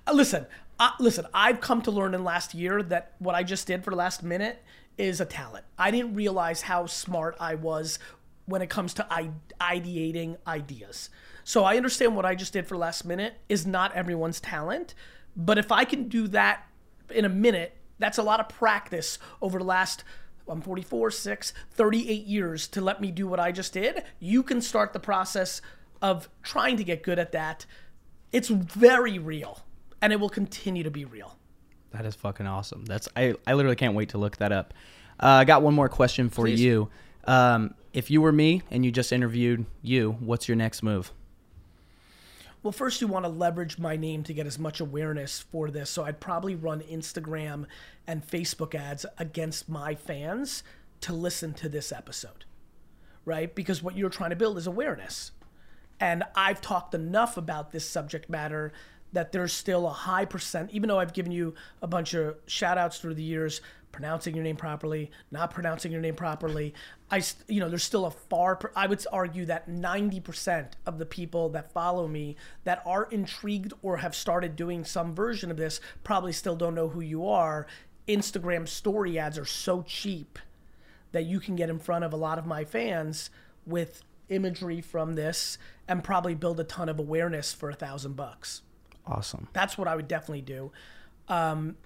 Uh, 0.07 0.13
listen, 0.13 0.47
uh, 0.79 0.91
listen. 0.99 1.27
I've 1.33 1.61
come 1.61 1.83
to 1.83 1.91
learn 1.91 2.15
in 2.15 2.25
last 2.25 2.55
year 2.55 2.83
that 2.85 3.15
what 3.19 3.35
I 3.35 3.43
just 3.43 3.67
did 3.67 3.85
for 3.85 3.91
the 3.91 3.97
last 3.97 4.23
minute 4.23 4.63
is 4.97 5.21
a 5.21 5.25
talent. 5.25 5.65
I 5.79 5.91
didn't 5.91 6.15
realize 6.15 6.63
how 6.63 6.87
smart 6.87 7.37
I 7.41 7.55
was 7.55 7.99
when 8.47 8.63
it 8.63 8.71
comes 8.71 8.95
to 8.95 9.07
ideating 9.61 10.37
ideas. 10.47 11.11
So 11.45 11.65
I 11.65 11.77
understand 11.77 12.17
what 12.17 12.25
I 12.25 12.35
just 12.35 12.53
did 12.53 12.67
for 12.67 12.77
last 12.77 13.05
minute 13.05 13.35
is 13.49 13.67
not 13.67 13.95
everyone's 13.95 14.41
talent, 14.41 14.95
but 15.37 15.59
if 15.59 15.71
I 15.71 15.85
can 15.85 16.09
do 16.09 16.29
that 16.29 16.67
in 17.11 17.25
a 17.25 17.29
minute, 17.29 17.77
that's 17.99 18.19
a 18.19 18.23
lot 18.23 18.41
of 18.41 18.49
practice 18.49 19.19
over 19.41 19.59
the 19.59 19.65
last 19.65 20.05
I'm 20.49 20.63
44, 20.63 21.11
6, 21.11 21.53
38 21.73 22.27
years 22.27 22.69
to 22.69 22.81
let 22.81 23.01
me 23.01 23.11
do 23.11 23.27
what 23.27 23.39
I 23.39 23.53
just 23.53 23.75
did, 23.75 24.03
you 24.19 24.43
can 24.43 24.63
start 24.63 24.93
the 24.93 25.01
process 25.01 25.61
of 26.01 26.29
trying 26.43 26.77
to 26.79 26.85
get 26.85 27.03
good 27.03 27.19
at 27.19 27.33
that. 27.33 27.67
It's 28.33 28.49
very 28.49 29.19
real 29.19 29.61
and 30.01 30.13
it 30.13 30.21
will 30.21 30.29
continue 30.29 30.83
to 30.83 30.91
be 30.91 31.05
real. 31.05 31.37
That 31.93 32.05
is 32.05 32.15
fucking 32.15 32.47
awesome. 32.47 32.85
That's 32.85 33.09
I, 33.17 33.35
I 33.47 33.55
literally 33.55 33.77
can't 33.77 33.95
wait 33.95 34.11
to 34.11 34.19
look 34.19 34.37
that 34.39 34.53
up. 34.53 34.75
Uh, 35.21 35.27
I 35.27 35.45
got 35.45 35.63
one 35.63 35.75
more 35.75 35.89
question 35.89 36.29
for 36.31 36.45
Please. 36.45 36.61
you. 36.61 36.89
Um, 37.25 37.75
if 37.93 38.11
you 38.11 38.21
were 38.21 38.33
me 38.33 38.63
and 38.71 38.85
you 38.85 38.93
just 38.93 39.13
interviewed 39.13 39.67
you, 39.83 40.17
what's 40.21 40.49
your 40.49 40.57
next 40.57 40.83
move? 40.83 41.13
Well, 42.63 42.73
first, 42.73 43.01
you 43.01 43.07
want 43.07 43.25
to 43.25 43.29
leverage 43.31 43.79
my 43.79 43.97
name 43.97 44.25
to 44.25 44.35
get 44.35 44.47
as 44.47 44.59
much 44.59 44.81
awareness 44.81 45.41
for 45.41 45.71
this. 45.71 45.91
So 45.91 46.05
I'd 46.05 46.21
probably 46.21 46.55
run 46.55 46.81
Instagram 46.81 47.67
and 48.07 48.27
Facebook 48.27 48.75
ads 48.75 49.07
against 49.17 49.69
my 49.69 49.95
fans 49.95 50.63
to 51.03 51.13
listen 51.13 51.55
to 51.55 51.69
this 51.69 51.93
episode, 51.93 52.45
right? 53.25 53.55
Because 53.55 53.83
what 53.83 53.97
you're 53.97 54.11
trying 54.11 54.31
to 54.31 54.37
build 54.37 54.59
is 54.59 54.67
awareness. 54.67 55.31
And 56.01 56.25
I've 56.35 56.61
talked 56.61 56.95
enough 56.95 57.37
about 57.37 57.71
this 57.71 57.89
subject 57.89 58.29
matter 58.29 58.73
that 59.13 59.33
there's 59.33 59.53
still 59.53 59.87
a 59.87 59.91
high 59.91 60.25
percent, 60.25 60.71
even 60.73 60.89
though 60.89 60.99
I've 60.99 61.13
given 61.13 61.33
you 61.33 61.55
a 61.83 61.87
bunch 61.87 62.15
of 62.15 62.37
shout 62.47 62.79
outs 62.79 62.99
through 62.99 63.15
the 63.15 63.23
years, 63.23 63.61
pronouncing 63.93 64.35
your 64.35 64.45
name 64.45 64.57
properly, 64.57 65.11
not 65.31 65.51
pronouncing 65.51 65.91
your 65.91 66.01
name 66.01 66.15
properly. 66.15 66.75
I, 67.11 67.23
you 67.47 67.61
know, 67.61 67.69
there's 67.69 67.85
still 67.85 68.07
a 68.07 68.11
far, 68.11 68.59
I 68.77 68.87
would 68.87 69.05
argue 69.13 69.47
that 69.47 69.69
90% 69.69 70.73
of 70.87 70.99
the 70.99 71.07
people 71.07 71.49
that 71.51 71.73
follow 71.73 72.07
me 72.07 72.37
that 72.65 72.83
are 72.85 73.09
intrigued 73.11 73.73
or 73.83 73.99
have 73.99 74.15
started 74.15 74.57
doing 74.57 74.85
some 74.85 75.15
version 75.15 75.51
of 75.51 75.57
this 75.57 75.81
probably 76.05 76.33
still 76.33 76.57
don't 76.57 76.75
know 76.75 76.89
who 76.89 77.01
you 77.01 77.27
are. 77.27 77.67
Instagram 78.07 78.69
story 78.69 79.19
ads 79.19 79.39
are 79.39 79.45
so 79.45 79.83
cheap 79.83 80.39
that 81.13 81.25
you 81.25 81.41
can 81.41 81.57
get 81.57 81.71
in 81.71 81.79
front 81.79 82.05
of 82.05 82.13
a 82.13 82.17
lot 82.17 82.39
of 82.39 82.47
my 82.47 82.65
fans 82.65 83.31
with 83.67 84.03
imagery 84.29 84.81
from 84.81 85.15
this 85.15 85.59
and 85.87 86.05
probably 86.05 86.35
build 86.35 86.61
a 86.61 86.65
ton 86.65 86.89
of 86.89 86.99
awareness 86.99 87.53
for 87.53 87.71
a 87.71 87.75
thousand 87.75 88.15
bucks. 88.15 88.63
Awesome. 89.09 89.49
That's 89.53 89.79
what 89.79 89.89
I 89.89 89.97
would 89.97 90.09
definitely 90.09 90.43
do. 90.43 90.71
Um, 91.29 91.77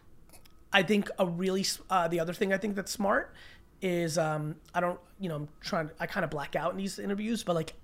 I 0.72 0.82
think 0.82 1.08
a 1.18 1.26
really 1.26 1.64
uh, 1.90 2.08
the 2.08 2.20
other 2.20 2.32
thing 2.32 2.52
I 2.52 2.58
think 2.58 2.74
that's 2.74 2.90
smart 2.90 3.35
is 3.80 4.16
um, 4.18 4.56
I 4.74 4.80
don't 4.80 4.98
you 5.20 5.28
know 5.28 5.37
I'm 5.37 5.48
trying 5.61 5.90
I 6.00 6.06
kind 6.06 6.24
of 6.24 6.30
black 6.30 6.56
out 6.56 6.72
in 6.72 6.78
these 6.78 6.98
interviews, 6.98 7.42
but 7.42 7.54
like 7.54 7.74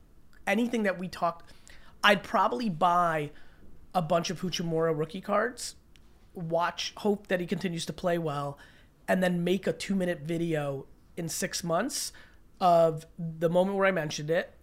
anything 0.47 0.85
that 0.85 0.99
we 0.99 1.09
talked, 1.09 1.53
I'd 2.03 2.23
probably 2.23 2.69
buy 2.69 3.31
a 3.95 4.03
bunch 4.03 4.31
of 4.31 4.41
Hachimura 4.41 4.97
rookie 4.97 5.21
cards, 5.21 5.77
watch 6.35 6.93
hope 6.99 7.29
that 7.29 7.41
he 7.41 7.47
continues 7.47 7.87
to 7.87 7.93
play 7.93 8.19
well, 8.19 8.59
and 9.07 9.23
then 9.23 9.45
make 9.45 9.67
a 9.67 9.73
two 9.73 9.95
minute 9.95 10.21
video 10.21 10.87
in 11.17 11.29
six 11.29 11.63
months 11.63 12.13
of 12.61 13.07
the 13.19 13.49
moment 13.49 13.77
where 13.77 13.87
I 13.87 13.91
mentioned 13.91 14.31
it, 14.31 14.55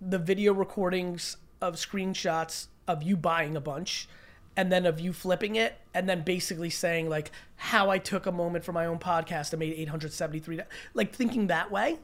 the 0.00 0.18
video 0.18 0.52
recordings 0.52 1.36
of 1.60 1.76
screenshots 1.76 2.66
of 2.88 3.02
you 3.02 3.16
buying 3.16 3.56
a 3.56 3.60
bunch 3.60 4.08
and 4.56 4.70
then 4.70 4.86
of 4.86 5.00
you 5.00 5.12
flipping 5.12 5.56
it 5.56 5.78
and 5.94 6.08
then 6.08 6.22
basically 6.22 6.70
saying 6.70 7.08
like 7.08 7.30
how 7.56 7.90
I 7.90 7.98
took 7.98 8.26
a 8.26 8.32
moment 8.32 8.64
for 8.64 8.72
my 8.72 8.86
own 8.86 8.98
podcast 8.98 9.52
and 9.52 9.60
made 9.60 9.72
873 9.74 10.60
like 10.94 11.14
thinking 11.14 11.46
that 11.46 11.70
way. 11.70 11.98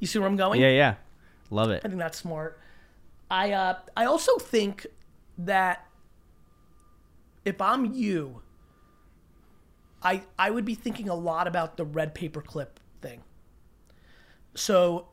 You 0.00 0.08
see 0.08 0.18
where 0.18 0.26
I'm 0.26 0.36
going? 0.36 0.60
Yeah, 0.60 0.70
yeah. 0.70 0.94
Love 1.50 1.70
it. 1.70 1.82
I 1.84 1.88
think 1.88 2.00
that's 2.00 2.18
smart. 2.18 2.58
I 3.30 3.52
uh 3.52 3.78
I 3.96 4.06
also 4.06 4.36
think 4.38 4.86
that 5.38 5.86
if 7.44 7.60
I'm 7.60 7.92
you, 7.94 8.42
I 10.02 10.22
I 10.38 10.50
would 10.50 10.64
be 10.64 10.74
thinking 10.74 11.08
a 11.08 11.14
lot 11.14 11.46
about 11.46 11.76
the 11.76 11.84
red 11.84 12.14
paper 12.14 12.42
clip 12.42 12.80
thing. 13.00 13.22
So 14.54 15.08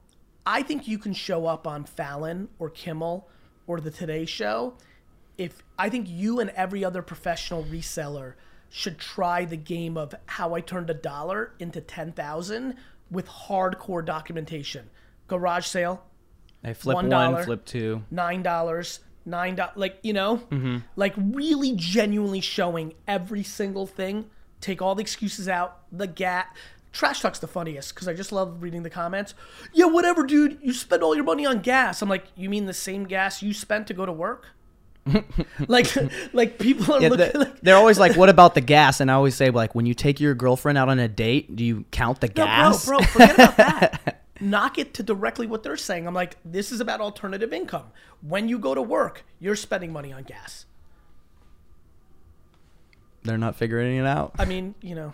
I 0.46 0.64
think 0.64 0.88
you 0.88 0.98
can 0.98 1.14
show 1.14 1.46
up 1.46 1.68
on 1.68 1.86
Fallon 1.86 2.50
or 2.58 2.70
Kimmel 2.70 3.30
or 3.70 3.80
the 3.80 3.92
Today 3.92 4.26
Show. 4.26 4.74
If 5.38 5.64
I 5.78 5.90
think 5.90 6.08
you 6.10 6.40
and 6.40 6.50
every 6.50 6.84
other 6.84 7.04
professional 7.04 7.64
reseller 7.64 8.34
should 8.70 8.98
try 8.98 9.46
the 9.46 9.56
game 9.56 9.96
of 9.96 10.14
how 10.26 10.56
I 10.56 10.62
turned 10.62 10.90
a 10.90 10.94
dollar 10.94 11.54
into 11.60 11.80
ten 11.80 12.12
thousand 12.12 12.76
with 13.10 13.28
hardcore 13.28 14.04
documentation. 14.04 14.90
Garage 15.28 15.68
sale, 15.68 16.04
I 16.64 16.74
flip 16.74 16.96
One 16.96 17.10
one, 17.10 17.32
dollar. 17.32 17.44
flip 17.44 17.64
two. 17.64 18.04
nine 18.10 18.42
dollars, 18.42 19.00
nine 19.24 19.56
dollars, 19.56 19.78
like 19.78 20.00
you 20.02 20.14
know, 20.14 20.38
mm-hmm. 20.38 20.78
like 20.96 21.14
really 21.16 21.74
genuinely 21.76 22.42
showing 22.42 22.96
every 23.08 23.44
single 23.44 23.86
thing. 23.86 24.26
Take 24.62 24.82
all 24.82 24.96
the 24.96 25.02
excuses 25.02 25.48
out. 25.48 25.84
The 25.92 26.08
gat. 26.08 26.56
Trash 26.92 27.22
talk's 27.22 27.40
the 27.40 27.48
funniest 27.48 27.94
because 27.94 28.08
I 28.08 28.14
just 28.14 28.32
love 28.32 28.64
reading 28.64 28.84
the 28.84 28.90
comments. 28.90 29.36
Yeah, 29.74 29.86
whatever, 29.86 30.24
dude. 30.26 30.58
You 30.62 30.74
spend 30.74 31.04
all 31.04 31.14
your 31.16 31.24
money 31.24 31.46
on 31.46 31.60
gas. 31.60 32.02
I'm 32.02 32.10
like, 32.10 32.26
you 32.36 32.50
mean 32.50 32.66
the 32.66 32.74
same 32.74 33.04
gas 33.06 33.44
you 33.44 33.54
spent 33.54 33.88
to 33.88 33.94
go 33.94 34.06
to 34.06 34.12
work? 34.12 34.48
like, 35.68 35.88
like 36.34 36.58
people 36.60 36.94
are 36.96 37.02
Yeah, 37.02 37.10
looking. 37.10 37.32
the- 37.34 37.40
like, 37.40 37.62
they're 37.62 37.76
always 37.78 37.98
like, 38.00 38.16
"What 38.16 38.30
about 38.30 38.54
the 38.54 38.62
gas?" 38.62 39.00
And 39.00 39.10
I 39.10 39.14
always 39.16 39.34
say, 39.36 39.50
like, 39.50 39.74
when 39.74 39.86
you 39.86 39.94
take 39.94 40.20
your 40.20 40.36
girlfriend 40.36 40.78
out 40.78 40.90
on 40.90 41.00
a 41.00 41.08
date, 41.08 41.56
do 41.56 41.64
you 41.64 41.86
count 41.92 42.22
the 42.22 42.28
No, 42.28 42.34
gas? 42.34 42.86
bro, 42.86 42.98
bro, 42.98 43.08
forget 43.08 43.34
about 43.36 43.58
that. 43.58 44.24
Knock 44.42 44.78
it 44.78 44.94
to 44.96 45.04
directly 45.04 45.48
what 45.48 45.64
they're 45.64 45.78
saying. 45.78 46.08
I'm 46.08 46.14
like, 46.14 46.38
this 46.46 46.72
is 46.72 46.80
about 46.80 47.02
alternative 47.02 47.54
income. 47.54 47.86
When 48.22 48.48
you 48.50 48.58
go 48.60 48.74
to 48.76 48.82
work, 48.82 49.26
you're 49.40 49.56
spending 49.56 49.92
money 49.92 50.12
on 50.14 50.24
gas. 50.24 50.66
They're 53.24 53.38
not 53.38 53.56
figuring 53.56 53.98
it 53.98 54.06
out. 54.06 54.34
I 54.40 54.46
mean, 54.46 54.76
you 54.82 54.96
know, 54.96 55.14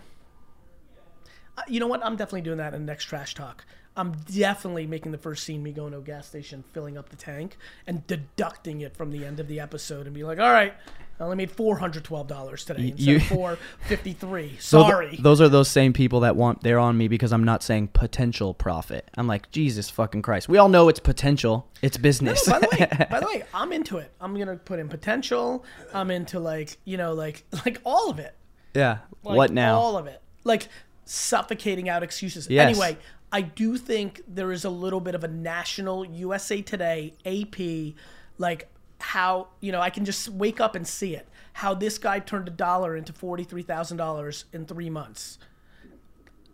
you 1.68 1.80
know 1.80 1.86
what? 1.86 2.04
I'm 2.04 2.16
definitely 2.16 2.42
doing 2.42 2.58
that 2.58 2.74
in 2.74 2.86
the 2.86 2.92
next 2.92 3.04
trash 3.04 3.34
talk. 3.34 3.64
I'm 3.98 4.12
definitely 4.30 4.86
making 4.86 5.12
the 5.12 5.18
first 5.18 5.44
scene 5.44 5.62
me 5.62 5.72
going 5.72 5.92
to 5.92 5.98
a 5.98 6.02
gas 6.02 6.26
station, 6.26 6.62
filling 6.74 6.98
up 6.98 7.08
the 7.08 7.16
tank, 7.16 7.56
and 7.86 8.06
deducting 8.06 8.82
it 8.82 8.94
from 8.94 9.10
the 9.10 9.24
end 9.24 9.40
of 9.40 9.48
the 9.48 9.58
episode, 9.58 10.04
and 10.04 10.14
be 10.14 10.22
like, 10.22 10.38
"All 10.38 10.52
right, 10.52 10.74
I 11.18 11.24
only 11.24 11.36
made 11.36 11.50
four 11.50 11.78
hundred 11.78 12.04
twelve 12.04 12.26
dollars 12.28 12.66
today 12.66 12.88
instead 12.88 13.06
you- 13.06 13.16
of 13.16 13.22
four 13.26 13.58
fifty 13.86 14.12
three. 14.12 14.58
So 14.60 14.80
th- 14.82 14.90
Sorry." 14.90 15.16
those 15.18 15.40
are 15.40 15.48
those 15.48 15.68
same 15.70 15.94
people 15.94 16.20
that 16.20 16.36
want 16.36 16.62
they're 16.62 16.78
on 16.78 16.98
me 16.98 17.08
because 17.08 17.32
I'm 17.32 17.44
not 17.44 17.62
saying 17.62 17.88
potential 17.94 18.52
profit. 18.52 19.08
I'm 19.16 19.26
like, 19.26 19.50
Jesus 19.50 19.88
fucking 19.88 20.20
Christ. 20.20 20.46
We 20.46 20.58
all 20.58 20.68
know 20.68 20.90
it's 20.90 21.00
potential. 21.00 21.66
It's 21.80 21.96
business. 21.96 22.46
by 22.46 22.58
the 22.58 22.68
way, 22.72 23.06
by 23.10 23.20
the 23.20 23.26
way, 23.26 23.44
I'm 23.54 23.72
into 23.72 23.96
it. 23.96 24.12
I'm 24.20 24.36
gonna 24.38 24.56
put 24.56 24.78
in 24.78 24.90
potential. 24.90 25.64
I'm 25.94 26.10
into 26.10 26.38
like 26.38 26.76
you 26.84 26.98
know 26.98 27.14
like 27.14 27.44
like 27.64 27.80
all 27.82 28.10
of 28.10 28.18
it. 28.18 28.34
yeah. 28.74 28.98
Like, 29.24 29.36
what 29.38 29.52
now? 29.52 29.78
All 29.78 29.96
of 29.96 30.06
it. 30.06 30.20
Like 30.44 30.68
suffocating 31.06 31.88
out 31.88 32.02
excuses. 32.02 32.46
Yes. 32.50 32.68
Anyway, 32.68 32.98
I 33.32 33.40
do 33.40 33.78
think 33.78 34.20
there 34.28 34.52
is 34.52 34.64
a 34.64 34.70
little 34.70 35.00
bit 35.00 35.14
of 35.14 35.24
a 35.24 35.28
national 35.28 36.04
USA 36.04 36.60
Today, 36.60 37.14
AP, 37.24 37.94
like 38.38 38.68
how, 39.00 39.48
you 39.60 39.72
know, 39.72 39.80
I 39.80 39.88
can 39.90 40.04
just 40.04 40.28
wake 40.28 40.60
up 40.60 40.74
and 40.74 40.86
see 40.86 41.14
it. 41.16 41.26
How 41.54 41.72
this 41.72 41.96
guy 41.96 42.18
turned 42.18 42.48
a 42.48 42.50
dollar 42.50 42.96
into 42.96 43.12
$43,000 43.14 44.44
in 44.52 44.66
three 44.66 44.90
months. 44.90 45.38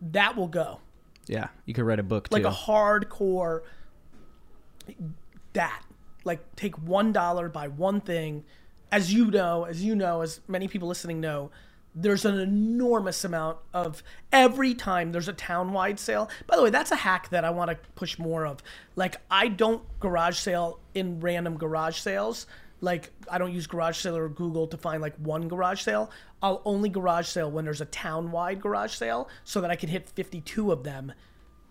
That 0.01 0.37
will 0.37 0.49
go. 0.49 0.81
yeah. 1.27 1.49
You 1.67 1.75
could 1.75 1.85
write 1.85 1.99
a 1.99 2.05
book 2.05 2.29
too. 2.29 2.37
Like 2.37 2.45
a 2.45 2.55
hardcore 2.55 3.63
that. 5.53 5.83
Like 6.25 6.55
take 6.57 6.77
one 6.77 7.13
dollar, 7.13 7.49
buy 7.49 7.69
one 7.69 8.01
thing. 8.01 8.45
As 8.93 9.13
you 9.13 9.31
know, 9.31 9.65
as 9.65 9.83
you 9.83 9.95
know, 9.97 10.21
as 10.21 10.41
many 10.47 10.69
people 10.69 10.87
listening 10.87 11.21
know, 11.21 11.51
there's 11.95 12.25
an 12.25 12.39
enormous 12.39 13.25
amount 13.25 13.59
of 13.75 14.03
every 14.33 14.75
time 14.75 15.13
there's 15.13 15.29
a 15.29 15.33
town-wide 15.33 16.01
sale. 16.01 16.31
By 16.47 16.57
the 16.57 16.63
way, 16.63 16.71
that's 16.71 16.91
a 16.91 16.97
hack 16.97 17.29
that 17.31 17.45
I 17.45 17.51
want 17.51 17.71
to 17.71 17.77
push 17.95 18.19
more 18.19 18.47
of. 18.47 18.63
Like 18.97 19.17
I 19.31 19.49
don't 19.49 19.83
garage 20.01 20.39
sale 20.39 20.81
in 20.95 21.21
random 21.21 21.57
garage 21.59 21.99
sales. 21.99 22.47
Like 22.81 23.11
I 23.31 23.39
don't 23.39 23.53
use 23.53 23.67
garage 23.67 23.99
sale 23.99 24.17
or 24.17 24.29
Google 24.29 24.67
to 24.69 24.77
find 24.77 25.03
like 25.03 25.17
one 25.17 25.49
garage 25.49 25.83
sale. 25.83 26.11
I'll 26.43 26.63
only 26.65 26.89
garage 26.89 27.29
sale 27.29 27.51
when 27.51 27.65
there's 27.65 27.81
a 27.81 27.87
town-wide 27.87 28.61
garage 28.61 28.95
sale 28.95 29.29
so 29.45 29.61
that 29.61 29.71
I 29.71 29.77
can 29.77 29.89
hit 29.89 30.09
52 30.09 30.73
of 30.73 30.83
them 30.83 31.13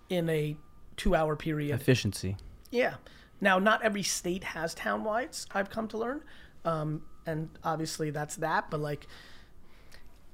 in 0.09 0.29
a 0.29 0.55
2-hour 0.97 1.35
period. 1.35 1.79
efficiency. 1.79 2.37
Yeah. 2.69 2.95
Now, 3.41 3.57
not 3.57 3.81
every 3.81 4.03
state 4.03 4.43
has 4.43 4.75
townwides. 4.75 5.47
I've 5.51 5.69
come 5.69 5.87
to 5.89 5.97
learn, 5.97 6.21
um, 6.63 7.01
and 7.25 7.49
obviously 7.63 8.11
that's 8.11 8.35
that. 8.37 8.69
But 8.69 8.81
like, 8.81 9.07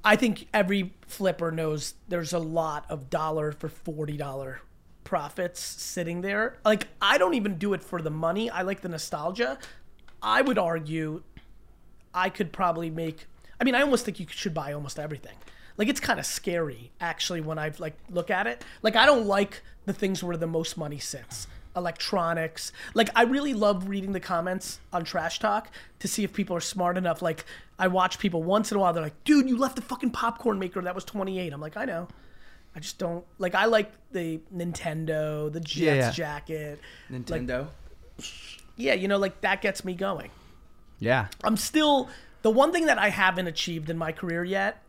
I 0.07 0.15
think 0.15 0.47
every 0.53 0.93
flipper 1.05 1.51
knows 1.51 1.95
there's 2.07 2.31
a 2.31 2.39
lot 2.39 2.85
of 2.87 3.09
dollar 3.09 3.51
for 3.51 3.67
forty 3.67 4.15
dollar 4.15 4.61
profits 5.03 5.59
sitting 5.59 6.21
there. 6.21 6.59
Like, 6.63 6.87
I 7.01 7.17
don't 7.17 7.33
even 7.33 7.57
do 7.57 7.73
it 7.73 7.83
for 7.83 8.01
the 8.01 8.09
money. 8.09 8.49
I 8.49 8.61
like 8.61 8.79
the 8.79 8.87
nostalgia. 8.87 9.57
I 10.21 10.41
would 10.41 10.57
argue, 10.57 11.23
I 12.13 12.29
could 12.29 12.53
probably 12.53 12.89
make. 12.89 13.25
I 13.59 13.65
mean, 13.65 13.75
I 13.75 13.81
almost 13.81 14.05
think 14.05 14.21
you 14.21 14.27
should 14.29 14.53
buy 14.53 14.71
almost 14.71 14.97
everything. 14.97 15.35
Like 15.75 15.89
it's 15.89 15.99
kind 15.99 16.19
of 16.19 16.25
scary 16.25 16.91
actually 17.01 17.41
when 17.41 17.59
I 17.59 17.73
like 17.77 17.97
look 18.09 18.31
at 18.31 18.47
it. 18.47 18.63
Like 18.81 18.95
I 18.95 19.05
don't 19.05 19.25
like 19.25 19.61
the 19.85 19.93
things 19.93 20.23
where 20.23 20.37
the 20.37 20.47
most 20.47 20.77
money 20.77 20.99
sits. 20.99 21.47
Electronics. 21.75 22.71
Like 22.93 23.09
I 23.13 23.23
really 23.23 23.53
love 23.53 23.89
reading 23.89 24.13
the 24.13 24.21
comments 24.21 24.79
on 24.93 25.03
Trash 25.03 25.39
Talk 25.39 25.69
to 25.99 26.07
see 26.07 26.23
if 26.23 26.31
people 26.31 26.55
are 26.55 26.61
smart 26.61 26.97
enough. 26.97 27.21
Like 27.21 27.45
I 27.79 27.87
watch 27.87 28.17
people 28.19 28.41
once 28.43 28.71
in 28.71 28.77
a 28.77 28.79
while. 28.79 28.93
They're 28.93 29.03
like, 29.03 29.23
"Dude, 29.23 29.47
you 29.47 29.57
left 29.57 29.75
the 29.75 29.81
fucking 29.81 30.11
popcorn 30.11 30.57
maker 30.59 30.81
that 30.81 30.95
was 30.95 31.03
28." 31.03 31.53
I'm 31.53 31.61
like, 31.61 31.77
"I 31.77 31.85
know." 31.85 32.07
I 32.75 32.79
just 32.79 32.97
don't 32.99 33.25
like. 33.39 33.55
I 33.55 33.65
like 33.65 33.91
the 34.11 34.39
Nintendo, 34.55 35.51
the 35.51 35.59
Jets 35.59 35.75
Yeah, 35.81 35.93
yeah. 35.95 36.11
jacket. 36.11 36.79
Nintendo. 37.11 37.67
Yeah, 38.75 38.93
you 38.93 39.07
know, 39.07 39.17
like 39.17 39.41
that 39.41 39.61
gets 39.61 39.83
me 39.83 39.93
going. 39.93 40.29
yeah. 40.99 41.27
I'm 41.43 41.57
still 41.57 42.09
the 42.43 42.51
one 42.51 42.71
thing 42.71 42.85
that 42.85 42.97
I 42.99 43.09
haven't 43.09 43.47
achieved 43.47 43.89
in 43.89 43.97
my 43.97 44.11
career 44.11 44.43
yet 44.43 44.83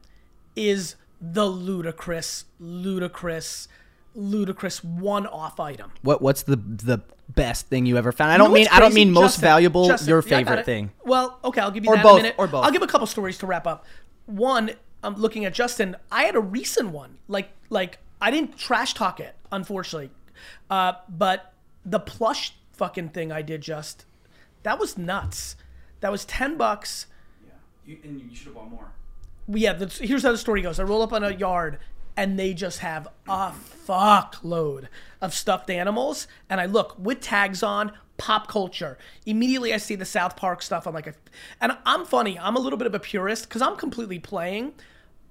is 0.57 0.97
the 1.20 1.47
ludicrous, 1.47 2.45
ludicrous, 2.61 3.68
ludicrous 4.14 4.82
one-off 4.84 5.59
item. 5.61 5.93
What 6.03 6.20
what's 6.22 6.43
the 6.43 6.57
the 6.57 7.01
best 7.35 7.66
thing 7.68 7.87
you 7.87 7.97
ever 7.97 8.12
found? 8.12 8.31
I 8.31 8.35
You 8.35 8.39
know 8.39 8.45
don't 8.47 8.55
mean 8.55 8.68
I 8.70 8.81
don't 8.81 8.95
mean 8.95 9.11
most 9.12 9.33
Justin, 9.33 9.43
valuable. 9.43 9.87
Justin, 9.87 10.09
your 10.09 10.18
yeah, 10.26 10.37
I 10.39 10.43
got 10.43 10.47
favorite 10.49 10.61
it. 10.61 10.66
thing. 10.66 10.91
Well, 11.05 11.39
okay, 11.45 11.61
I'll 11.61 11.70
give 11.70 11.85
you 11.85 11.91
Or 11.91 11.97
that 11.97 12.03
both, 12.03 12.14
in 12.14 12.20
a 12.20 12.22
minute. 12.24 12.35
or 12.39 12.47
both. 12.47 12.64
I'll 12.64 12.70
give 12.72 12.83
a 12.83 12.87
couple 12.87 13.07
stories 13.07 13.39
to 13.39 13.47
wrap 13.47 13.66
up. 13.66 13.85
One, 14.26 14.72
I'm 15.03 15.14
looking 15.14 15.45
at 15.45 15.55
Justin. 15.55 15.97
I 16.11 16.24
had 16.24 16.35
a 16.37 16.41
recent 16.41 16.91
one. 16.91 17.18
Like, 17.29 17.51
like 17.70 17.99
I 18.20 18.31
didn't 18.31 18.59
trash 18.59 18.95
talk 18.95 19.20
it, 19.20 19.35
unfortunately, 19.53 20.11
uh, 20.70 20.95
but 21.09 21.53
the 21.85 22.01
plush 22.01 22.55
fucking 22.72 23.11
thing 23.11 23.31
I 23.33 23.43
did 23.43 23.61
just 23.61 24.05
that 24.64 24.79
was 24.79 24.99
nuts. 24.99 25.57
That 26.01 26.11
was 26.12 26.24
ten 26.24 26.57
bucks. 26.57 27.07
Yeah, 27.45 27.53
you, 27.87 27.99
and 28.05 28.20
you 28.20 28.37
should 28.37 28.47
have 28.47 28.55
bought 28.57 28.70
more. 28.70 28.93
yeah, 29.49 29.72
the, 29.72 29.87
here's 29.87 30.22
how 30.22 30.33
the 30.33 30.39
story 30.39 30.62
goes. 30.62 30.79
I 30.81 30.83
roll 30.83 31.03
up 31.03 31.12
on 31.12 31.22
a 31.24 31.31
yard 31.31 31.79
and 32.18 32.36
they 32.36 32.52
just 32.52 32.80
have 32.80 33.06
a 33.28 33.52
fuckload 33.86 34.88
of 35.22 35.32
stuffed 35.32 35.70
animals. 35.70 36.26
And 36.50 36.60
I 36.60 36.66
look 36.66 36.96
with 36.98 37.20
tags 37.20 37.62
on, 37.62 37.92
pop 38.16 38.48
culture. 38.48 38.98
Immediately 39.24 39.72
I 39.72 39.76
see 39.76 39.94
the 39.94 40.04
South 40.04 40.34
Park 40.34 40.60
stuff. 40.60 40.88
I'm 40.88 40.94
like, 40.94 41.14
and 41.60 41.78
I'm 41.86 42.04
funny. 42.04 42.36
I'm 42.36 42.56
a 42.56 42.58
little 42.58 42.76
bit 42.76 42.88
of 42.88 42.94
a 42.94 42.98
purist 42.98 43.48
because 43.48 43.62
I'm 43.62 43.76
completely 43.76 44.18
playing. 44.18 44.72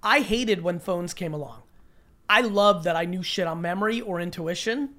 I 0.01 0.21
hated 0.21 0.61
when 0.61 0.79
phones 0.79 1.13
came 1.13 1.33
along. 1.33 1.63
I 2.29 2.39
love 2.39 2.85
that 2.85 2.95
I 2.95 3.03
knew 3.03 3.21
shit 3.21 3.47
on 3.47 3.61
memory 3.61 3.99
or 3.99 4.21
intuition. 4.21 4.91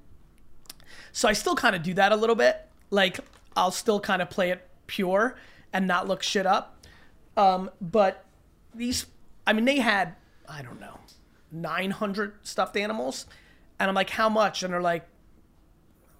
So 1.11 1.27
I 1.27 1.33
still 1.33 1.55
kind 1.55 1.75
of 1.75 1.81
do 1.81 1.95
that 1.95 2.11
a 2.11 2.15
little 2.15 2.35
bit. 2.35 2.67
Like 2.91 3.19
I'll 3.57 3.71
still 3.71 3.99
kind 3.99 4.21
of 4.21 4.29
play 4.29 4.51
it 4.51 4.69
pure 4.85 5.35
and 5.73 5.87
not 5.87 6.07
look 6.07 6.21
shit 6.21 6.45
up. 6.45 6.85
Um, 7.35 7.71
but 7.81 8.25
these, 8.75 9.07
I 9.47 9.53
mean, 9.53 9.65
they 9.65 9.79
had, 9.79 10.13
I 10.47 10.61
don't 10.61 10.79
know, 10.79 10.99
900 11.51 12.33
stuffed 12.43 12.77
animals. 12.77 13.25
And 13.79 13.89
I'm 13.89 13.95
like, 13.95 14.09
how 14.09 14.29
much? 14.29 14.63
And 14.63 14.73
they're 14.73 14.81
like, 14.81 15.07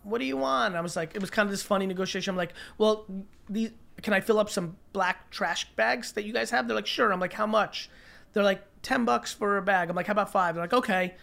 what 0.04 0.20
do 0.20 0.26
you 0.26 0.38
want? 0.38 0.76
I 0.76 0.82
was 0.82 0.96
like, 0.96 1.16
it 1.16 1.22
was 1.22 1.30
kind 1.30 1.46
of 1.46 1.52
this 1.52 1.64
funny 1.64 1.86
negotiation. 1.86 2.32
I'm 2.32 2.38
like, 2.38 2.54
well, 2.78 3.06
these, 3.50 3.72
can 4.02 4.14
I 4.14 4.22
fill 4.22 4.40
up 4.40 4.50
some 4.50 4.78
black 4.94 5.30
trash 5.30 5.70
bags 5.76 6.14
that 6.14 6.24
you 6.24 6.34
guys 6.34 6.52
have? 6.52 6.68
They're 6.68 6.76
like, 6.76 6.88
sure. 6.88 7.12
I'm 7.12 7.20
like, 7.20 7.34
how 7.34 7.48
much? 7.48 7.90
They're 8.34 8.44
like, 8.44 8.64
10 8.82 9.06
bucks 9.06 9.34
for 9.34 9.58
a 9.58 9.62
bag. 9.62 9.90
I'm 9.90 9.96
like, 9.96 10.08
how 10.08 10.14
about 10.14 10.32
five? 10.32 10.56
They're 10.56 10.64
like, 10.64 10.74
okay. 10.74 11.16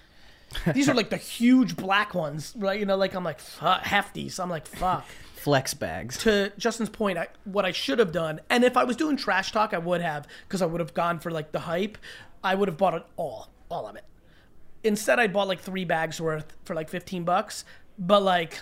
These 0.73 0.89
are 0.89 0.95
like 0.95 1.11
the 1.11 1.17
huge 1.17 1.77
black 1.77 2.15
ones, 2.15 2.53
right? 2.57 2.79
You 2.79 2.87
know, 2.87 2.97
like 2.97 3.15
I'm 3.15 3.25
like, 3.25 3.41
fuck, 3.41 3.83
hefties. 3.83 4.39
I'm 4.39 4.51
like, 4.51 4.67
fuck 4.67 5.05
Flex 5.35 5.75
bags. 5.75 6.19
to 6.19 6.53
Justin's 6.59 6.89
point, 6.89 7.19
I, 7.19 7.29
what 7.45 7.65
I 7.65 7.73
should 7.73 7.99
have 7.99 8.13
done, 8.13 8.41
and 8.51 8.65
if 8.65 8.77
I 8.77 8.85
was 8.85 8.97
doing 8.97 9.17
trash 9.17 9.53
talk, 9.53 9.75
I 9.75 9.79
would 9.79 10.01
have, 10.01 10.27
because 10.47 10.63
I 10.63 10.67
would 10.67 10.81
have 10.81 10.95
gone 10.95 11.19
for 11.19 11.31
like 11.31 11.53
the 11.53 11.61
hype. 11.61 11.99
I 12.43 12.55
would 12.55 12.69
have 12.69 12.77
bought 12.77 12.95
it 12.95 13.05
all, 13.17 13.49
all 13.71 13.87
of 13.87 13.97
it. 13.97 14.05
Instead, 14.85 15.19
I 15.19 15.27
bought 15.27 15.49
like 15.49 15.61
three 15.61 15.85
bags 15.85 16.21
worth 16.21 16.57
for 16.65 16.75
like 16.75 16.89
fifteen 16.89 17.25
bucks, 17.25 17.65
but 17.99 18.23
like, 18.23 18.61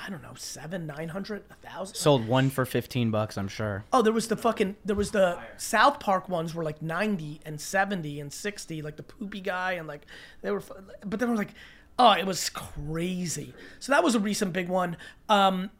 I 0.00 0.08
don't 0.08 0.22
know, 0.22 0.34
seven, 0.36 0.86
nine 0.86 1.08
hundred, 1.08 1.42
a 1.50 1.54
thousand. 1.54 1.96
Sold 1.96 2.26
one 2.26 2.50
for 2.50 2.64
fifteen 2.64 3.10
bucks. 3.10 3.36
I'm 3.36 3.48
sure. 3.48 3.84
Oh, 3.92 4.00
there 4.00 4.12
was 4.12 4.28
the 4.28 4.36
fucking 4.36 4.76
there 4.84 4.96
was 4.96 5.10
the 5.10 5.38
South 5.56 6.00
Park 6.00 6.28
ones 6.28 6.54
were 6.54 6.64
like 6.64 6.80
90 6.80 7.40
and 7.44 7.60
70 7.60 8.20
and 8.20 8.32
60, 8.32 8.82
like 8.82 8.96
the 8.96 9.02
poopy 9.02 9.40
guy 9.40 9.72
and 9.72 9.86
like 9.86 10.06
they 10.42 10.50
were 10.50 10.62
but 11.04 11.20
they 11.20 11.26
were 11.26 11.36
like 11.36 11.54
oh, 11.98 12.12
it 12.12 12.26
was 12.26 12.48
crazy. 12.48 13.54
So 13.78 13.92
that 13.92 14.02
was 14.02 14.14
a 14.14 14.20
recent 14.20 14.52
big 14.52 14.68
one. 14.68 14.96
Um 15.28 15.70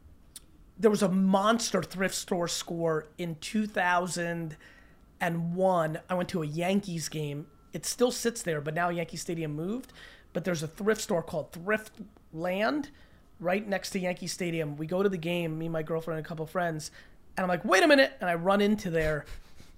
there 0.78 0.90
was 0.90 1.02
a 1.02 1.08
monster 1.08 1.82
thrift 1.82 2.14
store 2.14 2.48
score 2.48 3.06
in 3.16 3.36
2001. 3.36 5.98
I 6.08 6.14
went 6.14 6.28
to 6.30 6.42
a 6.42 6.46
Yankees 6.46 7.08
game. 7.08 7.46
It 7.74 7.84
still 7.84 8.10
sits 8.10 8.40
there, 8.42 8.62
but 8.62 8.72
now 8.72 8.88
Yankee 8.88 9.18
Stadium 9.18 9.54
moved. 9.54 9.92
But 10.32 10.44
there's 10.44 10.62
a 10.62 10.68
thrift 10.68 11.02
store 11.02 11.22
called 11.22 11.52
Thrift 11.52 11.92
Land 12.32 12.90
right 13.38 13.68
next 13.68 13.90
to 13.90 13.98
Yankee 13.98 14.26
Stadium. 14.26 14.76
We 14.76 14.86
go 14.86 15.02
to 15.02 15.08
the 15.08 15.18
game, 15.18 15.58
me, 15.58 15.68
my 15.68 15.82
girlfriend, 15.82 16.18
and 16.18 16.26
a 16.26 16.28
couple 16.28 16.46
friends, 16.46 16.90
and 17.36 17.44
I'm 17.44 17.48
like, 17.48 17.64
wait 17.64 17.82
a 17.82 17.86
minute. 17.86 18.12
And 18.20 18.30
I 18.30 18.34
run 18.34 18.60
into 18.60 18.90
there, 18.90 19.26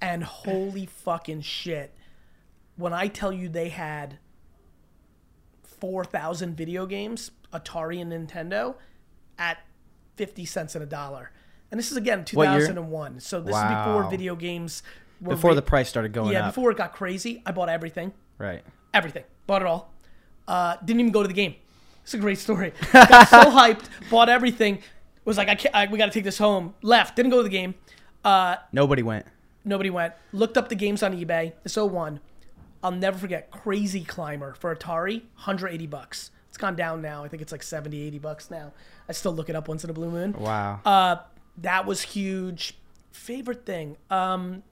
and 0.00 0.22
holy 0.22 0.86
fucking 0.86 1.40
shit. 1.40 1.94
When 2.76 2.92
I 2.92 3.08
tell 3.08 3.32
you 3.32 3.48
they 3.48 3.70
had 3.70 4.18
4,000 5.80 6.56
video 6.56 6.86
games, 6.86 7.30
Atari 7.52 8.00
and 8.00 8.12
Nintendo, 8.12 8.76
at 9.38 9.58
50 10.16 10.44
cents 10.44 10.74
and 10.74 10.84
a 10.84 10.86
dollar. 10.86 11.30
And 11.70 11.78
this 11.78 11.90
is 11.90 11.96
again 11.96 12.24
2001. 12.24 13.20
So 13.20 13.40
this 13.40 13.56
is 13.56 13.62
before 13.62 14.08
video 14.10 14.36
games 14.36 14.82
Before 15.22 15.50
re- 15.50 15.56
the 15.56 15.62
price 15.62 15.88
started 15.88 16.12
going 16.12 16.32
Yeah, 16.32 16.46
up. 16.48 16.54
before 16.54 16.70
it 16.70 16.76
got 16.76 16.92
crazy. 16.94 17.42
I 17.46 17.52
bought 17.52 17.68
everything. 17.68 18.12
Right. 18.38 18.62
Everything. 18.92 19.24
Bought 19.46 19.62
it 19.62 19.68
all. 19.68 19.92
Uh, 20.46 20.76
didn't 20.84 21.00
even 21.00 21.12
go 21.12 21.22
to 21.22 21.28
the 21.28 21.34
game. 21.34 21.54
It's 22.02 22.14
a 22.14 22.18
great 22.18 22.38
story. 22.38 22.72
Got 22.92 23.28
so 23.28 23.38
hyped, 23.50 23.86
bought 24.10 24.28
everything. 24.28 24.80
Was 25.24 25.36
like, 25.38 25.48
I 25.48 25.56
can't, 25.56 25.74
I, 25.74 25.86
we 25.86 25.98
got 25.98 26.06
to 26.06 26.12
take 26.12 26.22
this 26.22 26.38
home. 26.38 26.74
Left. 26.82 27.16
Didn't 27.16 27.32
go 27.32 27.38
to 27.38 27.42
the 27.42 27.48
game. 27.48 27.74
Uh, 28.24 28.56
Nobody 28.72 29.02
went. 29.02 29.26
Nobody 29.64 29.90
went. 29.90 30.14
Looked 30.32 30.56
up 30.56 30.68
the 30.68 30.76
games 30.76 31.02
on 31.02 31.16
eBay. 31.16 31.52
This 31.64 31.76
01. 31.76 32.20
I'll 32.84 32.92
never 32.92 33.18
forget 33.18 33.50
Crazy 33.50 34.04
Climber 34.04 34.54
for 34.54 34.72
Atari, 34.76 35.22
180 35.34 35.86
bucks. 35.88 36.30
It's 36.48 36.56
gone 36.58 36.76
down 36.76 37.02
now. 37.02 37.24
I 37.24 37.28
think 37.28 37.42
it's 37.42 37.50
like 37.50 37.64
70, 37.64 38.00
80 38.00 38.18
bucks 38.20 38.50
now. 38.52 38.72
I 39.08 39.12
still 39.12 39.32
look 39.32 39.48
it 39.48 39.56
up 39.56 39.66
once 39.66 39.82
in 39.82 39.90
a 39.90 39.92
blue 39.92 40.10
moon. 40.10 40.34
Wow. 40.38 40.80
Uh, 40.84 41.16
that 41.58 41.86
was 41.86 42.02
huge. 42.02 42.78
Favorite 43.10 43.66
thing. 43.66 43.96
Um, 44.10 44.62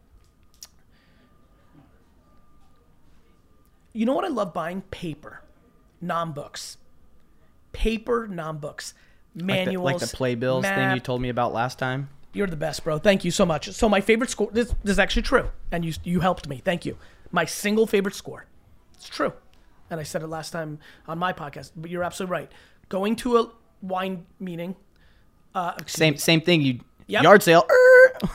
you 3.94 4.04
know 4.04 4.12
what 4.12 4.24
I 4.24 4.28
love 4.28 4.52
buying? 4.52 4.82
Paper, 4.90 5.40
non 6.02 6.32
books. 6.32 6.76
Paper, 7.72 8.26
non 8.28 8.58
books. 8.58 8.92
like, 9.34 9.40
the, 9.40 9.44
Manuals. 9.46 9.84
like 9.84 10.10
the 10.10 10.16
playbills 10.16 10.64
thing 10.64 10.92
you 10.92 11.00
told 11.00 11.20
me 11.22 11.28
about 11.30 11.52
last 11.52 11.78
time. 11.78 12.08
you're 12.34 12.46
the 12.46 12.56
best, 12.56 12.84
bro. 12.84 12.98
Thank 12.98 13.24
you 13.24 13.30
so 13.30 13.46
much. 13.46 13.70
So 13.72 13.88
my 13.88 14.00
favorite 14.00 14.30
score. 14.30 14.50
This, 14.52 14.74
this 14.84 14.92
is 14.92 14.98
actually 14.98 15.22
true, 15.22 15.50
and 15.72 15.84
you 15.84 15.92
you 16.04 16.20
helped 16.20 16.48
me. 16.48 16.60
Thank 16.64 16.84
you. 16.84 16.96
My 17.32 17.44
single 17.46 17.86
favorite 17.86 18.14
score. 18.14 18.46
It's 18.94 19.08
true, 19.08 19.32
and 19.90 19.98
I 19.98 20.02
said 20.02 20.22
it 20.22 20.28
last 20.28 20.50
time 20.50 20.78
on 21.08 21.18
my 21.18 21.32
podcast. 21.32 21.72
But 21.76 21.90
you're 21.90 22.04
absolutely 22.04 22.32
right. 22.32 22.52
Going 22.88 23.16
to 23.16 23.38
a 23.38 23.50
wine 23.82 24.26
meeting. 24.38 24.76
Uh, 25.54 25.72
Same 25.86 26.16
same 26.16 26.40
thing. 26.40 26.60
You 26.62 26.80
Yep. 27.06 27.22
yard 27.22 27.42
sale. 27.42 27.66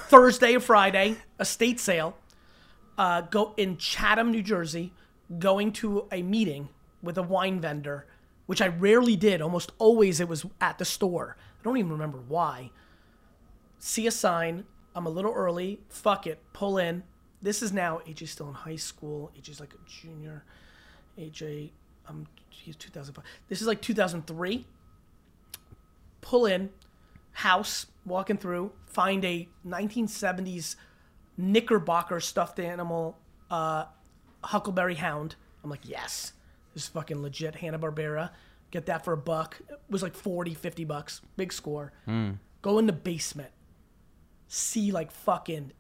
Thursday 0.10 0.56
or 0.56 0.60
Friday, 0.60 1.16
estate 1.40 1.80
sale. 1.80 2.16
Uh, 2.98 3.22
go 3.22 3.54
in 3.58 3.78
Chatham, 3.78 4.32
New 4.32 4.44
Jersey. 4.44 4.94
Going 5.38 5.72
to 5.74 6.08
a 6.12 6.22
meeting 6.22 6.70
with 7.02 7.18
a 7.18 7.24
wine 7.24 7.60
vendor, 7.60 8.08
which 8.46 8.62
I 8.62 8.68
rarely 8.68 9.16
did. 9.16 9.42
Almost 9.42 9.72
always 9.78 10.20
it 10.20 10.28
was 10.28 10.46
at 10.60 10.78
the 10.78 10.86
store. 10.86 11.38
I 11.60 11.64
don't 11.64 11.78
even 11.78 11.92
remember 11.92 12.20
why. 12.28 12.72
See 13.78 14.08
a 14.08 14.12
sign. 14.12 14.66
I'm 14.96 15.06
a 15.06 15.10
little 15.10 15.34
early. 15.34 15.80
Fuck 15.90 16.26
it. 16.26 16.42
Pull 16.54 16.78
in. 16.78 17.04
This 17.42 17.62
is 17.62 17.72
now 17.72 18.02
AJ's 18.08 18.32
still 18.32 18.48
in 18.50 18.54
high 18.54 18.76
school. 18.76 19.32
AJ's 19.40 19.60
like 19.60 19.74
a 19.74 19.90
junior. 19.90 20.44
AJ, 21.18 21.70
um, 22.08 22.28
he's 22.50 22.76
2005. 22.76 23.24
This 23.48 23.62
is 23.62 23.68
like 23.68 23.82
2003 23.82 24.66
pull 26.22 26.46
in, 26.46 26.70
house, 27.32 27.88
walking 28.06 28.38
through, 28.38 28.72
find 28.86 29.24
a 29.26 29.48
1970s 29.68 30.76
Knickerbocker 31.38 32.20
stuffed 32.20 32.60
animal, 32.60 33.18
uh, 33.50 33.86
Huckleberry 34.44 34.96
Hound. 34.96 35.36
I'm 35.64 35.70
like, 35.70 35.82
yes, 35.84 36.34
this 36.74 36.84
is 36.84 36.90
fucking 36.90 37.22
legit 37.22 37.56
Hanna 37.56 37.80
Barbera. 37.80 38.32
Get 38.72 38.86
that 38.86 39.04
for 39.04 39.14
a 39.14 39.18
buck. 39.18 39.60
It 39.70 39.80
was 39.90 40.04
like 40.04 40.16
40, 40.16 40.54
50 40.54 40.86
bucks. 40.86 41.22
Big 41.38 41.52
score. 41.52 41.92
Go 42.62 42.78
in 42.80 42.86
the 42.86 42.94
basement. 42.94 43.52
See 44.48 44.92
like 44.92 45.12
fucking 45.12 45.72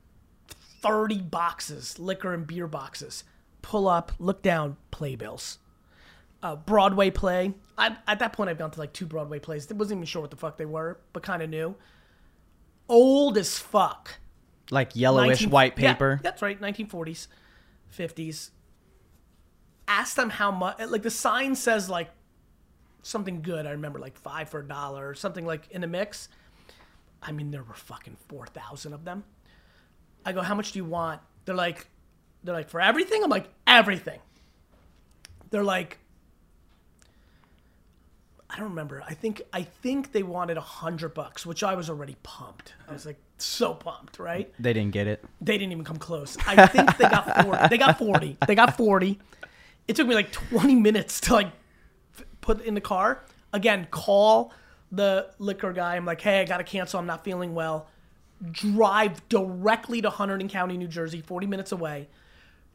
30 0.81 1.21
boxes, 1.21 1.99
liquor 1.99 2.33
and 2.33 2.45
beer 2.47 2.67
boxes. 2.67 3.23
Pull 3.61 3.87
up, 3.87 4.11
look 4.19 4.41
down, 4.41 4.77
playbills 4.91 5.57
uh, 6.41 6.55
Broadway 6.55 7.09
play. 7.09 7.53
I, 7.77 7.95
at 8.07 8.19
that 8.19 8.33
point, 8.33 8.49
I've 8.49 8.57
gone 8.57 8.71
to 8.71 8.79
like 8.79 8.93
two 8.93 9.05
Broadway 9.05 9.39
plays. 9.39 9.69
I 9.71 9.75
wasn't 9.75 9.99
even 9.99 10.05
sure 10.05 10.21
what 10.21 10.31
the 10.31 10.37
fuck 10.37 10.57
they 10.57 10.65
were, 10.65 10.99
but 11.13 11.23
kind 11.23 11.41
of 11.41 11.49
knew. 11.49 11.75
Old 12.87 13.37
as 13.37 13.57
fuck. 13.57 14.17
like 14.71 14.95
yellowish 14.95 15.41
19 15.41 15.49
white 15.49 15.73
yeah, 15.77 15.93
paper. 15.93 16.19
that's 16.23 16.41
right, 16.41 16.59
1940s, 16.59 17.27
50s. 17.95 18.51
Ask 19.87 20.15
them 20.15 20.29
how 20.29 20.51
much. 20.51 20.79
Like 20.87 21.03
the 21.03 21.09
sign 21.09 21.55
says 21.55 21.89
like 21.89 22.09
something 23.01 23.41
good. 23.41 23.65
I 23.65 23.71
remember 23.71 23.99
like 23.99 24.17
five 24.17 24.49
for 24.49 24.59
a 24.59 24.67
dollar 24.67 25.07
or 25.07 25.15
something 25.15 25.45
like 25.45 25.69
in 25.71 25.81
the 25.81 25.87
mix. 25.87 26.29
I 27.21 27.31
mean, 27.31 27.51
there 27.51 27.63
were 27.63 27.73
fucking 27.73 28.17
four 28.27 28.45
thousand 28.47 28.93
of 28.93 29.03
them. 29.03 29.23
I 30.25 30.31
go, 30.31 30.41
how 30.41 30.55
much 30.55 30.73
do 30.73 30.79
you 30.79 30.85
want? 30.85 31.21
They're 31.45 31.55
like, 31.55 31.87
they're 32.43 32.53
like 32.53 32.69
for 32.69 32.81
everything. 32.81 33.23
I'm 33.23 33.29
like 33.29 33.49
everything. 33.65 34.19
They're 35.49 35.63
like, 35.63 35.97
I 38.49 38.57
don't 38.57 38.69
remember. 38.69 39.03
I 39.07 39.13
think 39.13 39.43
I 39.53 39.61
think 39.61 40.11
they 40.11 40.23
wanted 40.23 40.57
a 40.57 40.61
hundred 40.61 41.13
bucks, 41.13 41.45
which 41.45 41.63
I 41.63 41.75
was 41.75 41.89
already 41.89 42.17
pumped. 42.23 42.73
I 42.87 42.93
was 42.93 43.05
like 43.05 43.19
so 43.37 43.75
pumped, 43.75 44.17
right? 44.17 44.51
They 44.59 44.73
didn't 44.73 44.91
get 44.91 45.05
it. 45.05 45.23
They 45.39 45.57
didn't 45.57 45.71
even 45.71 45.83
come 45.83 45.97
close. 45.97 46.35
I 46.47 46.65
think 46.65 46.97
they 46.97 47.07
got 47.07 47.43
40. 47.43 47.67
They 47.69 47.77
got 47.77 47.99
40. 47.99 48.37
They 48.47 48.55
got 48.55 48.75
40. 48.75 49.19
It 49.87 49.95
took 49.95 50.07
me 50.07 50.15
like 50.15 50.31
20 50.31 50.75
minutes 50.75 51.21
to 51.21 51.33
like 51.33 51.51
put 52.41 52.61
in 52.61 52.73
the 52.73 52.81
car. 52.81 53.23
Again, 53.53 53.87
call 53.91 54.51
the 54.91 55.29
liquor 55.37 55.71
guy. 55.71 55.95
I'm 55.95 56.05
like, 56.05 56.21
hey, 56.21 56.41
I 56.41 56.45
got 56.45 56.57
to 56.57 56.63
cancel. 56.63 56.99
I'm 56.99 57.05
not 57.05 57.23
feeling 57.23 57.53
well. 57.53 57.87
Drive 58.51 59.27
directly 59.29 60.01
to 60.01 60.09
Hunterdon 60.09 60.49
County, 60.49 60.77
New 60.77 60.87
Jersey, 60.87 61.21
40 61.21 61.45
minutes 61.45 61.71
away. 61.71 62.07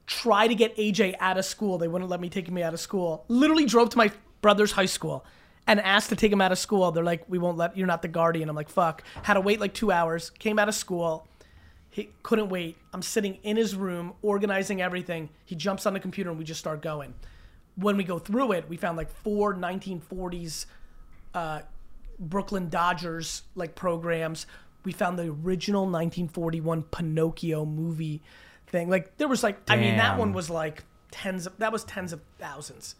Try 0.07 0.47
to 0.47 0.55
get 0.55 0.77
AJ 0.77 1.14
out 1.18 1.39
of 1.39 1.45
school. 1.45 1.79
They 1.79 1.89
wouldn't 1.89 2.11
let 2.11 2.20
me 2.20 2.29
take 2.29 2.51
me 2.51 2.62
out 2.62 2.75
of 2.75 2.81
school. 2.81 3.25
Literally 3.29 3.64
drove 3.64 3.89
to 3.91 3.99
my 3.99 4.12
brother's 4.41 4.72
high 4.72 4.87
school 4.87 5.25
and 5.67 5.81
asked 5.81 6.11
to 6.11 6.17
take 6.17 6.33
him 6.33 6.41
out 6.41 6.53
of 6.53 6.59
school. 6.59 6.91
They're 6.93 7.05
like, 7.05 7.25
we 7.29 7.39
won't 7.39 7.57
let, 7.57 7.77
you're 7.77 7.87
not 7.87 8.03
the 8.03 8.09
guardian. 8.09 8.49
I'm 8.49 8.57
like, 8.57 8.69
fuck. 8.69 9.03
Had 9.23 9.35
to 9.35 9.41
wait 9.41 9.61
like 9.61 9.75
two 9.75 9.91
hours. 9.91 10.31
Came 10.31 10.59
out 10.59 10.69
of 10.69 10.75
school. 10.75 11.27
He 11.91 12.11
couldn't 12.23 12.49
wait. 12.49 12.77
I'm 12.93 13.03
sitting 13.03 13.39
in 13.43 13.57
his 13.57 13.75
room 13.77 14.15
organizing 14.21 14.83
everything. 14.83 15.31
He 15.45 15.55
jumps 15.55 15.87
on 15.87 15.95
the 15.95 16.01
computer 16.01 16.31
and 16.31 16.39
we 16.39 16.45
just 16.45 16.61
start 16.61 16.83
going. 16.83 17.15
When 17.77 17.97
we 17.97 18.05
go 18.05 18.19
through 18.19 18.53
it, 18.53 18.69
we 18.69 18.77
found 18.77 18.97
like 18.97 19.11
four 19.11 19.55
1940s 19.55 20.67
uh, 21.35 21.62
Brooklyn 22.19 22.69
Dodgers 22.69 23.43
like 23.55 23.75
programs. 23.75 24.47
We 24.85 24.93
found 24.93 25.19
the 25.19 25.25
original 25.25 25.83
1941 25.83 26.83
Pinocchio 26.85 27.65
movie 27.65 28.23
thing. 28.67 28.89
Like 28.91 29.17
there 29.17 29.29
was 29.29 29.43
like 29.43 29.59
I 29.69 29.77
mean 29.77 29.97
that 29.97 30.19
one 30.19 30.33
was 30.33 30.51
like 30.51 30.85
tens 31.11 31.47
of 31.47 31.57
that 31.59 31.73
was 31.73 31.85
tens 31.85 32.12
of 32.12 32.21
thousands 32.39 32.97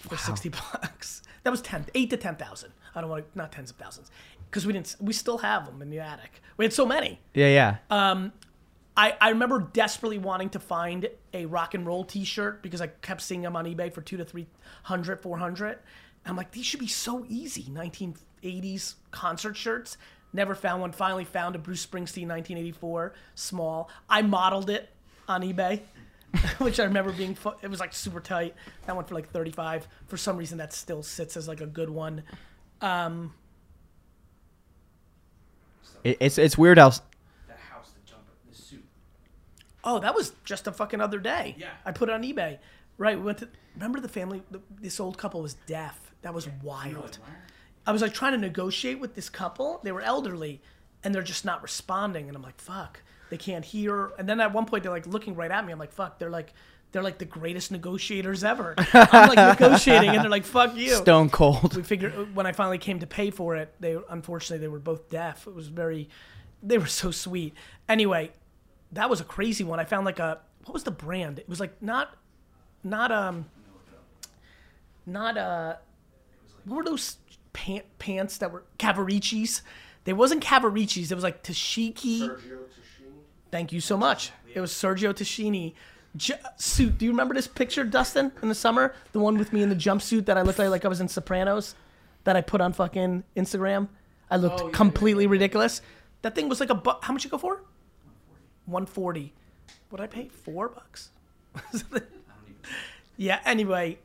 for 0.00 0.16
60 0.16 0.48
bucks. 0.72 1.22
That 1.48 1.52
was 1.52 1.62
10 1.62 1.86
8 1.94 2.10
to 2.10 2.18
10,000. 2.18 2.72
I 2.94 3.00
don't 3.00 3.08
want 3.08 3.32
to 3.32 3.38
not 3.38 3.52
tens 3.52 3.70
of 3.70 3.78
thousands 3.78 4.10
because 4.50 4.66
we 4.66 4.74
didn't 4.74 4.94
we 5.00 5.14
still 5.14 5.38
have 5.38 5.64
them 5.64 5.80
in 5.80 5.88
the 5.88 5.98
attic. 5.98 6.42
We 6.58 6.66
had 6.66 6.74
so 6.74 6.84
many. 6.84 7.20
Yeah, 7.32 7.48
yeah. 7.48 7.76
Uh, 7.88 8.28
I, 8.94 9.16
I 9.18 9.30
remember 9.30 9.60
desperately 9.60 10.18
wanting 10.18 10.50
to 10.50 10.58
find 10.58 11.08
a 11.32 11.46
rock 11.46 11.72
and 11.72 11.86
roll 11.86 12.04
t-shirt 12.04 12.62
because 12.62 12.82
I 12.82 12.88
kept 12.88 13.22
seeing 13.22 13.40
them 13.40 13.56
on 13.56 13.64
eBay 13.64 13.90
for 13.90 14.02
two 14.02 14.18
to 14.18 14.26
three 14.26 14.46
hundred, 14.82 15.22
four 15.22 15.38
hundred. 15.38 15.78
I'm 16.26 16.36
like, 16.36 16.50
these 16.50 16.66
should 16.66 16.80
be 16.80 16.86
so 16.86 17.24
easy. 17.30 17.62
1980s 17.62 18.96
concert 19.10 19.56
shirts. 19.56 19.96
Never 20.34 20.54
found 20.54 20.82
one. 20.82 20.92
Finally 20.92 21.24
found 21.24 21.54
a 21.54 21.58
Bruce 21.58 21.86
Springsteen 21.86 22.28
1984 22.28 23.14
small. 23.34 23.88
I 24.10 24.20
modeled 24.20 24.68
it 24.68 24.90
on 25.26 25.40
eBay, 25.40 25.80
which 26.58 26.78
I 26.80 26.84
remember 26.84 27.12
being. 27.12 27.34
Fu- 27.34 27.54
it 27.62 27.68
was 27.68 27.80
like 27.80 27.92
super 27.94 28.20
tight. 28.20 28.54
That 28.86 28.96
one 28.96 29.04
for 29.04 29.14
like 29.14 29.30
35. 29.30 29.86
For 30.06 30.16
some 30.16 30.36
reason, 30.36 30.58
that 30.58 30.72
still 30.72 31.02
sits 31.02 31.36
as 31.36 31.48
like 31.48 31.60
a 31.60 31.66
good 31.66 31.90
one. 31.90 32.22
Um, 32.80 33.32
it, 36.04 36.16
it's 36.20 36.38
it's 36.38 36.56
weird 36.56 36.78
how. 36.78 36.88
s- 36.88 37.00
That 37.48 37.58
house, 37.58 37.90
the 37.90 38.08
jumper, 38.08 38.32
the 38.48 38.54
suit. 38.54 38.84
Oh, 39.84 39.98
that 39.98 40.14
was 40.14 40.32
just 40.44 40.66
a 40.66 40.72
fucking 40.72 41.00
other 41.00 41.18
day. 41.18 41.56
Yeah. 41.58 41.70
I 41.84 41.92
put 41.92 42.08
it 42.08 42.12
on 42.12 42.22
eBay. 42.22 42.58
Right. 42.96 43.16
We 43.18 43.24
went 43.24 43.38
to. 43.38 43.48
Remember 43.74 44.00
the 44.00 44.08
family? 44.08 44.42
The, 44.50 44.60
this 44.80 44.98
old 45.00 45.18
couple 45.18 45.40
was 45.42 45.54
deaf. 45.66 46.12
That 46.22 46.34
was 46.34 46.48
wild. 46.62 47.18
I 47.86 47.92
was 47.92 48.02
like 48.02 48.12
trying 48.12 48.32
to 48.32 48.38
negotiate 48.38 48.98
with 49.00 49.14
this 49.14 49.28
couple. 49.30 49.80
They 49.82 49.92
were 49.92 50.02
elderly, 50.02 50.60
and 51.04 51.14
they're 51.14 51.22
just 51.22 51.44
not 51.44 51.62
responding. 51.62 52.26
And 52.28 52.36
I'm 52.36 52.42
like, 52.42 52.60
fuck, 52.60 53.02
they 53.30 53.36
can't 53.36 53.64
hear. 53.64 54.12
And 54.18 54.28
then 54.28 54.40
at 54.40 54.52
one 54.52 54.66
point 54.66 54.82
they're 54.82 54.92
like 54.92 55.06
looking 55.06 55.34
right 55.34 55.50
at 55.50 55.64
me. 55.64 55.72
I'm 55.72 55.78
like, 55.78 55.92
fuck, 55.92 56.18
they're 56.18 56.30
like. 56.30 56.52
They're 56.90 57.02
like 57.02 57.18
the 57.18 57.26
greatest 57.26 57.70
negotiators 57.70 58.42
ever. 58.42 58.74
I'm 58.94 59.28
like 59.28 59.36
negotiating, 59.60 60.08
and 60.08 60.22
they're 60.22 60.30
like, 60.30 60.46
"Fuck 60.46 60.74
you." 60.74 60.94
Stone 60.94 61.28
cold. 61.28 61.76
we 61.76 61.82
figured 61.82 62.34
when 62.34 62.46
I 62.46 62.52
finally 62.52 62.78
came 62.78 63.00
to 63.00 63.06
pay 63.06 63.30
for 63.30 63.56
it, 63.56 63.74
they 63.78 63.98
unfortunately 64.08 64.64
they 64.64 64.68
were 64.68 64.78
both 64.78 65.10
deaf. 65.10 65.46
It 65.46 65.54
was 65.54 65.68
very, 65.68 66.08
they 66.62 66.78
were 66.78 66.86
so 66.86 67.10
sweet. 67.10 67.52
Anyway, 67.90 68.30
that 68.92 69.10
was 69.10 69.20
a 69.20 69.24
crazy 69.24 69.64
one. 69.64 69.78
I 69.78 69.84
found 69.84 70.06
like 70.06 70.18
a 70.18 70.38
what 70.64 70.72
was 70.72 70.84
the 70.84 70.90
brand? 70.90 71.38
It 71.38 71.46
was 71.46 71.60
like 71.60 71.82
not, 71.82 72.16
not 72.82 73.12
um, 73.12 73.44
not 75.04 75.36
uh, 75.36 75.76
what 76.64 76.76
were 76.76 76.84
those 76.84 77.18
pant, 77.52 77.84
pants 77.98 78.38
that 78.38 78.52
were 78.52 78.64
Cavaricci's? 78.78 79.62
They 80.04 80.12
wasn't 80.12 80.42
Cavaricci's. 80.42 81.10
It 81.10 81.14
was 81.14 81.24
like 81.24 81.42
Tashiki. 81.42 82.30
Thank 83.50 83.72
you 83.72 83.80
so 83.80 83.96
much. 83.96 84.32
It 84.54 84.60
was 84.60 84.72
Sergio 84.72 85.12
Tacchini. 85.12 85.74
J- 86.16 86.34
suit. 86.56 86.98
Do 86.98 87.04
you 87.04 87.10
remember 87.12 87.34
this 87.34 87.46
picture, 87.46 87.84
Dustin, 87.84 88.32
in 88.42 88.48
the 88.48 88.54
summer? 88.54 88.94
The 89.12 89.20
one 89.20 89.38
with 89.38 89.52
me 89.52 89.62
in 89.62 89.68
the 89.68 89.76
jumpsuit 89.76 90.24
that 90.26 90.36
I 90.38 90.42
looked 90.42 90.58
like, 90.58 90.70
like 90.70 90.84
I 90.84 90.88
was 90.88 91.00
in 91.00 91.08
Sopranos, 91.08 91.74
that 92.24 92.34
I 92.36 92.40
put 92.40 92.60
on 92.60 92.72
fucking 92.72 93.24
Instagram. 93.36 93.88
I 94.30 94.36
looked 94.36 94.72
completely 94.72 95.26
ridiculous. 95.26 95.80
That 96.22 96.34
thing 96.34 96.48
was 96.48 96.60
like 96.60 96.70
a 96.70 96.74
bu- 96.74 97.00
how 97.02 97.12
much 97.12 97.24
you 97.24 97.30
go 97.30 97.38
for? 97.38 97.62
One 98.66 98.84
forty. 98.86 99.32
What 99.90 99.98
did 99.98 100.04
I 100.04 100.06
pay? 100.08 100.28
Four 100.28 100.68
bucks. 100.68 101.10
yeah. 103.16 103.40
Anyway, 103.44 103.98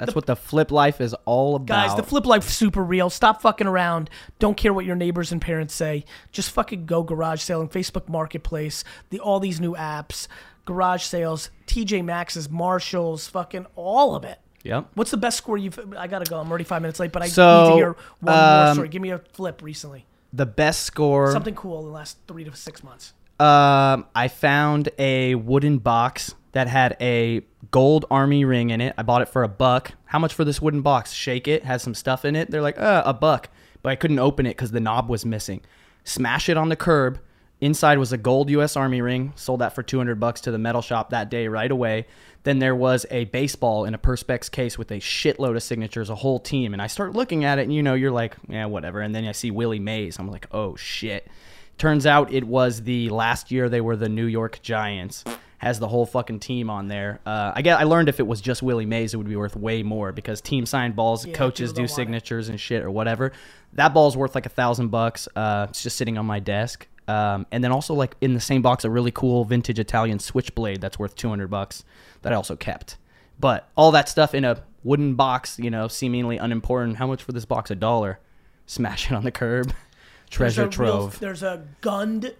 That's 0.00 0.14
what 0.14 0.26
the 0.26 0.34
flip 0.34 0.70
life 0.72 1.00
is 1.00 1.14
all 1.26 1.54
about. 1.56 1.88
Guys, 1.88 1.96
the 1.96 2.02
flip 2.02 2.26
life 2.26 2.48
super 2.48 2.82
real. 2.82 3.10
Stop 3.10 3.42
fucking 3.42 3.66
around. 3.66 4.10
Don't 4.38 4.56
care 4.56 4.72
what 4.72 4.84
your 4.84 4.96
neighbors 4.96 5.30
and 5.30 5.40
parents 5.40 5.74
say. 5.74 6.04
Just 6.32 6.50
fucking 6.50 6.86
go 6.86 7.02
garage 7.02 7.40
sale 7.42 7.60
and 7.60 7.70
Facebook 7.70 8.08
Marketplace. 8.08 8.82
The 9.10 9.20
all 9.20 9.38
these 9.40 9.60
new 9.60 9.74
apps, 9.74 10.26
garage 10.64 11.04
sales, 11.04 11.50
TJ 11.66 12.04
Maxx's, 12.04 12.48
Marshalls, 12.50 13.28
fucking 13.28 13.66
all 13.76 14.16
of 14.16 14.24
it. 14.24 14.40
Yep. 14.62 14.88
What's 14.94 15.10
the 15.10 15.16
best 15.16 15.38
score 15.38 15.56
you've? 15.56 15.78
I 15.96 16.06
gotta 16.06 16.24
go. 16.24 16.38
I'm 16.38 16.48
already 16.48 16.64
five 16.64 16.82
minutes 16.82 16.98
late, 17.00 17.12
but 17.12 17.22
I 17.22 17.28
So, 17.28 17.62
need 17.62 17.68
to 17.70 17.74
hear 17.76 17.96
one 18.20 18.34
more 18.36 18.66
um, 18.68 18.74
story. 18.74 18.88
Give 18.88 19.02
me 19.02 19.10
a 19.10 19.18
flip 19.18 19.62
recently. 19.62 20.06
The 20.32 20.46
best 20.46 20.82
score. 20.82 21.32
Something 21.32 21.54
cool 21.54 21.80
in 21.80 21.86
the 21.86 21.92
last 21.92 22.18
three 22.28 22.44
to 22.44 22.54
six 22.54 22.82
months. 22.84 23.14
Um, 23.38 24.06
I 24.14 24.28
found 24.28 24.90
a 24.98 25.34
wooden 25.34 25.78
box 25.78 26.34
that 26.52 26.68
had 26.68 26.96
a 27.00 27.42
gold 27.70 28.04
army 28.10 28.44
ring 28.44 28.70
in 28.70 28.80
it. 28.80 28.94
I 28.98 29.02
bought 29.02 29.22
it 29.22 29.28
for 29.28 29.42
a 29.42 29.48
buck. 29.48 29.92
How 30.06 30.18
much 30.18 30.34
for 30.34 30.44
this 30.44 30.60
wooden 30.60 30.82
box? 30.82 31.12
Shake 31.12 31.46
it, 31.46 31.64
has 31.64 31.82
some 31.82 31.94
stuff 31.94 32.24
in 32.24 32.34
it. 32.36 32.50
They're 32.50 32.62
like, 32.62 32.78
uh, 32.78 33.02
a 33.04 33.14
buck. 33.14 33.48
But 33.82 33.90
I 33.90 33.96
couldn't 33.96 34.18
open 34.18 34.46
it 34.46 34.50
because 34.56 34.72
the 34.72 34.80
knob 34.80 35.08
was 35.08 35.24
missing. 35.24 35.62
Smash 36.04 36.48
it 36.48 36.56
on 36.56 36.68
the 36.68 36.76
curb. 36.76 37.20
Inside 37.60 37.98
was 37.98 38.12
a 38.12 38.16
gold 38.16 38.48
U.S. 38.50 38.76
Army 38.76 39.02
ring. 39.02 39.32
Sold 39.36 39.60
that 39.60 39.74
for 39.74 39.82
200 39.82 40.18
bucks 40.18 40.40
to 40.42 40.50
the 40.50 40.58
metal 40.58 40.80
shop 40.80 41.10
that 41.10 41.30
day 41.30 41.46
right 41.46 41.70
away. 41.70 42.06
Then 42.42 42.58
there 42.58 42.74
was 42.74 43.04
a 43.10 43.24
baseball 43.26 43.84
in 43.84 43.92
a 43.92 43.98
Perspex 43.98 44.50
case 44.50 44.78
with 44.78 44.90
a 44.90 44.94
shitload 44.94 45.56
of 45.56 45.62
signatures, 45.62 46.08
a 46.08 46.14
whole 46.14 46.40
team. 46.40 46.72
And 46.72 46.80
I 46.80 46.86
start 46.86 47.12
looking 47.12 47.44
at 47.44 47.58
it, 47.58 47.62
and 47.62 47.74
you 47.74 47.82
know, 47.82 47.92
you're 47.92 48.10
like, 48.10 48.34
yeah, 48.48 48.64
whatever. 48.64 49.00
And 49.00 49.14
then 49.14 49.26
I 49.26 49.32
see 49.32 49.50
Willie 49.50 49.78
Mays. 49.78 50.18
I'm 50.18 50.30
like, 50.30 50.46
oh 50.52 50.74
shit. 50.76 51.28
Turns 51.76 52.06
out 52.06 52.32
it 52.32 52.44
was 52.44 52.82
the 52.82 53.08
last 53.10 53.50
year 53.50 53.68
they 53.68 53.80
were 53.80 53.96
the 53.96 54.08
New 54.08 54.26
York 54.26 54.60
Giants. 54.62 55.24
Has 55.60 55.78
the 55.78 55.88
whole 55.88 56.06
fucking 56.06 56.40
team 56.40 56.70
on 56.70 56.88
there. 56.88 57.20
Uh, 57.26 57.52
I 57.54 57.60
get. 57.62 57.78
I 57.78 57.84
learned 57.84 58.08
if 58.08 58.18
it 58.18 58.26
was 58.26 58.40
just 58.40 58.62
Willie 58.62 58.86
Mays, 58.86 59.12
it 59.12 59.18
would 59.18 59.28
be 59.28 59.36
worth 59.36 59.54
way 59.56 59.82
more 59.82 60.10
because 60.10 60.40
team 60.40 60.64
signed 60.64 60.96
balls, 60.96 61.26
Yeah, 61.26 61.34
coaches 61.34 61.72
do 61.72 61.76
don't 61.82 61.84
it. 61.84 61.88
signatures 61.90 62.48
and 62.48 62.58
shit 62.58 62.82
or 62.82 62.90
whatever. 62.90 63.32
That 63.74 63.92
ball's 63.92 64.16
worth 64.16 64.34
like 64.34 64.46
a 64.46 64.50
thousand 64.50 64.88
bucks. 64.88 65.28
Uh, 65.36 65.66
it's 65.68 65.82
just 65.82 65.96
sitting 65.98 66.16
on 66.16 66.24
my 66.24 66.40
desk. 66.40 66.88
Um, 67.08 67.44
and 67.52 67.62
then 67.62 67.72
also 67.72 67.92
like 67.92 68.16
in 68.22 68.32
the 68.32 68.40
same 68.40 68.62
box, 68.62 68.84
a 68.84 68.90
really 68.90 69.10
cool 69.10 69.44
vintage 69.44 69.78
Italian 69.78 70.18
switchblade 70.18 70.80
that's 70.80 70.98
worth 70.98 71.14
two 71.14 71.28
hundred 71.28 71.48
bucks 71.48 71.84
that 72.22 72.32
I 72.32 72.36
also 72.36 72.56
kept. 72.56 72.96
But 73.38 73.68
all 73.76 73.90
that 73.92 74.08
stuff 74.08 74.34
in 74.34 74.46
a 74.46 74.62
wooden 74.82 75.14
box, 75.14 75.58
you 75.58 75.70
know, 75.70 75.88
seemingly 75.88 76.38
unimportant. 76.38 76.96
How 76.96 77.06
much 77.06 77.22
for 77.22 77.32
this 77.32 77.44
box? 77.44 77.70
A 77.70 77.74
dollar. 77.74 78.18
Smash 78.64 79.10
it 79.10 79.14
on 79.14 79.24
the 79.24 79.30
curb. 79.32 79.74
Treasure 80.30 80.62
There's 80.62 80.78
a 80.78 80.82
real- 80.82 80.92
trove. 80.92 81.18
there's 81.18 81.42
a 81.42 81.66
Gund 81.82 82.32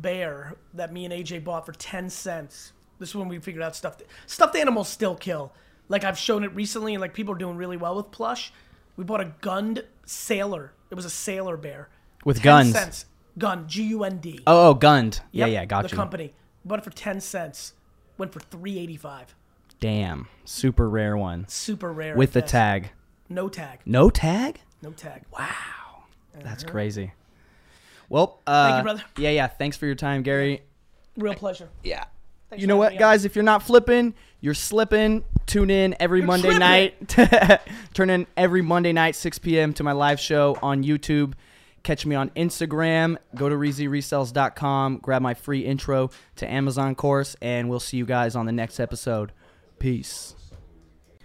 bear 0.00 0.54
that 0.74 0.92
me 0.92 1.04
and 1.04 1.14
AJ 1.14 1.44
bought 1.44 1.66
for 1.66 1.72
ten 1.72 2.10
cents. 2.10 2.72
This 2.98 3.10
is 3.10 3.14
when 3.14 3.28
we 3.28 3.38
figured 3.38 3.62
out 3.62 3.76
stuffed 3.76 4.02
stuffed 4.26 4.56
animals 4.56 4.88
still 4.88 5.14
kill. 5.14 5.52
Like 5.88 6.04
I've 6.04 6.18
shown 6.18 6.44
it 6.44 6.54
recently, 6.54 6.94
and 6.94 7.00
like 7.00 7.14
people 7.14 7.34
are 7.34 7.38
doing 7.38 7.56
really 7.56 7.76
well 7.76 7.96
with 7.96 8.10
plush. 8.10 8.52
We 8.96 9.04
bought 9.04 9.20
a 9.20 9.32
Gund 9.40 9.84
sailor. 10.04 10.72
It 10.90 10.94
was 10.94 11.04
a 11.04 11.10
sailor 11.10 11.56
bear 11.56 11.88
With 12.24 12.38
10 12.38 12.44
guns. 12.44 12.72
Cents. 12.72 13.04
Gun. 13.38 13.68
G 13.68 13.84
U 13.84 14.02
N 14.02 14.18
D. 14.18 14.40
Oh, 14.46 14.70
oh, 14.70 14.74
Gund. 14.74 15.20
Yep, 15.30 15.48
yeah, 15.48 15.52
yeah, 15.52 15.64
got 15.64 15.82
the 15.82 15.90
you. 15.90 15.96
company 15.96 16.34
bought 16.68 16.78
it 16.78 16.84
for 16.84 16.90
ten 16.90 17.20
cents. 17.20 17.72
Went 18.16 18.32
for 18.32 18.40
three 18.40 18.78
eighty 18.78 18.96
five. 18.96 19.34
Damn, 19.80 20.28
super 20.44 20.88
rare 20.88 21.16
one 21.16 21.46
Super 21.48 21.92
rare. 21.92 22.16
with 22.16 22.32
the 22.32 22.42
tag. 22.42 22.90
No 23.28 23.48
tag. 23.48 23.80
No 23.86 24.10
tag? 24.10 24.60
No 24.82 24.90
tag. 24.90 25.22
Wow, 25.32 26.04
that's 26.40 26.64
uh-huh. 26.64 26.72
crazy. 26.72 27.12
Well, 28.08 28.40
uh, 28.46 28.76
you, 28.78 28.82
brother. 28.82 29.04
Yeah, 29.16 29.30
yeah. 29.30 29.46
Thanks 29.46 29.76
for 29.76 29.86
your 29.86 29.94
time, 29.94 30.22
Gary. 30.22 30.62
Real 31.16 31.34
pleasure. 31.34 31.68
Yeah. 31.82 32.04
Thanks 32.48 32.62
you 32.62 32.66
know 32.66 32.76
what, 32.76 32.92
on. 32.92 32.98
guys? 32.98 33.24
If 33.24 33.36
you're 33.36 33.42
not 33.42 33.62
flipping, 33.62 34.14
you're 34.40 34.54
slipping. 34.54 35.24
Tune 35.46 35.70
in 35.70 35.96
every 36.00 36.22
Monday 36.22 36.56
tripping. 36.56 36.60
night. 36.60 37.60
Turn 37.94 38.10
in 38.10 38.26
every 38.36 38.62
Monday 38.62 38.92
night, 38.92 39.16
6 39.16 39.38
p.m. 39.38 39.72
to 39.74 39.82
my 39.84 39.92
live 39.92 40.20
show 40.20 40.56
on 40.62 40.82
YouTube. 40.84 41.34
Catch 41.82 42.06
me 42.06 42.14
on 42.14 42.30
Instagram. 42.30 43.16
Go 43.34 43.48
to 43.48 43.54
reezyresells.com. 43.54 44.98
Grab 44.98 45.22
my 45.22 45.34
free 45.34 45.60
intro 45.60 46.10
to 46.36 46.50
Amazon 46.50 46.94
course, 46.94 47.36
and 47.40 47.68
we'll 47.68 47.80
see 47.80 47.96
you 47.96 48.06
guys 48.06 48.34
on 48.36 48.46
the 48.46 48.52
next 48.52 48.80
episode. 48.80 49.32
Peace. 49.78 50.34